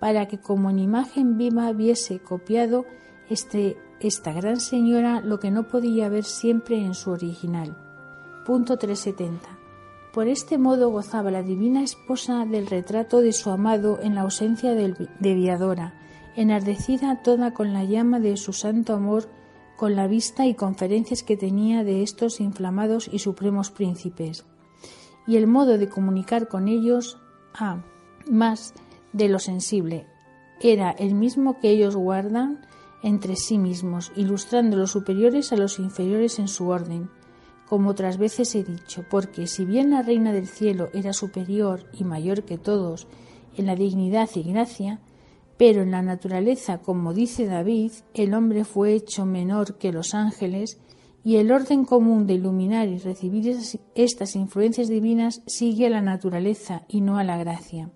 para 0.00 0.26
que 0.28 0.38
como 0.38 0.70
en 0.70 0.78
imagen 0.80 1.38
viva 1.38 1.72
viese 1.72 2.18
copiado 2.18 2.84
este, 3.28 3.78
esta 4.00 4.32
gran 4.32 4.60
señora 4.60 5.20
lo 5.20 5.38
que 5.38 5.50
no 5.50 5.68
podía 5.68 6.08
ver 6.08 6.24
siempre 6.24 6.84
en 6.84 6.94
su 6.94 7.10
original. 7.10 7.76
Punto 8.44 8.76
370. 8.76 9.59
Por 10.12 10.26
este 10.26 10.58
modo 10.58 10.90
gozaba 10.90 11.30
la 11.30 11.42
divina 11.42 11.82
esposa 11.82 12.44
del 12.44 12.66
retrato 12.66 13.20
de 13.20 13.32
su 13.32 13.50
amado 13.50 14.00
en 14.02 14.16
la 14.16 14.22
ausencia 14.22 14.74
de 14.74 15.34
Viadora, 15.34 15.94
enardecida 16.34 17.22
toda 17.22 17.54
con 17.54 17.72
la 17.72 17.84
llama 17.84 18.18
de 18.18 18.36
su 18.36 18.52
santo 18.52 18.94
amor, 18.94 19.28
con 19.76 19.96
la 19.96 20.08
vista 20.08 20.46
y 20.46 20.54
conferencias 20.54 21.22
que 21.22 21.36
tenía 21.36 21.84
de 21.84 22.02
estos 22.02 22.40
inflamados 22.40 23.08
y 23.12 23.20
supremos 23.20 23.70
príncipes, 23.70 24.44
y 25.26 25.36
el 25.36 25.46
modo 25.46 25.78
de 25.78 25.88
comunicar 25.88 26.48
con 26.48 26.68
ellos, 26.68 27.18
a 27.54 27.72
ah, 27.72 27.84
más 28.28 28.74
de 29.12 29.28
lo 29.28 29.38
sensible, 29.38 30.06
era 30.60 30.90
el 30.90 31.14
mismo 31.14 31.58
que 31.60 31.70
ellos 31.70 31.96
guardan 31.96 32.60
entre 33.02 33.36
sí 33.36 33.58
mismos, 33.58 34.12
ilustrando 34.16 34.76
los 34.76 34.90
superiores 34.90 35.52
a 35.52 35.56
los 35.56 35.78
inferiores 35.78 36.38
en 36.38 36.48
su 36.48 36.68
orden, 36.68 37.10
como 37.70 37.90
otras 37.90 38.18
veces 38.18 38.52
he 38.56 38.64
dicho, 38.64 39.04
porque 39.08 39.46
si 39.46 39.64
bien 39.64 39.92
la 39.92 40.02
reina 40.02 40.32
del 40.32 40.48
cielo 40.48 40.88
era 40.92 41.12
superior 41.12 41.84
y 41.92 42.02
mayor 42.02 42.42
que 42.42 42.58
todos 42.58 43.06
en 43.56 43.66
la 43.66 43.76
dignidad 43.76 44.28
y 44.34 44.42
gracia, 44.42 44.98
pero 45.56 45.82
en 45.82 45.92
la 45.92 46.02
naturaleza, 46.02 46.78
como 46.78 47.14
dice 47.14 47.46
David, 47.46 47.92
el 48.12 48.34
hombre 48.34 48.64
fue 48.64 48.94
hecho 48.94 49.24
menor 49.24 49.78
que 49.78 49.92
los 49.92 50.14
ángeles 50.14 50.80
y 51.22 51.36
el 51.36 51.52
orden 51.52 51.84
común 51.84 52.26
de 52.26 52.34
iluminar 52.34 52.88
y 52.88 52.98
recibir 52.98 53.56
estas 53.94 54.34
influencias 54.34 54.88
divinas 54.88 55.40
sigue 55.46 55.86
a 55.86 55.90
la 55.90 56.02
naturaleza 56.02 56.82
y 56.88 57.02
no 57.02 57.18
a 57.18 57.24
la 57.24 57.38
gracia. 57.38 57.92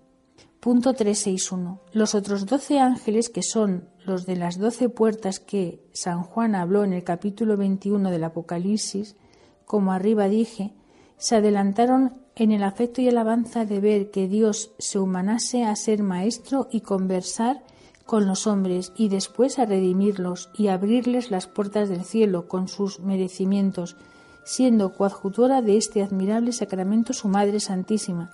Punto 0.61 0.93
361. 0.93 1.81
Los 1.91 2.15
otros 2.15 2.45
doce 2.45 2.79
ángeles, 2.79 3.29
que 3.29 3.43
son 3.43 3.89
los 4.05 4.25
de 4.25 4.37
las 4.37 4.57
doce 4.57 4.87
puertas 4.87 5.41
que 5.41 5.83
San 5.91 6.23
Juan 6.23 6.55
habló 6.55 6.85
en 6.85 6.93
el 6.93 7.03
capítulo 7.03 7.57
21 7.57 8.09
del 8.09 8.23
Apocalipsis, 8.23 9.17
como 9.65 9.91
arriba 9.91 10.27
dije, 10.27 10.73
se 11.17 11.35
adelantaron 11.35 12.13
en 12.35 12.51
el 12.51 12.63
afecto 12.63 13.01
y 13.01 13.07
alabanza 13.07 13.65
de 13.65 13.79
ver 13.79 14.11
que 14.11 14.27
Dios 14.27 14.71
se 14.77 14.99
humanase 14.99 15.63
a 15.63 15.75
ser 15.75 16.03
maestro 16.03 16.67
y 16.71 16.81
conversar 16.81 17.63
con 18.05 18.27
los 18.27 18.45
hombres 18.45 18.91
y 18.95 19.09
después 19.09 19.57
a 19.57 19.65
redimirlos 19.65 20.49
y 20.53 20.67
abrirles 20.67 21.31
las 21.31 21.47
puertas 21.47 21.89
del 21.89 22.03
cielo 22.03 22.47
con 22.47 22.67
sus 22.67 22.99
merecimientos, 22.99 23.95
siendo 24.43 24.93
coadjutora 24.93 25.61
de 25.61 25.77
este 25.77 26.03
admirable 26.03 26.51
sacramento 26.51 27.13
su 27.13 27.29
Madre 27.29 27.59
Santísima. 27.59 28.31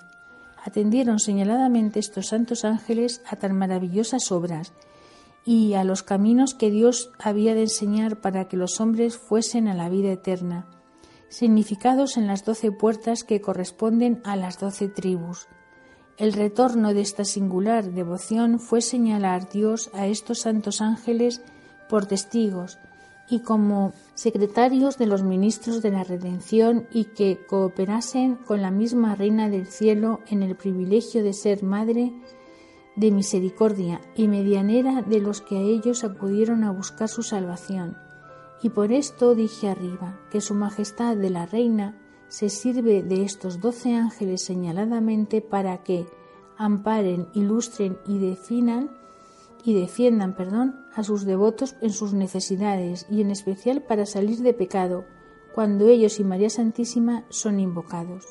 Atendieron 0.63 1.19
señaladamente 1.19 1.99
estos 1.99 2.27
santos 2.27 2.65
ángeles 2.65 3.21
a 3.27 3.37
tan 3.37 3.57
maravillosas 3.57 4.31
obras 4.31 4.73
y 5.45 5.73
a 5.73 5.83
los 5.83 6.03
caminos 6.03 6.53
que 6.53 6.69
Dios 6.69 7.11
había 7.17 7.55
de 7.55 7.61
enseñar 7.61 8.17
para 8.17 8.47
que 8.47 8.57
los 8.57 8.81
hombres 8.81 9.17
fuesen 9.17 9.67
a 9.67 9.73
la 9.73 9.89
vida 9.89 10.11
eterna 10.11 10.67
significados 11.31 12.17
en 12.17 12.27
las 12.27 12.43
doce 12.43 12.71
puertas 12.71 13.23
que 13.23 13.41
corresponden 13.41 14.21
a 14.25 14.35
las 14.35 14.59
doce 14.59 14.89
tribus. 14.89 15.47
El 16.17 16.33
retorno 16.33 16.93
de 16.93 17.01
esta 17.01 17.23
singular 17.23 17.91
devoción 17.93 18.59
fue 18.59 18.81
señalar 18.81 19.49
Dios 19.49 19.89
a 19.93 20.07
estos 20.07 20.41
santos 20.41 20.81
ángeles 20.81 21.41
por 21.89 22.05
testigos 22.05 22.77
y 23.29 23.39
como 23.39 23.93
secretarios 24.13 24.97
de 24.97 25.05
los 25.05 25.23
ministros 25.23 25.81
de 25.81 25.91
la 25.91 26.03
redención 26.03 26.85
y 26.91 27.05
que 27.05 27.39
cooperasen 27.47 28.35
con 28.35 28.61
la 28.61 28.69
misma 28.69 29.15
Reina 29.15 29.49
del 29.49 29.67
Cielo 29.67 30.19
en 30.27 30.43
el 30.43 30.55
privilegio 30.57 31.23
de 31.23 31.33
ser 31.33 31.63
Madre 31.63 32.11
de 32.97 33.09
misericordia 33.09 34.01
y 34.15 34.27
medianera 34.27 35.01
de 35.01 35.21
los 35.21 35.39
que 35.39 35.57
a 35.57 35.61
ellos 35.61 36.03
acudieron 36.03 36.65
a 36.65 36.71
buscar 36.71 37.07
su 37.07 37.23
salvación 37.23 38.10
y 38.63 38.69
por 38.69 38.91
esto 38.91 39.35
dije 39.35 39.69
arriba 39.69 40.19
que 40.29 40.41
Su 40.41 40.53
Majestad 40.53 41.15
de 41.15 41.29
la 41.29 41.45
Reina 41.45 41.97
se 42.27 42.49
sirve 42.49 43.03
de 43.03 43.23
estos 43.23 43.59
doce 43.59 43.95
ángeles 43.95 44.43
señaladamente 44.43 45.41
para 45.41 45.83
que 45.83 46.05
amparen, 46.57 47.27
ilustren 47.33 47.97
y 48.07 48.19
definan 48.19 48.91
y 49.63 49.73
defiendan, 49.73 50.35
perdón, 50.35 50.85
a 50.93 51.03
sus 51.03 51.25
devotos 51.25 51.75
en 51.81 51.91
sus 51.91 52.13
necesidades 52.13 53.05
y 53.09 53.21
en 53.21 53.31
especial 53.31 53.83
para 53.83 54.05
salir 54.05 54.39
de 54.39 54.53
pecado 54.53 55.05
cuando 55.53 55.87
ellos 55.87 56.19
y 56.19 56.23
María 56.23 56.49
Santísima 56.49 57.25
son 57.29 57.59
invocados. 57.59 58.25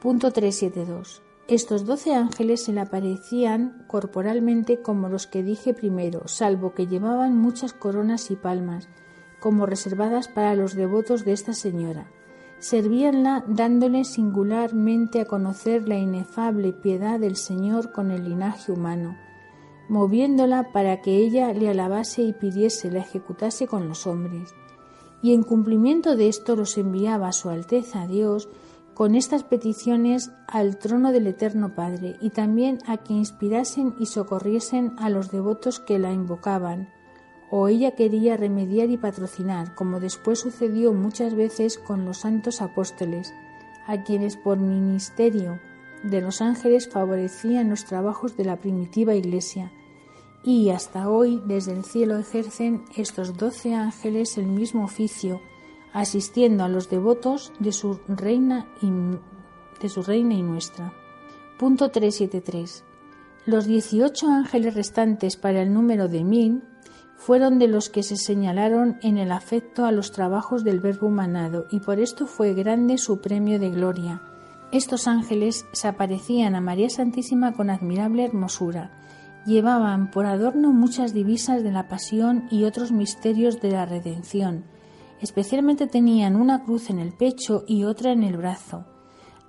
Punto 0.00 0.32
372. 0.32 1.22
Estos 1.46 1.86
doce 1.86 2.14
ángeles 2.14 2.64
se 2.64 2.72
le 2.72 2.80
aparecían 2.80 3.84
corporalmente 3.86 4.82
como 4.82 5.08
los 5.08 5.26
que 5.26 5.42
dije 5.42 5.72
primero, 5.72 6.28
salvo 6.28 6.74
que 6.74 6.86
llevaban 6.86 7.36
muchas 7.36 7.72
coronas 7.72 8.30
y 8.30 8.36
palmas, 8.36 8.88
como 9.40 9.66
reservadas 9.66 10.28
para 10.28 10.54
los 10.54 10.74
devotos 10.74 11.24
de 11.24 11.32
esta 11.32 11.52
señora, 11.52 12.10
servíanla 12.58 13.44
dándole 13.46 14.04
singularmente 14.04 15.20
a 15.20 15.24
conocer 15.24 15.88
la 15.88 15.96
inefable 15.96 16.72
piedad 16.72 17.20
del 17.20 17.36
Señor 17.36 17.92
con 17.92 18.10
el 18.10 18.28
linaje 18.28 18.72
humano, 18.72 19.16
moviéndola 19.88 20.72
para 20.72 21.00
que 21.00 21.16
ella 21.16 21.52
le 21.52 21.68
alabase 21.68 22.22
y 22.22 22.32
pidiese 22.32 22.90
la 22.90 23.00
ejecutase 23.00 23.66
con 23.66 23.88
los 23.88 24.06
hombres. 24.06 24.54
Y 25.22 25.34
en 25.34 25.42
cumplimiento 25.42 26.16
de 26.16 26.28
esto 26.28 26.54
los 26.56 26.76
enviaba 26.78 27.32
su 27.32 27.48
Alteza 27.48 28.06
Dios 28.06 28.48
con 28.94 29.14
estas 29.14 29.44
peticiones 29.44 30.32
al 30.48 30.78
trono 30.78 31.12
del 31.12 31.28
Eterno 31.28 31.74
Padre 31.74 32.16
y 32.20 32.30
también 32.30 32.78
a 32.86 32.96
que 32.96 33.14
inspirasen 33.14 33.94
y 34.00 34.06
socorriesen 34.06 34.94
a 34.98 35.08
los 35.08 35.30
devotos 35.30 35.78
que 35.78 36.00
la 36.00 36.12
invocaban, 36.12 36.88
o 37.50 37.68
ella 37.68 37.92
quería 37.92 38.36
remediar 38.36 38.90
y 38.90 38.96
patrocinar, 38.96 39.74
como 39.74 40.00
después 40.00 40.38
sucedió 40.40 40.92
muchas 40.92 41.34
veces 41.34 41.78
con 41.78 42.04
los 42.04 42.18
santos 42.18 42.60
apóstoles, 42.60 43.32
a 43.86 44.02
quienes 44.02 44.36
por 44.36 44.58
ministerio 44.58 45.58
de 46.02 46.20
los 46.20 46.42
ángeles 46.42 46.88
favorecían 46.88 47.70
los 47.70 47.84
trabajos 47.84 48.36
de 48.36 48.44
la 48.44 48.56
primitiva 48.56 49.14
Iglesia, 49.14 49.72
y 50.44 50.70
hasta 50.70 51.08
hoy 51.08 51.42
desde 51.46 51.72
el 51.72 51.84
cielo 51.84 52.16
ejercen 52.16 52.84
estos 52.96 53.36
doce 53.36 53.74
ángeles 53.74 54.38
el 54.38 54.46
mismo 54.46 54.84
oficio, 54.84 55.40
asistiendo 55.92 56.64
a 56.64 56.68
los 56.68 56.90
devotos 56.90 57.52
de 57.58 57.72
su 57.72 57.98
reina 58.08 58.66
y, 58.82 58.90
de 59.80 59.88
su 59.88 60.02
reina 60.02 60.34
y 60.34 60.42
nuestra. 60.42 60.92
Punto 61.58 61.90
373. 61.90 62.84
Los 63.46 63.66
18 63.66 64.28
ángeles 64.28 64.74
restantes 64.74 65.36
para 65.36 65.62
el 65.62 65.72
número 65.72 66.08
de 66.08 66.22
mil 66.22 66.62
fueron 67.18 67.58
de 67.58 67.66
los 67.66 67.90
que 67.90 68.04
se 68.04 68.16
señalaron 68.16 68.96
en 69.02 69.18
el 69.18 69.32
afecto 69.32 69.84
a 69.84 69.92
los 69.92 70.12
trabajos 70.12 70.62
del 70.62 70.78
Verbo 70.78 71.08
humanado, 71.08 71.66
y 71.68 71.80
por 71.80 71.98
esto 71.98 72.26
fue 72.26 72.54
grande 72.54 72.96
su 72.96 73.20
premio 73.20 73.58
de 73.58 73.70
gloria. 73.70 74.22
Estos 74.70 75.08
ángeles 75.08 75.66
se 75.72 75.88
aparecían 75.88 76.54
a 76.54 76.60
María 76.60 76.88
Santísima 76.88 77.52
con 77.52 77.70
admirable 77.70 78.24
hermosura. 78.24 78.92
Llevaban 79.44 80.10
por 80.12 80.26
adorno 80.26 80.72
muchas 80.72 81.12
divisas 81.12 81.64
de 81.64 81.72
la 81.72 81.88
pasión 81.88 82.44
y 82.52 82.64
otros 82.64 82.92
misterios 82.92 83.60
de 83.60 83.72
la 83.72 83.84
redención. 83.84 84.64
Especialmente 85.20 85.88
tenían 85.88 86.36
una 86.36 86.62
cruz 86.62 86.88
en 86.88 87.00
el 87.00 87.12
pecho 87.12 87.64
y 87.66 87.82
otra 87.82 88.12
en 88.12 88.22
el 88.22 88.36
brazo, 88.36 88.84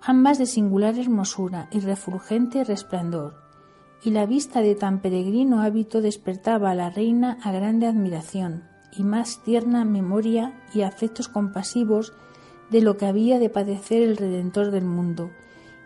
ambas 0.01 0.39
de 0.39 0.47
singular 0.47 0.97
hermosura 0.97 1.70
y 1.72 1.82
refulgente 1.82 2.63
resplandor 2.63 3.49
y 4.04 4.12
la 4.12 4.26
vista 4.26 4.62
de 4.62 4.76
tan 4.76 5.02
peregrino 5.02 5.62
hábito 5.62 6.02
despertaba 6.02 6.72
a 6.72 6.76
la 6.76 6.89
reina 6.89 7.38
a 7.43 7.52
grande 7.52 7.86
admiración 7.86 8.64
y 8.97 9.04
más 9.04 9.43
tierna 9.43 9.86
memoria 9.86 10.54
y 10.74 10.82
afectos 10.82 11.28
compasivos 11.28 12.14
de 12.70 12.82
lo 12.82 12.97
que 12.97 13.06
había 13.06 13.39
de 13.39 13.50
padecer 13.50 14.02
el 14.04 14.18
Redentor 14.18 14.72
del 14.72 14.86
mundo, 14.86 15.32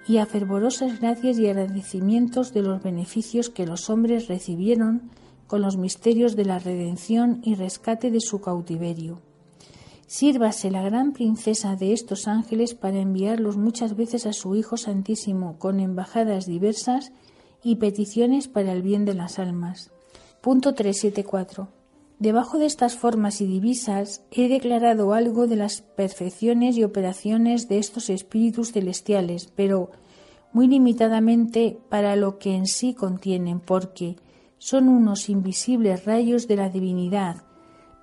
y 0.07 0.18
a 0.18 0.26
fervorosas 0.26 0.99
gracias 0.99 1.39
y 1.39 1.47
agradecimientos 1.47 2.53
de 2.53 2.61
los 2.61 2.84
beneficios 2.84 3.49
que 3.49 3.66
los 3.66 3.89
hombres 3.89 4.28
recibieron 4.28 5.11
con 5.47 5.61
los 5.61 5.78
misterios 5.78 6.36
de 6.36 6.45
la 6.45 6.59
redención 6.59 7.39
y 7.43 7.55
rescate 7.55 8.11
de 8.11 8.20
su 8.20 8.41
cautiverio. 8.41 9.22
Sírvase 10.07 10.70
la 10.72 10.84
gran 10.84 11.14
princesa 11.14 11.76
de 11.76 11.93
estos 11.93 12.28
ángeles 12.28 12.76
para 12.76 12.99
enviarlos 12.99 13.57
muchas 13.57 13.95
veces 13.95 14.26
a 14.26 14.34
su 14.34 14.55
Hijo 14.55 14.78
Santísimo 14.78 15.57
con 15.57 15.80
embajadas 15.80 16.45
diversas 16.45 17.11
y 17.64 17.78
peticiones 17.78 18.47
para 18.47 18.74
el 18.74 18.82
bien 18.82 19.05
de 19.05 19.14
las 19.14 19.39
almas. 19.39 19.91
Punto 20.41 20.74
374. 20.74 21.70
Debajo 22.20 22.57
de 22.57 22.66
estas 22.66 22.95
formas 22.95 23.41
y 23.41 23.45
divisas 23.45 24.24
he 24.32 24.47
declarado 24.47 25.14
algo 25.14 25.47
de 25.47 25.55
las 25.55 25.82
perfecciones 25.82 26.78
y 26.78 26.84
operaciones 26.84 27.68
de 27.68 27.80
estos 27.80 28.09
espíritus 28.09 28.72
celestiales, 28.72 29.51
pero 29.55 29.91
muy 30.53 30.68
limitadamente 30.68 31.78
para 31.89 32.16
lo 32.16 32.38
que 32.38 32.55
en 32.55 32.68
sí 32.68 32.93
contienen, 32.93 33.59
porque 33.59 34.16
son 34.57 34.88
unos 34.88 35.28
invisibles 35.28 36.05
rayos 36.05 36.47
de 36.47 36.55
la 36.55 36.70
divinidad, 36.70 37.43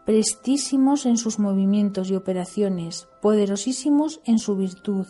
prestísimos 0.05 1.07
en 1.07 1.17
sus 1.17 1.39
movimientos 1.39 2.11
y 2.11 2.17
operaciones, 2.17 3.07
poderosísimos 3.23 4.21
en 4.25 4.39
su 4.39 4.57
virtud, 4.57 5.07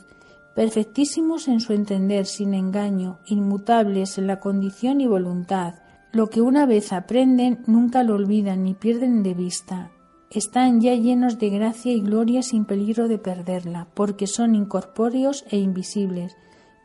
perfectísimos 0.54 1.48
en 1.48 1.60
su 1.60 1.72
entender, 1.72 2.26
sin 2.26 2.54
engaño, 2.54 3.18
inmutables 3.26 4.18
en 4.18 4.26
la 4.26 4.40
condición 4.40 5.00
y 5.00 5.06
voluntad. 5.06 5.74
Lo 6.12 6.28
que 6.28 6.40
una 6.40 6.66
vez 6.66 6.92
aprenden 6.92 7.60
nunca 7.66 8.02
lo 8.02 8.14
olvidan 8.14 8.64
ni 8.64 8.74
pierden 8.74 9.22
de 9.22 9.34
vista. 9.34 9.90
Están 10.30 10.80
ya 10.80 10.94
llenos 10.94 11.38
de 11.38 11.50
gracia 11.50 11.92
y 11.92 12.00
gloria 12.00 12.42
sin 12.42 12.64
peligro 12.64 13.08
de 13.08 13.18
perderla, 13.18 13.88
porque 13.94 14.26
son 14.26 14.54
incorpóreos 14.54 15.44
e 15.50 15.58
invisibles. 15.58 16.36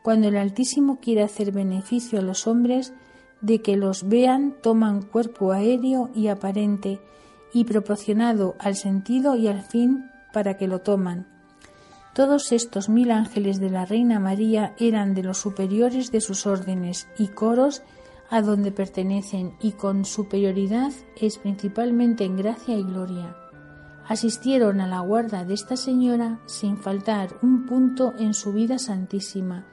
Cuando 0.02 0.28
el 0.28 0.36
Altísimo 0.36 0.98
quiere 1.00 1.22
hacer 1.22 1.52
beneficio 1.52 2.18
a 2.18 2.22
los 2.22 2.46
hombres, 2.46 2.92
de 3.40 3.60
que 3.62 3.76
los 3.76 4.08
vean, 4.08 4.54
toman 4.62 5.02
cuerpo 5.02 5.52
aéreo 5.52 6.10
y 6.14 6.28
aparente, 6.28 7.00
y 7.52 7.64
proporcionado 7.64 8.54
al 8.58 8.76
sentido 8.76 9.36
y 9.36 9.48
al 9.48 9.62
fin 9.62 10.10
para 10.32 10.56
que 10.56 10.66
lo 10.66 10.80
toman 10.80 11.35
todos 12.16 12.50
estos 12.52 12.88
mil 12.88 13.10
ángeles 13.10 13.60
de 13.60 13.68
la 13.68 13.84
Reina 13.84 14.18
María 14.18 14.74
eran 14.78 15.12
de 15.12 15.22
los 15.22 15.36
superiores 15.36 16.10
de 16.10 16.22
sus 16.22 16.46
órdenes 16.46 17.08
y 17.18 17.28
coros 17.28 17.82
a 18.30 18.40
donde 18.40 18.72
pertenecen 18.72 19.54
y 19.60 19.72
con 19.72 20.06
superioridad 20.06 20.92
es 21.20 21.36
principalmente 21.36 22.24
en 22.24 22.38
gracia 22.38 22.74
y 22.74 22.84
gloria. 22.84 23.36
Asistieron 24.08 24.80
a 24.80 24.86
la 24.86 25.00
guarda 25.00 25.44
de 25.44 25.52
esta 25.52 25.76
señora 25.76 26.40
sin 26.46 26.78
faltar 26.78 27.36
un 27.42 27.66
punto 27.66 28.14
en 28.18 28.32
su 28.32 28.54
vida 28.54 28.78
santísima 28.78 29.66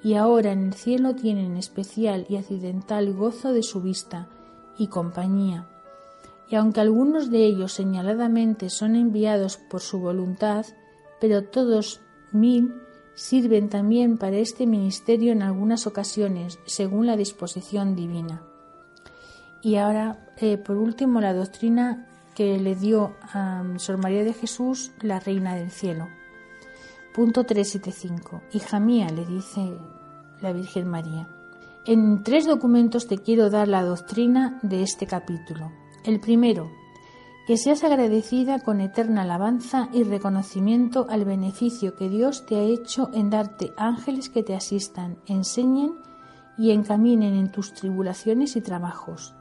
y 0.00 0.14
ahora 0.14 0.52
en 0.52 0.68
el 0.68 0.74
cielo 0.74 1.16
tienen 1.16 1.56
especial 1.56 2.26
y 2.28 2.36
accidental 2.36 3.12
gozo 3.12 3.52
de 3.52 3.64
su 3.64 3.82
vista 3.82 4.28
y 4.78 4.86
compañía. 4.86 5.66
Y 6.48 6.54
aunque 6.54 6.80
algunos 6.80 7.28
de 7.28 7.44
ellos 7.44 7.72
señaladamente 7.72 8.70
son 8.70 8.94
enviados 8.94 9.56
por 9.68 9.80
su 9.80 9.98
voluntad, 9.98 10.64
pero 11.20 11.44
todos 11.44 12.00
mil 12.32 12.74
sirven 13.14 13.68
también 13.68 14.16
para 14.16 14.36
este 14.36 14.66
ministerio 14.66 15.32
en 15.32 15.42
algunas 15.42 15.86
ocasiones, 15.86 16.58
según 16.66 17.06
la 17.06 17.16
disposición 17.16 17.96
divina. 17.96 18.42
Y 19.60 19.76
ahora, 19.76 20.32
eh, 20.36 20.56
por 20.56 20.76
último, 20.76 21.20
la 21.20 21.34
doctrina 21.34 22.06
que 22.36 22.58
le 22.58 22.76
dio 22.76 23.16
a 23.22 23.64
Sor 23.78 23.98
María 23.98 24.22
de 24.22 24.32
Jesús, 24.32 24.92
la 25.00 25.18
Reina 25.18 25.56
del 25.56 25.72
Cielo. 25.72 26.06
Punto 27.12 27.42
375. 27.42 28.42
Hija 28.52 28.78
mía, 28.78 29.08
le 29.10 29.26
dice 29.26 29.72
la 30.40 30.52
Virgen 30.52 30.86
María. 30.86 31.28
En 31.84 32.22
tres 32.22 32.46
documentos 32.46 33.08
te 33.08 33.18
quiero 33.18 33.50
dar 33.50 33.66
la 33.66 33.82
doctrina 33.82 34.60
de 34.62 34.82
este 34.84 35.08
capítulo. 35.08 35.72
El 36.04 36.20
primero, 36.20 36.70
que 37.48 37.56
seas 37.56 37.82
agradecida 37.82 38.58
con 38.58 38.82
eterna 38.82 39.22
alabanza 39.22 39.88
y 39.94 40.02
reconocimiento 40.02 41.06
al 41.08 41.24
beneficio 41.24 41.96
que 41.96 42.10
Dios 42.10 42.44
te 42.44 42.56
ha 42.56 42.62
hecho 42.62 43.08
en 43.14 43.30
darte 43.30 43.72
ángeles 43.78 44.28
que 44.28 44.42
te 44.42 44.54
asistan, 44.54 45.16
enseñen 45.24 45.94
y 46.58 46.72
encaminen 46.72 47.32
en 47.32 47.50
tus 47.50 47.72
tribulaciones 47.72 48.54
y 48.56 48.60
trabajos. 48.60 49.34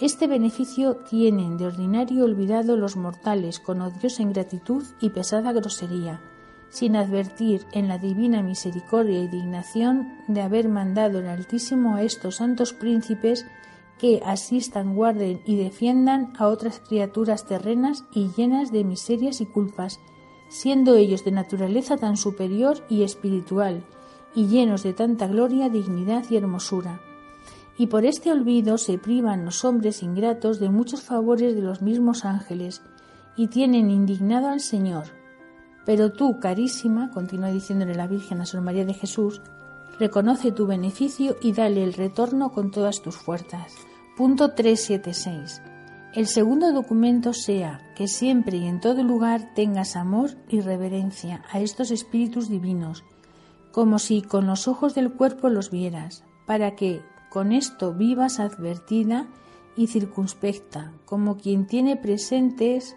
Este 0.00 0.28
beneficio 0.28 0.96
tienen 0.96 1.58
de 1.58 1.66
ordinario 1.66 2.24
olvidado 2.24 2.78
los 2.78 2.96
mortales 2.96 3.60
con 3.60 3.82
odiosa 3.82 4.22
ingratitud 4.22 4.82
y 4.98 5.10
pesada 5.10 5.52
grosería, 5.52 6.22
sin 6.70 6.96
advertir 6.96 7.66
en 7.72 7.86
la 7.86 7.98
divina 7.98 8.42
misericordia 8.42 9.20
y 9.20 9.28
dignación 9.28 10.08
de 10.26 10.40
haber 10.40 10.70
mandado 10.70 11.18
el 11.18 11.28
Altísimo 11.28 11.96
a 11.96 12.02
estos 12.02 12.36
santos 12.36 12.72
príncipes 12.72 13.44
que 14.00 14.22
asistan, 14.24 14.94
guarden 14.94 15.42
y 15.44 15.56
defiendan 15.56 16.32
a 16.38 16.46
otras 16.48 16.80
criaturas 16.80 17.44
terrenas 17.44 18.04
y 18.14 18.30
llenas 18.34 18.72
de 18.72 18.82
miserias 18.82 19.42
y 19.42 19.46
culpas, 19.46 20.00
siendo 20.48 20.96
ellos 20.96 21.22
de 21.22 21.32
naturaleza 21.32 21.98
tan 21.98 22.16
superior 22.16 22.78
y 22.88 23.02
espiritual, 23.02 23.84
y 24.34 24.46
llenos 24.46 24.84
de 24.84 24.94
tanta 24.94 25.26
gloria, 25.26 25.68
dignidad 25.68 26.24
y 26.30 26.36
hermosura. 26.36 27.02
Y 27.76 27.88
por 27.88 28.06
este 28.06 28.32
olvido 28.32 28.78
se 28.78 28.96
privan 28.96 29.44
los 29.44 29.64
hombres 29.66 30.02
ingratos 30.02 30.60
de 30.60 30.70
muchos 30.70 31.02
favores 31.02 31.54
de 31.54 31.60
los 31.60 31.82
mismos 31.82 32.24
ángeles, 32.24 32.82
y 33.36 33.48
tienen 33.48 33.90
indignado 33.90 34.48
al 34.48 34.60
Señor. 34.60 35.04
Pero 35.84 36.12
tú, 36.12 36.40
carísima, 36.40 37.10
continúa 37.10 37.50
diciéndole 37.50 37.94
la 37.94 38.06
Virgen 38.06 38.40
a 38.40 38.46
Sor 38.46 38.62
María 38.62 38.86
de 38.86 38.94
Jesús, 38.94 39.42
reconoce 39.98 40.52
tu 40.52 40.66
beneficio 40.66 41.36
y 41.42 41.52
dale 41.52 41.84
el 41.84 41.92
retorno 41.92 42.50
con 42.52 42.70
todas 42.70 43.02
tus 43.02 43.16
fuerzas. 43.16 43.89
Punto 44.20 44.50
376. 44.50 45.62
El 46.12 46.26
segundo 46.26 46.74
documento 46.74 47.32
sea 47.32 47.80
que 47.96 48.06
siempre 48.06 48.58
y 48.58 48.66
en 48.66 48.78
todo 48.78 49.02
lugar 49.02 49.54
tengas 49.54 49.96
amor 49.96 50.32
y 50.46 50.60
reverencia 50.60 51.42
a 51.50 51.60
estos 51.60 51.90
espíritus 51.90 52.50
divinos, 52.50 53.02
como 53.72 53.98
si 53.98 54.20
con 54.20 54.46
los 54.46 54.68
ojos 54.68 54.94
del 54.94 55.10
cuerpo 55.10 55.48
los 55.48 55.70
vieras, 55.70 56.22
para 56.44 56.76
que 56.76 57.00
con 57.30 57.50
esto 57.50 57.94
vivas 57.94 58.40
advertida 58.40 59.26
y 59.74 59.86
circunspecta, 59.86 60.92
como 61.06 61.38
quien 61.38 61.66
tiene 61.66 61.96
presentes 61.96 62.96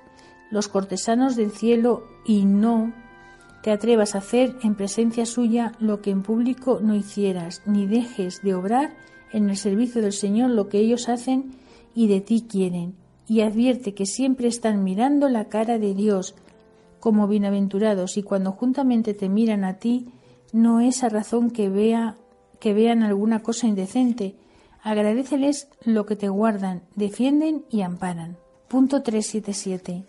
los 0.51 0.67
cortesanos 0.67 1.37
del 1.37 1.51
cielo 1.51 2.03
y 2.25 2.43
no 2.43 2.91
te 3.61 3.71
atrevas 3.71 4.15
a 4.15 4.17
hacer 4.17 4.57
en 4.61 4.75
presencia 4.75 5.25
suya 5.25 5.71
lo 5.79 6.01
que 6.01 6.11
en 6.11 6.21
público 6.21 6.81
no 6.83 6.95
hicieras, 6.95 7.61
ni 7.65 7.87
dejes 7.87 8.41
de 8.41 8.55
obrar 8.55 8.97
en 9.33 9.49
el 9.49 9.57
servicio 9.57 10.01
del 10.01 10.13
Señor 10.13 10.51
lo 10.51 10.69
que 10.69 10.79
ellos 10.79 11.09
hacen 11.09 11.51
y 11.93 12.07
de 12.07 12.21
ti 12.21 12.45
quieren, 12.47 12.95
y 13.27 13.41
advierte 13.41 13.93
que 13.93 14.05
siempre 14.05 14.47
están 14.47 14.83
mirando 14.83 15.27
la 15.27 15.49
cara 15.49 15.77
de 15.77 15.93
Dios 15.93 16.35
como 16.99 17.27
bienaventurados 17.27 18.15
y 18.15 18.23
cuando 18.23 18.53
juntamente 18.53 19.13
te 19.13 19.27
miran 19.27 19.65
a 19.65 19.79
ti, 19.79 20.07
no 20.53 20.79
es 20.79 21.03
a 21.03 21.09
razón 21.09 21.51
que 21.51 21.67
vea 21.67 22.15
que 22.59 22.73
vean 22.73 23.03
alguna 23.03 23.43
cosa 23.43 23.67
indecente. 23.67 24.35
Agradeceles 24.81 25.67
lo 25.83 26.05
que 26.05 26.15
te 26.15 26.29
guardan, 26.29 26.83
defienden 26.95 27.65
y 27.69 27.81
amparan. 27.81 28.37
Punto 28.69 29.01
377 29.03 30.05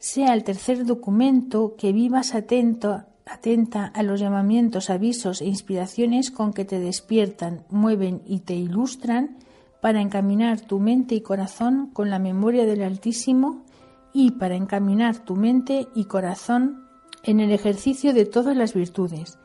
sea 0.00 0.32
el 0.32 0.44
tercer 0.44 0.86
documento 0.86 1.74
que 1.76 1.92
vivas 1.92 2.34
atento, 2.34 3.04
atenta 3.30 3.86
a 3.86 4.02
los 4.02 4.20
llamamientos, 4.20 4.90
avisos 4.90 5.40
e 5.40 5.46
inspiraciones 5.46 6.30
con 6.30 6.52
que 6.52 6.64
te 6.64 6.78
despiertan, 6.78 7.64
mueven 7.70 8.22
y 8.26 8.40
te 8.40 8.54
ilustran 8.54 9.38
para 9.80 10.00
encaminar 10.00 10.60
tu 10.60 10.78
mente 10.78 11.14
y 11.14 11.20
corazón 11.20 11.90
con 11.92 12.10
la 12.10 12.18
memoria 12.18 12.66
del 12.66 12.82
Altísimo 12.82 13.64
y 14.12 14.32
para 14.32 14.56
encaminar 14.56 15.18
tu 15.18 15.36
mente 15.36 15.88
y 15.94 16.04
corazón 16.04 16.86
en 17.22 17.40
el 17.40 17.52
ejercicio 17.52 18.12
de 18.12 18.26
todas 18.26 18.56
las 18.56 18.74
virtudes. 18.74 19.38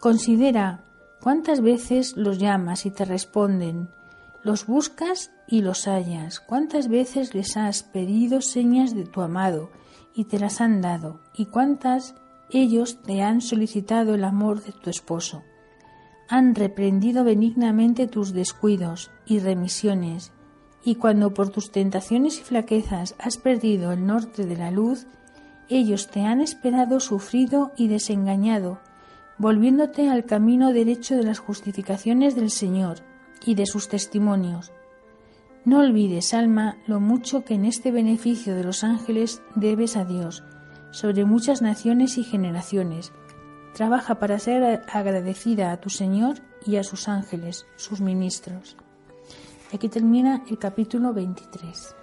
Considera 0.00 0.84
cuántas 1.20 1.60
veces 1.60 2.16
los 2.16 2.38
llamas 2.38 2.86
y 2.86 2.90
te 2.90 3.04
responden, 3.04 3.88
los 4.42 4.66
buscas 4.66 5.30
y 5.46 5.60
los 5.60 5.86
hallas, 5.86 6.40
cuántas 6.40 6.88
veces 6.88 7.34
les 7.34 7.56
has 7.56 7.82
pedido 7.82 8.40
señas 8.40 8.94
de 8.94 9.04
tu 9.04 9.20
amado, 9.20 9.70
y 10.14 10.24
te 10.24 10.38
las 10.38 10.60
han 10.60 10.80
dado, 10.80 11.20
y 11.34 11.46
cuántas 11.46 12.14
ellos 12.52 13.02
te 13.02 13.22
han 13.22 13.40
solicitado 13.40 14.14
el 14.14 14.24
amor 14.24 14.62
de 14.62 14.72
tu 14.72 14.90
esposo. 14.90 15.42
Han 16.28 16.54
reprendido 16.54 17.24
benignamente 17.24 18.06
tus 18.06 18.32
descuidos 18.32 19.10
y 19.26 19.40
remisiones, 19.40 20.32
y 20.84 20.94
cuando 20.94 21.34
por 21.34 21.50
tus 21.50 21.72
tentaciones 21.72 22.38
y 22.40 22.42
flaquezas 22.42 23.14
has 23.18 23.36
perdido 23.36 23.92
el 23.92 24.06
norte 24.06 24.46
de 24.46 24.56
la 24.56 24.70
luz, 24.70 25.06
ellos 25.68 26.08
te 26.08 26.22
han 26.22 26.40
esperado 26.40 27.00
sufrido 27.00 27.72
y 27.76 27.88
desengañado, 27.88 28.80
volviéndote 29.38 30.08
al 30.08 30.24
camino 30.24 30.72
derecho 30.72 31.16
de 31.16 31.24
las 31.24 31.38
justificaciones 31.38 32.34
del 32.34 32.50
Señor 32.50 32.98
y 33.44 33.54
de 33.54 33.66
sus 33.66 33.88
testimonios, 33.88 34.72
no 35.64 35.80
olvides, 35.80 36.32
alma, 36.32 36.78
lo 36.86 37.00
mucho 37.00 37.44
que 37.44 37.54
en 37.54 37.66
este 37.66 37.90
beneficio 37.90 38.54
de 38.56 38.64
los 38.64 38.82
ángeles 38.82 39.42
debes 39.54 39.96
a 39.96 40.06
Dios, 40.06 40.42
sobre 40.90 41.24
muchas 41.24 41.62
naciones 41.62 42.18
y 42.18 42.24
generaciones. 42.24 43.12
Trabaja 43.74 44.16
para 44.18 44.38
ser 44.38 44.82
agradecida 44.92 45.72
a 45.72 45.80
tu 45.80 45.90
Señor 45.90 46.38
y 46.66 46.76
a 46.76 46.84
sus 46.84 47.08
ángeles, 47.08 47.66
sus 47.76 48.00
ministros. 48.00 48.76
Aquí 49.72 49.88
termina 49.88 50.44
el 50.50 50.58
capítulo 50.58 51.12
23. 51.12 51.94